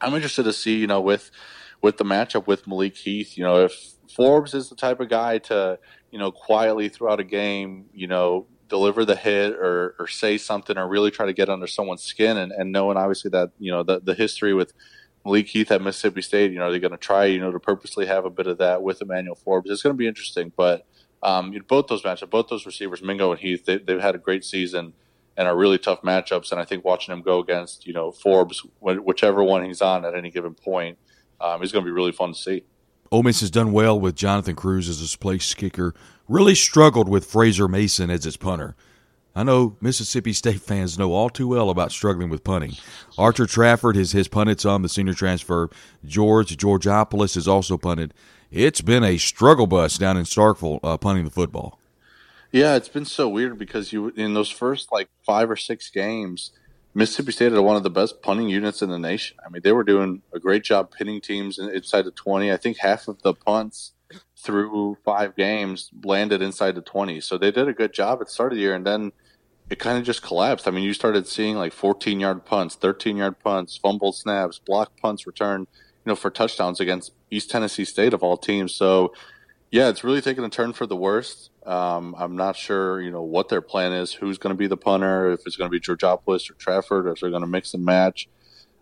I'm 0.00 0.14
interested 0.14 0.44
to 0.44 0.52
see, 0.52 0.76
you 0.76 0.86
know, 0.86 1.00
with 1.00 1.30
with 1.82 1.98
the 1.98 2.04
matchup 2.04 2.46
with 2.46 2.66
Malik 2.66 2.96
Heath, 2.96 3.36
you 3.36 3.44
know, 3.44 3.64
if 3.64 3.72
Forbes 4.14 4.54
is 4.54 4.70
the 4.70 4.76
type 4.76 5.00
of 5.00 5.08
guy 5.08 5.38
to, 5.38 5.78
you 6.10 6.18
know, 6.18 6.30
quietly 6.30 6.88
throughout 6.88 7.20
a 7.20 7.24
game, 7.24 7.86
you 7.92 8.06
know, 8.06 8.46
deliver 8.68 9.04
the 9.04 9.16
hit 9.16 9.52
or, 9.52 9.94
or 9.98 10.06
say 10.08 10.38
something 10.38 10.76
or 10.78 10.88
really 10.88 11.10
try 11.10 11.26
to 11.26 11.32
get 11.32 11.48
under 11.48 11.66
someone's 11.66 12.02
skin 12.02 12.36
and, 12.36 12.50
and 12.50 12.72
knowing 12.72 12.96
obviously 12.96 13.30
that 13.30 13.50
you 13.60 13.70
know 13.70 13.84
the, 13.84 14.00
the 14.00 14.14
history 14.14 14.52
with 14.54 14.72
Malik 15.24 15.48
Heath 15.48 15.72
at 15.72 15.82
Mississippi 15.82 16.22
State, 16.22 16.52
you 16.52 16.58
know, 16.58 16.66
are 16.66 16.70
they're 16.70 16.78
going 16.78 16.92
to 16.92 16.96
try, 16.96 17.24
you 17.24 17.40
know, 17.40 17.50
to 17.50 17.58
purposely 17.58 18.06
have 18.06 18.24
a 18.24 18.30
bit 18.30 18.46
of 18.46 18.58
that 18.58 18.82
with 18.82 19.02
Emmanuel 19.02 19.34
Forbes. 19.34 19.68
It's 19.68 19.82
going 19.82 19.92
to 19.92 19.98
be 19.98 20.06
interesting, 20.06 20.52
but 20.56 20.86
um, 21.22 21.54
both 21.66 21.86
those 21.88 22.02
matchups, 22.02 22.30
both 22.30 22.48
those 22.48 22.66
receivers, 22.66 23.02
Mingo 23.02 23.30
and 23.30 23.40
Heath, 23.40 23.64
they, 23.64 23.80
have 23.88 24.00
had 24.00 24.14
a 24.14 24.18
great 24.18 24.44
season 24.44 24.92
and 25.36 25.48
are 25.48 25.56
really 25.56 25.78
tough 25.78 26.02
matchups. 26.02 26.52
And 26.52 26.60
I 26.60 26.64
think 26.64 26.84
watching 26.84 27.12
him 27.12 27.22
go 27.22 27.40
against, 27.40 27.86
you 27.86 27.92
know, 27.92 28.12
Forbes, 28.12 28.64
whichever 28.80 29.42
one 29.42 29.64
he's 29.64 29.82
on 29.82 30.04
at 30.04 30.14
any 30.14 30.30
given 30.30 30.54
point, 30.54 30.98
um, 31.40 31.62
is 31.62 31.72
going 31.72 31.84
to 31.84 31.88
be 31.88 31.92
really 31.92 32.12
fun 32.12 32.32
to 32.32 32.38
see. 32.38 32.64
Ole 33.12 33.22
Miss 33.22 33.40
has 33.40 33.50
done 33.50 33.72
well 33.72 33.98
with 33.98 34.16
Jonathan 34.16 34.56
Cruz 34.56 34.88
as 34.88 34.98
his 34.98 35.16
place 35.16 35.54
kicker 35.54 35.94
really 36.28 36.54
struggled 36.54 37.08
with 37.08 37.24
Fraser 37.24 37.68
Mason 37.68 38.10
as 38.10 38.26
its 38.26 38.36
punter. 38.36 38.74
I 39.34 39.42
know 39.42 39.76
Mississippi 39.80 40.32
State 40.32 40.60
fans 40.62 40.98
know 40.98 41.12
all 41.12 41.28
too 41.28 41.48
well 41.48 41.70
about 41.70 41.92
struggling 41.92 42.30
with 42.30 42.42
punting. 42.42 42.74
Archer 43.18 43.46
Trafford 43.46 43.96
is 43.96 44.12
his 44.12 44.28
punted 44.28 44.60
some, 44.60 44.82
the 44.82 44.88
senior 44.88 45.14
transfer. 45.14 45.70
George 46.04 46.56
Georgopoulos 46.56 47.34
has 47.34 47.46
also 47.46 47.76
punted. 47.76 48.14
It's 48.50 48.80
been 48.80 49.04
a 49.04 49.18
struggle 49.18 49.66
bus 49.66 49.98
down 49.98 50.16
in 50.16 50.24
Starkville 50.24 50.80
uh, 50.82 50.96
punting 50.98 51.24
the 51.24 51.30
football. 51.30 51.78
Yeah, 52.52 52.76
it's 52.76 52.88
been 52.88 53.04
so 53.04 53.28
weird 53.28 53.58
because 53.58 53.92
you 53.92 54.08
in 54.10 54.34
those 54.34 54.50
first 54.50 54.92
like 54.92 55.08
five 55.24 55.50
or 55.50 55.56
six 55.56 55.90
games, 55.90 56.52
Mississippi 56.94 57.32
State 57.32 57.52
had 57.52 57.60
one 57.60 57.76
of 57.76 57.82
the 57.82 57.90
best 57.90 58.22
punting 58.22 58.48
units 58.48 58.82
in 58.82 58.88
the 58.88 58.98
nation. 58.98 59.36
I 59.44 59.50
mean, 59.50 59.62
they 59.62 59.72
were 59.72 59.84
doing 59.84 60.22
a 60.32 60.38
great 60.38 60.62
job 60.62 60.92
pinning 60.92 61.20
teams 61.20 61.58
inside 61.58 62.02
the 62.02 62.12
twenty. 62.12 62.52
I 62.52 62.56
think 62.56 62.78
half 62.78 63.08
of 63.08 63.20
the 63.22 63.34
punts 63.34 63.92
through 64.36 64.96
five 65.04 65.34
games 65.34 65.90
landed 66.04 66.40
inside 66.40 66.76
the 66.76 66.80
20. 66.80 67.20
So 67.20 67.36
they 67.36 67.50
did 67.50 67.68
a 67.68 67.72
good 67.72 67.92
job 67.92 68.20
at 68.20 68.28
the 68.28 68.32
start 68.32 68.52
of 68.52 68.56
the 68.56 68.62
year, 68.62 68.74
and 68.74 68.86
then 68.86 69.12
it 69.68 69.78
kind 69.80 69.98
of 69.98 70.04
just 70.04 70.22
collapsed. 70.22 70.68
I 70.68 70.70
mean, 70.70 70.84
you 70.84 70.94
started 70.94 71.26
seeing 71.26 71.56
like 71.56 71.72
14 71.72 72.20
yard 72.20 72.44
punts, 72.44 72.76
13 72.76 73.16
yard 73.16 73.38
punts, 73.40 73.76
fumbled 73.76 74.14
snaps, 74.14 74.58
block 74.58 74.92
punts 75.00 75.26
returned, 75.26 75.66
you 76.04 76.10
know, 76.10 76.16
for 76.16 76.30
touchdowns 76.30 76.78
against 76.78 77.12
East 77.30 77.50
Tennessee 77.50 77.84
State 77.84 78.14
of 78.14 78.22
all 78.22 78.36
teams. 78.36 78.74
So, 78.74 79.12
yeah, 79.70 79.88
it's 79.88 80.04
really 80.04 80.20
taken 80.20 80.44
a 80.44 80.48
turn 80.48 80.72
for 80.72 80.86
the 80.86 80.96
worst. 80.96 81.50
Um, 81.64 82.14
I'm 82.16 82.36
not 82.36 82.56
sure, 82.56 83.00
you 83.00 83.10
know, 83.10 83.22
what 83.22 83.48
their 83.48 83.60
plan 83.60 83.92
is, 83.92 84.12
who's 84.12 84.38
going 84.38 84.54
to 84.54 84.58
be 84.58 84.68
the 84.68 84.76
punter, 84.76 85.32
if 85.32 85.40
it's 85.46 85.56
going 85.56 85.70
to 85.70 85.72
be 85.72 85.80
Georgopoulos 85.80 86.48
or 86.50 86.54
Trafford, 86.54 87.06
or 87.06 87.12
if 87.12 87.20
they're 87.20 87.30
going 87.30 87.42
to 87.42 87.48
mix 87.48 87.74
and 87.74 87.84
match. 87.84 88.28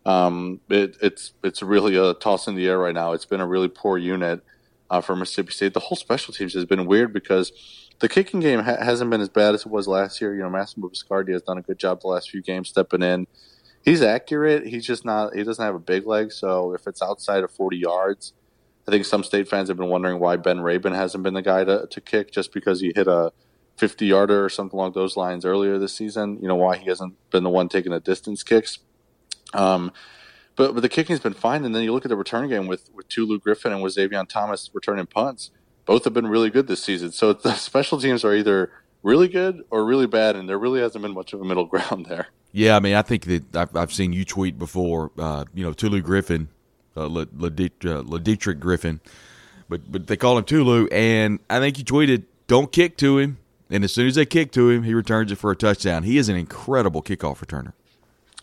Um, 0.06 0.60
it, 0.68 0.96
it's 1.00 1.32
it's 1.42 1.62
really 1.62 1.96
a 1.96 2.12
toss 2.12 2.46
in 2.46 2.54
the 2.54 2.68
air 2.68 2.78
right 2.78 2.94
now. 2.94 3.12
It's 3.12 3.24
been 3.24 3.40
a 3.40 3.46
really 3.46 3.68
poor 3.68 3.96
unit 3.96 4.42
uh, 4.90 5.00
for 5.00 5.16
Mississippi 5.16 5.52
State. 5.52 5.72
The 5.72 5.80
whole 5.80 5.96
special 5.96 6.34
teams 6.34 6.52
has 6.54 6.66
been 6.66 6.84
weird 6.84 7.12
because 7.12 7.52
the 8.00 8.08
kicking 8.08 8.40
game 8.40 8.60
ha- 8.60 8.82
hasn't 8.82 9.10
been 9.10 9.22
as 9.22 9.30
bad 9.30 9.54
as 9.54 9.62
it 9.62 9.72
was 9.72 9.88
last 9.88 10.20
year. 10.20 10.34
You 10.34 10.42
know, 10.42 10.50
Massimo 10.50 10.88
Biscardi 10.88 11.32
has 11.32 11.42
done 11.42 11.58
a 11.58 11.62
good 11.62 11.78
job 11.78 12.00
the 12.02 12.08
last 12.08 12.30
few 12.30 12.42
games 12.42 12.68
stepping 12.68 13.02
in. 13.02 13.26
He's 13.84 14.00
accurate. 14.00 14.66
He's 14.66 14.86
just 14.86 15.04
not. 15.04 15.34
He 15.34 15.44
doesn't 15.44 15.64
have 15.64 15.74
a 15.74 15.80
big 15.80 16.06
leg. 16.06 16.32
So 16.32 16.72
if 16.72 16.86
it's 16.86 17.02
outside 17.02 17.44
of 17.44 17.50
40 17.50 17.76
yards, 17.76 18.32
I 18.88 18.90
think 18.90 19.04
some 19.04 19.22
state 19.22 19.46
fans 19.46 19.68
have 19.68 19.76
been 19.76 19.88
wondering 19.88 20.18
why 20.18 20.36
Ben 20.36 20.60
Rabin 20.60 20.94
hasn't 20.94 21.22
been 21.22 21.34
the 21.34 21.42
guy 21.42 21.64
to, 21.64 21.86
to 21.86 22.00
kick 22.00 22.32
just 22.32 22.52
because 22.52 22.80
he 22.80 22.92
hit 22.94 23.06
a 23.06 23.32
50 23.76 24.06
yarder 24.06 24.42
or 24.42 24.48
something 24.48 24.78
along 24.78 24.92
those 24.92 25.16
lines 25.16 25.44
earlier 25.44 25.78
this 25.78 25.94
season. 25.94 26.38
You 26.40 26.48
know 26.48 26.54
why 26.54 26.78
he 26.78 26.86
hasn't 26.86 27.14
been 27.30 27.44
the 27.44 27.50
one 27.50 27.68
taking 27.68 27.92
the 27.92 28.00
distance 28.00 28.42
kicks. 28.42 28.78
Um, 29.52 29.92
but 30.56 30.74
but 30.74 30.80
the 30.80 30.88
kicking's 30.88 31.20
been 31.20 31.34
fine. 31.34 31.64
And 31.64 31.74
then 31.74 31.82
you 31.82 31.92
look 31.92 32.06
at 32.06 32.08
the 32.08 32.16
return 32.16 32.48
game 32.48 32.66
with 32.66 32.88
with 32.94 33.08
Tulu 33.08 33.38
Griffin 33.40 33.72
and 33.72 33.82
with 33.82 33.92
Xavier 33.92 34.24
Thomas 34.24 34.70
returning 34.72 35.06
punts. 35.06 35.50
Both 35.84 36.04
have 36.04 36.14
been 36.14 36.28
really 36.28 36.48
good 36.48 36.68
this 36.68 36.82
season. 36.82 37.12
So 37.12 37.32
the 37.34 37.54
special 37.54 38.00
teams 38.00 38.24
are 38.24 38.34
either 38.34 38.70
really 39.02 39.28
good 39.28 39.62
or 39.70 39.84
really 39.84 40.06
bad, 40.06 40.36
and 40.36 40.48
there 40.48 40.58
really 40.58 40.80
hasn't 40.80 41.02
been 41.02 41.12
much 41.12 41.34
of 41.34 41.40
a 41.42 41.44
middle 41.44 41.66
ground 41.66 42.06
there. 42.06 42.28
Yeah, 42.56 42.76
I 42.76 42.80
mean, 42.80 42.94
I 42.94 43.02
think 43.02 43.24
that 43.24 43.56
I've, 43.56 43.76
I've 43.76 43.92
seen 43.92 44.12
you 44.12 44.24
tweet 44.24 44.60
before. 44.60 45.10
Uh, 45.18 45.44
you 45.54 45.64
know, 45.64 45.72
Tulu 45.72 46.00
Griffin, 46.02 46.48
uh, 46.96 47.08
Lideatrick 47.08 48.56
uh, 48.56 48.60
Griffin, 48.60 49.00
but 49.68 49.90
but 49.90 50.06
they 50.06 50.16
call 50.16 50.38
him 50.38 50.44
Tulu, 50.44 50.86
and 50.92 51.40
I 51.50 51.58
think 51.58 51.78
you 51.78 51.84
tweeted, 51.84 52.22
"Don't 52.46 52.70
kick 52.70 52.96
to 52.98 53.18
him." 53.18 53.38
And 53.70 53.82
as 53.82 53.92
soon 53.92 54.06
as 54.06 54.14
they 54.14 54.24
kick 54.24 54.52
to 54.52 54.70
him, 54.70 54.84
he 54.84 54.94
returns 54.94 55.32
it 55.32 55.36
for 55.36 55.50
a 55.50 55.56
touchdown. 55.56 56.04
He 56.04 56.16
is 56.16 56.28
an 56.28 56.36
incredible 56.36 57.02
kickoff 57.02 57.44
returner. 57.44 57.72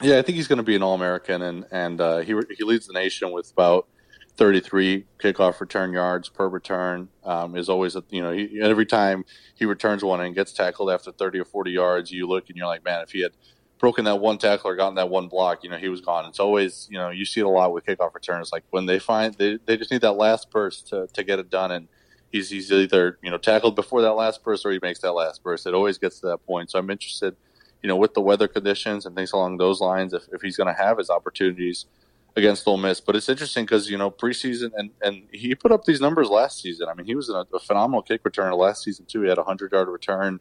Yeah, 0.01 0.17
I 0.17 0.23
think 0.23 0.35
he's 0.35 0.47
going 0.47 0.57
to 0.57 0.63
be 0.63 0.75
an 0.75 0.83
All 0.83 0.93
American, 0.93 1.41
and 1.41 1.65
and 1.71 2.01
uh, 2.01 2.17
he 2.17 2.35
he 2.57 2.65
leads 2.65 2.87
the 2.87 2.93
nation 2.93 3.31
with 3.31 3.49
about 3.53 3.87
33 4.35 5.05
kickoff 5.19 5.61
return 5.61 5.93
yards 5.93 6.27
per 6.27 6.49
return. 6.49 7.07
Um, 7.23 7.55
is 7.55 7.69
always 7.69 7.95
a, 7.95 8.03
you 8.09 8.21
know 8.21 8.33
he, 8.33 8.59
every 8.61 8.85
time 8.85 9.23
he 9.55 9.63
returns 9.63 10.03
one 10.03 10.19
and 10.19 10.35
gets 10.35 10.51
tackled 10.51 10.91
after 10.91 11.13
30 11.13 11.39
or 11.39 11.45
40 11.45 11.71
yards, 11.71 12.11
you 12.11 12.27
look 12.27 12.49
and 12.49 12.57
you're 12.57 12.67
like, 12.67 12.83
man, 12.83 13.03
if 13.03 13.11
he 13.11 13.21
had 13.21 13.31
broken 13.81 14.05
that 14.05 14.17
one 14.17 14.37
tackle 14.37 14.71
or 14.71 14.77
gotten 14.77 14.95
that 14.95 15.09
one 15.09 15.27
block, 15.27 15.65
you 15.65 15.69
know 15.69 15.77
he 15.77 15.89
was 15.89 15.99
gone. 16.01 16.25
It's 16.25 16.39
always 16.39 16.87
you 16.89 16.97
know 16.97 17.09
you 17.09 17.25
see 17.25 17.41
it 17.41 17.45
a 17.45 17.49
lot 17.49 17.73
with 17.73 17.85
kickoff 17.85 18.13
returns. 18.13 18.53
Like 18.53 18.63
when 18.69 18.85
they 18.85 18.99
find 18.99 19.33
they 19.35 19.59
they 19.65 19.75
just 19.75 19.91
need 19.91 20.01
that 20.01 20.13
last 20.13 20.49
burst 20.51 20.87
to 20.89 21.07
to 21.13 21.23
get 21.23 21.39
it 21.39 21.49
done 21.49 21.71
and. 21.71 21.87
He's, 22.33 22.49
he's 22.49 22.71
either 22.71 23.19
you 23.21 23.29
know 23.29 23.37
tackled 23.37 23.75
before 23.75 24.01
that 24.03 24.13
last 24.13 24.41
burst 24.41 24.65
or 24.65 24.71
he 24.71 24.79
makes 24.81 24.99
that 24.99 25.11
last 25.11 25.43
burst. 25.43 25.67
It 25.67 25.73
always 25.73 25.97
gets 25.97 26.21
to 26.21 26.27
that 26.27 26.37
point. 26.45 26.71
So 26.71 26.79
I'm 26.79 26.89
interested 26.89 27.35
you 27.81 27.87
know, 27.87 27.95
with 27.95 28.13
the 28.13 28.21
weather 28.21 28.47
conditions 28.47 29.05
and 29.05 29.15
things 29.15 29.31
along 29.31 29.57
those 29.57 29.81
lines, 29.81 30.13
if, 30.13 30.23
if 30.31 30.41
he's 30.41 30.57
going 30.57 30.73
to 30.73 30.81
have 30.81 30.97
his 30.97 31.09
opportunities 31.09 31.85
against 32.35 32.67
Ole 32.67 32.77
Miss. 32.77 33.01
But 33.01 33.15
it's 33.15 33.27
interesting 33.27 33.65
because 33.65 33.89
you 33.89 33.97
know 33.97 34.11
preseason 34.11 34.71
and 34.75 34.91
and 35.01 35.23
he 35.31 35.55
put 35.55 35.71
up 35.71 35.85
these 35.85 35.99
numbers 36.01 36.29
last 36.29 36.61
season. 36.61 36.87
I 36.89 36.93
mean, 36.93 37.05
he 37.05 37.15
was 37.15 37.29
a, 37.29 37.45
a 37.53 37.59
phenomenal 37.59 38.01
kick 38.01 38.23
returner 38.23 38.57
last 38.57 38.83
season 38.83 39.05
too. 39.05 39.21
He 39.21 39.29
had 39.29 39.37
a 39.37 39.43
hundred 39.43 39.71
yard 39.71 39.87
return 39.87 40.39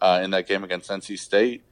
uh, 0.00 0.20
in 0.22 0.30
that 0.32 0.48
game 0.48 0.64
against 0.64 0.90
NC 0.90 1.18
State, 1.18 1.62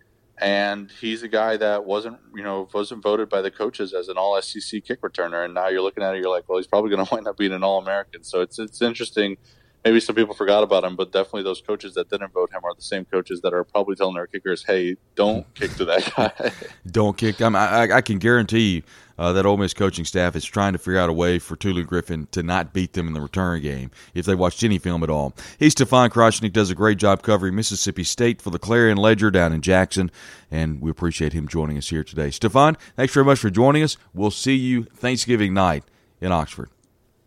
and 0.41 0.91
he's 1.01 1.23
a 1.23 1.29
guy 1.29 1.57
that 1.59 1.85
wasn't 1.85 2.19
you 2.35 2.43
know 2.43 2.69
wasn't 2.73 3.03
voted 3.03 3.29
by 3.29 3.43
the 3.43 3.51
coaches 3.51 3.93
as 3.93 4.09
an 4.09 4.17
All 4.17 4.41
SEC 4.41 4.85
kick 4.85 5.03
returner. 5.03 5.45
And 5.45 5.55
now 5.55 5.69
you're 5.69 5.83
looking 5.83 6.03
at 6.03 6.15
it, 6.15 6.23
you're 6.23 6.31
like, 6.31 6.49
well, 6.49 6.59
he's 6.59 6.67
probably 6.67 6.91
going 6.91 7.05
to 7.07 7.15
wind 7.15 7.29
up 7.29 7.37
being 7.37 7.53
an 7.53 7.63
All 7.63 7.79
American. 7.79 8.25
So 8.25 8.41
it's 8.41 8.59
it's 8.59 8.83
interesting 8.83 9.37
maybe 9.85 10.01
some 10.01 10.15
people 10.15 10.35
forgot 10.35 10.63
about 10.63 10.85
him, 10.85 10.97
but 10.97 11.13
definitely 11.13 11.43
those 11.43 11.61
coaches 11.61 11.95
that 11.95 12.11
didn't 12.11 12.33
vote 12.33 12.53
him 12.53 12.61
are 12.65 12.75
the 12.75 12.83
same 12.83 13.05
coaches 13.05 13.41
that 13.43 13.55
are 13.55 13.65
probably 13.65 13.97
telling 13.97 14.15
their 14.15 14.27
kickers, 14.27 14.65
"Hey, 14.65 14.97
don't 15.15 15.53
kick 15.55 15.75
to 15.75 15.85
that 15.87 16.13
guy." 16.15 16.53
don't 16.91 17.17
kick. 17.17 17.41
I, 17.41 17.49
mean, 17.49 17.57
I, 17.57 17.97
I 17.97 18.01
can 18.01 18.19
guarantee 18.19 18.77
you 18.77 18.83
uh, 19.19 19.33
that 19.35 19.45
Ole 19.45 19.59
Miss 19.59 19.75
coaching 19.75 20.05
staff 20.05 20.35
is 20.35 20.45
trying 20.45 20.73
to 20.73 20.79
figure 20.79 20.99
out 20.99 21.11
a 21.11 21.13
way 21.13 21.39
for 21.39 21.57
Tulu 21.57 21.85
Griffin 21.85 22.27
to 22.33 22.43
not 22.43 22.73
beat 22.73 22.95
them 22.95 23.07
in 23.07 23.13
the 23.13 23.21
return 23.21 23.61
game 23.61 23.91
if 24.15 24.25
they 24.25 24.35
watched 24.35 24.63
any 24.65 24.79
film 24.79 25.03
at 25.03 25.11
all. 25.11 25.35
He's 25.59 25.73
Stefan 25.73 26.11
Krajisnik, 26.11 26.53
does 26.53 26.71
a 26.71 26.75
great 26.75 26.99
job 26.99 27.23
covering 27.23 27.55
Mississippi 27.55 28.05
State 28.05 28.41
for 28.41 28.51
the 28.51 28.59
Clarion 28.59 28.97
Ledger 28.97 29.31
down 29.31 29.53
in 29.53 29.61
Jackson, 29.61 30.11
and 30.51 30.81
we 30.81 30.91
appreciate 30.91 31.33
him 31.33 31.49
joining 31.49 31.77
us 31.77 31.91
here 31.91 32.03
today. 32.05 32.31
Stefan, 32.31 32.77
thanks 32.97 33.13
very 33.13 33.27
much 33.27 33.39
for 33.39 33.51
joining 33.51 33.83
us. 33.83 33.97
We'll 34.15 34.31
see 34.31 34.55
you 34.55 34.85
Thanksgiving 34.85 35.53
night 35.53 35.85
in 36.21 36.33
Oxford. 36.33 36.71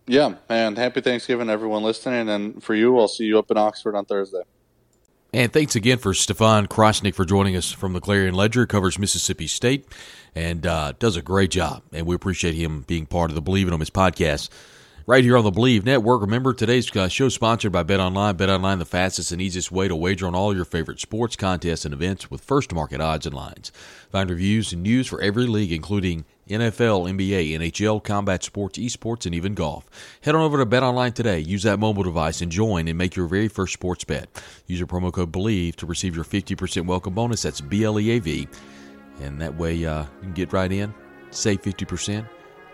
Yeah, 0.06 0.36
and 0.50 0.78
happy 0.78 1.02
Thanksgiving, 1.02 1.50
everyone 1.50 1.84
listening. 1.84 2.30
And 2.30 2.62
for 2.62 2.76
you, 2.76 3.00
I'll 3.00 3.08
see 3.08 3.26
you 3.26 3.39
up 3.39 3.50
in 3.52 3.58
Oxford 3.58 3.96
on 3.96 4.06
Thursday. 4.06 4.42
And 5.34 5.52
thanks 5.52 5.76
again 5.76 5.98
for 5.98 6.13
Stefan 6.13 6.68
Krajisnik 6.68 7.16
for 7.16 7.26
joining 7.26 7.56
us 7.56 7.72
from 7.72 7.94
the 7.94 8.00
Clarion 8.00 8.36
Ledger, 8.36 8.68
covers 8.68 9.00
Mississippi 9.00 9.48
State, 9.48 9.88
and 10.36 10.68
uh, 10.68 10.94
does 11.00 11.16
a 11.16 11.24
great 11.24 11.50
job. 11.50 11.82
And 11.92 12.06
we 12.06 12.13
appreciate 12.13 12.54
him 12.54 12.82
being 12.82 13.08
part 13.08 13.32
of 13.32 13.36
the 13.36 13.42
Bleav 13.42 13.72
in 13.72 13.80
Miss 13.80 13.89
podcast 13.89 14.50
right 15.08 15.24
here 15.24 15.36
on 15.36 15.44
the 15.44 15.52
Bleav 15.52 15.86
Network. 15.86 16.22
Remember, 16.22 16.54
today's 16.54 16.96
uh, 16.96 17.08
show 17.08 17.30
sponsored 17.30 17.72
by 17.72 17.82
Bet 17.82 18.00
Online. 18.00 18.36
Bet 18.36 18.50
Online, 18.50 18.78
the 18.78 18.86
fastest 18.86 19.32
and 19.32 19.42
easiest 19.42 19.72
way 19.72 19.88
to 19.88 19.96
wager 19.96 20.28
on 20.28 20.36
all 20.36 20.56
your 20.56 20.66
favorite 20.66 21.00
sports, 21.00 21.36
contests, 21.36 21.86
and 21.86 21.94
events 21.94 22.30
with 22.30 22.42
first 22.42 22.72
market 22.74 23.02
odds 23.02 23.26
and 23.26 23.36
lines. 23.36 23.72
Find 24.12 24.30
reviews 24.30 24.72
and 24.72 24.84
news 24.84 25.08
for 25.08 25.20
every 25.22 25.48
league, 25.48 25.72
including 25.72 26.26
NFL, 26.49 27.10
NBA, 27.10 27.51
NHL, 27.58 28.03
combat 28.03 28.43
sports, 28.43 28.77
esports, 28.77 29.25
and 29.25 29.34
even 29.34 29.53
golf. 29.53 29.89
Head 30.21 30.36
on 30.36 30.41
over 30.41 30.58
to 30.58 30.65
Bet 30.65 30.84
Online 30.84 31.13
today. 31.13 31.39
Use 31.39 31.63
that 31.63 31.79
mobile 31.79 32.03
device 32.03 32.41
and 32.41 32.51
join 32.51 32.88
and 32.88 32.97
make 32.97 33.15
your 33.15 33.27
very 33.27 33.47
first 33.47 33.73
sports 33.73 34.03
bet. 34.03 34.29
Use 34.67 34.79
your 34.79 34.88
promo 34.88 35.12
code 35.12 35.32
BLEAV 35.32 35.75
to 35.77 35.86
receive 35.86 36.15
your 36.15 36.25
50% 36.25 36.86
welcome 36.86 37.13
bonus. 37.13 37.43
That's 37.43 37.62
B 37.62 37.84
L 37.84 37.99
E 37.99 38.12
A 38.12 38.19
V. 38.19 38.47
And 39.21 39.39
that 39.41 39.56
way 39.56 39.86
uh, 39.86 40.03
you 40.03 40.21
can 40.21 40.34
get 40.34 40.53
right 40.53 40.71
in, 40.71 40.93
save 41.32 41.62
50%. 41.62 42.27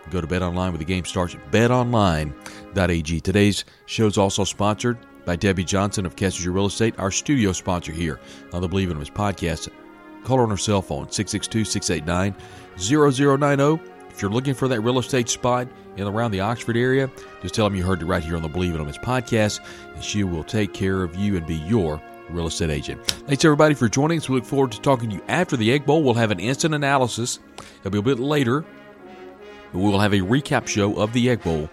Go 0.10 0.22
to 0.22 0.28
Bet 0.28 0.42
Online 0.42 0.72
when 0.72 0.80
the 0.80 0.86
game 0.86 1.06
starts 1.06 1.36
at 1.36 1.52
betonline.ag. 1.52 3.20
Today's 3.20 3.66
show 3.86 4.08
is 4.08 4.18
also 4.18 4.44
sponsored 4.44 4.98
by 5.26 5.36
Debbie 5.36 5.64
Johnson 5.64 6.06
of 6.06 6.16
Kessinger 6.16 6.54
Real 6.54 6.66
Estate, 6.66 6.98
our 6.98 7.12
studio 7.12 7.52
sponsor 7.52 7.92
here 7.92 8.20
on 8.52 8.62
the 8.62 8.70
Bleav 8.70 8.90
in 8.90 8.98
Ole 8.98 9.04
podcast. 9.04 9.70
Call 10.24 10.38
her 10.38 10.44
on 10.44 10.50
her 10.50 10.58
cell 10.58 10.82
phone, 10.82 11.12
662 11.12 11.66
689 11.66 12.36
0090. 12.80 13.80
If 14.10 14.22
you're 14.22 14.32
looking 14.32 14.54
for 14.54 14.68
that 14.68 14.82
real 14.82 15.00
estate 15.00 15.30
spot 15.30 15.68
in 15.96 16.06
around 16.08 16.32
the 16.32 16.42
Oxford 16.42 16.76
area, 16.76 17.10
just 17.42 17.54
tell 17.54 17.66
them 17.66 17.76
you 17.76 17.84
heard 17.84 18.02
it 18.02 18.06
right 18.06 18.24
here 18.24 18.36
on 18.36 18.42
the 18.42 18.50
Bleav 18.50 18.74
in 18.74 18.80
Ole 18.80 18.86
Miss 18.86 18.98
podcast, 18.98 19.60
and 19.94 20.04
she 20.04 20.24
will 20.24 20.44
take 20.44 20.74
care 20.74 21.04
of 21.04 21.16
you 21.16 21.38
and 21.38 21.46
be 21.46 21.56
your 21.56 22.02
real 22.30 22.48
estate 22.48 22.70
agent. 22.70 23.06
Thanks 23.06 23.46
everybody 23.46 23.76
for 23.76 23.88
joining 23.88 24.18
us. 24.18 24.30
We 24.30 24.36
look 24.36 24.46
forward 24.46 24.72
to 24.74 24.82
talking 24.82 25.10
to 25.10 25.16
you 25.16 25.22
after 25.28 25.58
the 25.58 25.72
Egg 25.72 25.86
Bowl. 25.86 26.04
We'll 26.04 26.14
have 26.16 26.32
an 26.32 26.40
instant 26.40 26.76
analysis. 26.76 27.40
It'll 27.80 27.92
be 27.92 28.00
a 28.00 28.02
bit 28.02 28.20
later, 28.20 28.66
but 29.72 29.80
we 29.80 29.90
will 29.90 30.00
have 30.00 30.14
a 30.14 30.20
recap 30.20 30.68
show 30.68 30.96
of 31.00 31.14
the 31.14 31.30
Egg 31.30 31.44
Bowl 31.44 31.70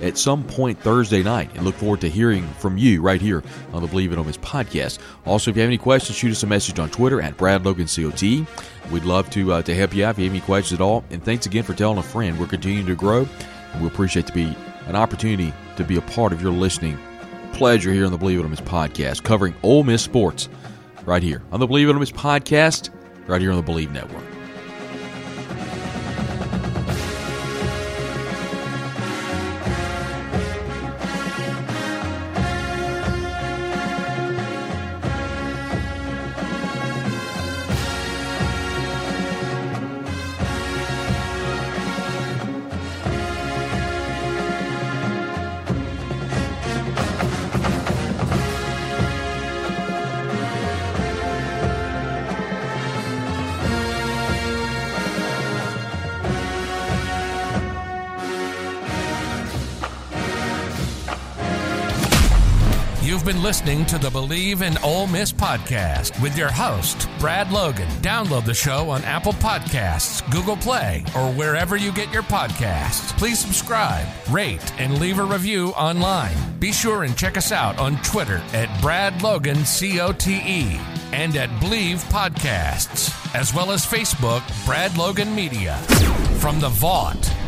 at 0.00 0.18
some 0.18 0.44
point 0.44 0.78
Thursday 0.80 1.22
night 1.22 1.50
and 1.54 1.64
look 1.64 1.74
forward 1.74 2.00
to 2.02 2.08
hearing 2.08 2.46
from 2.54 2.78
you 2.78 3.00
right 3.02 3.20
here 3.20 3.42
on 3.72 3.82
the 3.82 3.88
Bleav 3.88 4.12
in 4.12 4.18
Ole 4.18 4.24
Miss 4.24 4.36
podcast. 4.36 4.98
Also, 5.26 5.50
if 5.50 5.56
you 5.56 5.62
have 5.62 5.68
any 5.68 5.78
questions, 5.78 6.16
shoot 6.16 6.30
us 6.30 6.42
a 6.42 6.46
message 6.46 6.78
on 6.78 6.90
Twitter 6.90 7.20
at 7.20 7.36
Brad 7.36 7.64
Logan 7.64 7.86
COT. 7.86 8.22
We'd 8.90 9.04
love 9.04 9.28
to 9.30 9.52
uh, 9.52 9.62
to 9.62 9.74
help 9.74 9.94
you 9.94 10.04
out 10.04 10.10
if 10.10 10.18
you 10.18 10.24
have 10.24 10.34
any 10.34 10.40
questions 10.40 10.80
at 10.80 10.84
all. 10.84 11.04
And 11.10 11.22
thanks 11.22 11.46
again 11.46 11.64
for 11.64 11.74
telling 11.74 11.98
a 11.98 12.02
friend. 12.02 12.38
We're 12.38 12.46
continuing 12.46 12.86
to 12.86 12.94
grow, 12.94 13.26
and 13.72 13.82
we 13.82 13.88
appreciate 13.88 14.26
to 14.28 14.32
be 14.32 14.54
an 14.86 14.96
opportunity 14.96 15.52
to 15.76 15.84
be 15.84 15.96
a 15.96 16.02
part 16.02 16.32
of 16.32 16.42
your 16.42 16.52
listening 16.52 16.98
pleasure 17.52 17.92
here 17.92 18.06
on 18.06 18.12
the 18.12 18.18
Bleav 18.18 18.38
in 18.38 18.44
Ole 18.44 18.48
Miss 18.48 18.60
podcast, 18.60 19.24
covering 19.24 19.54
Ole 19.62 19.84
Miss 19.84 20.02
sports 20.02 20.48
right 21.04 21.22
here 21.22 21.42
on 21.50 21.60
the 21.60 21.66
Bleav 21.66 21.88
in 21.88 21.96
Ole 21.96 22.00
Miss 22.00 22.12
podcast, 22.12 22.90
right 23.26 23.40
here 23.40 23.50
on 23.50 23.62
the 23.62 23.72
Bleav 23.72 23.90
Network. 23.90 24.37
To 63.88 63.96
the 63.96 64.10
Bleav 64.10 64.60
in 64.60 64.76
Ole 64.84 65.06
Miss 65.06 65.32
podcast 65.32 66.20
with 66.20 66.36
your 66.36 66.50
host, 66.50 67.08
Brad 67.18 67.50
Logan. 67.50 67.88
Download 68.02 68.44
the 68.44 68.52
show 68.52 68.90
on 68.90 69.02
Apple 69.04 69.32
Podcasts, 69.32 70.30
Google 70.30 70.58
Play, 70.58 71.04
or 71.16 71.32
wherever 71.32 71.74
you 71.74 71.90
get 71.90 72.12
your 72.12 72.22
podcasts. 72.22 73.16
Please 73.16 73.38
subscribe, 73.38 74.06
rate, 74.28 74.78
and 74.78 75.00
leave 75.00 75.18
a 75.18 75.24
review 75.24 75.68
online. 75.70 76.36
Be 76.58 76.70
sure 76.70 77.04
and 77.04 77.16
check 77.16 77.38
us 77.38 77.50
out 77.50 77.78
on 77.78 77.96
Twitter 78.02 78.42
at 78.52 78.68
Brad 78.82 79.22
Logan 79.22 79.56
COTE 79.64 80.78
and 81.14 81.34
at 81.34 81.48
Bleav 81.58 82.04
Podcasts, 82.12 83.34
as 83.34 83.54
well 83.54 83.70
as 83.70 83.86
Facebook, 83.86 84.42
Brad 84.66 84.98
Logan 84.98 85.34
Media. 85.34 85.76
From 86.40 86.60
the 86.60 86.68
Vaught 86.68 87.47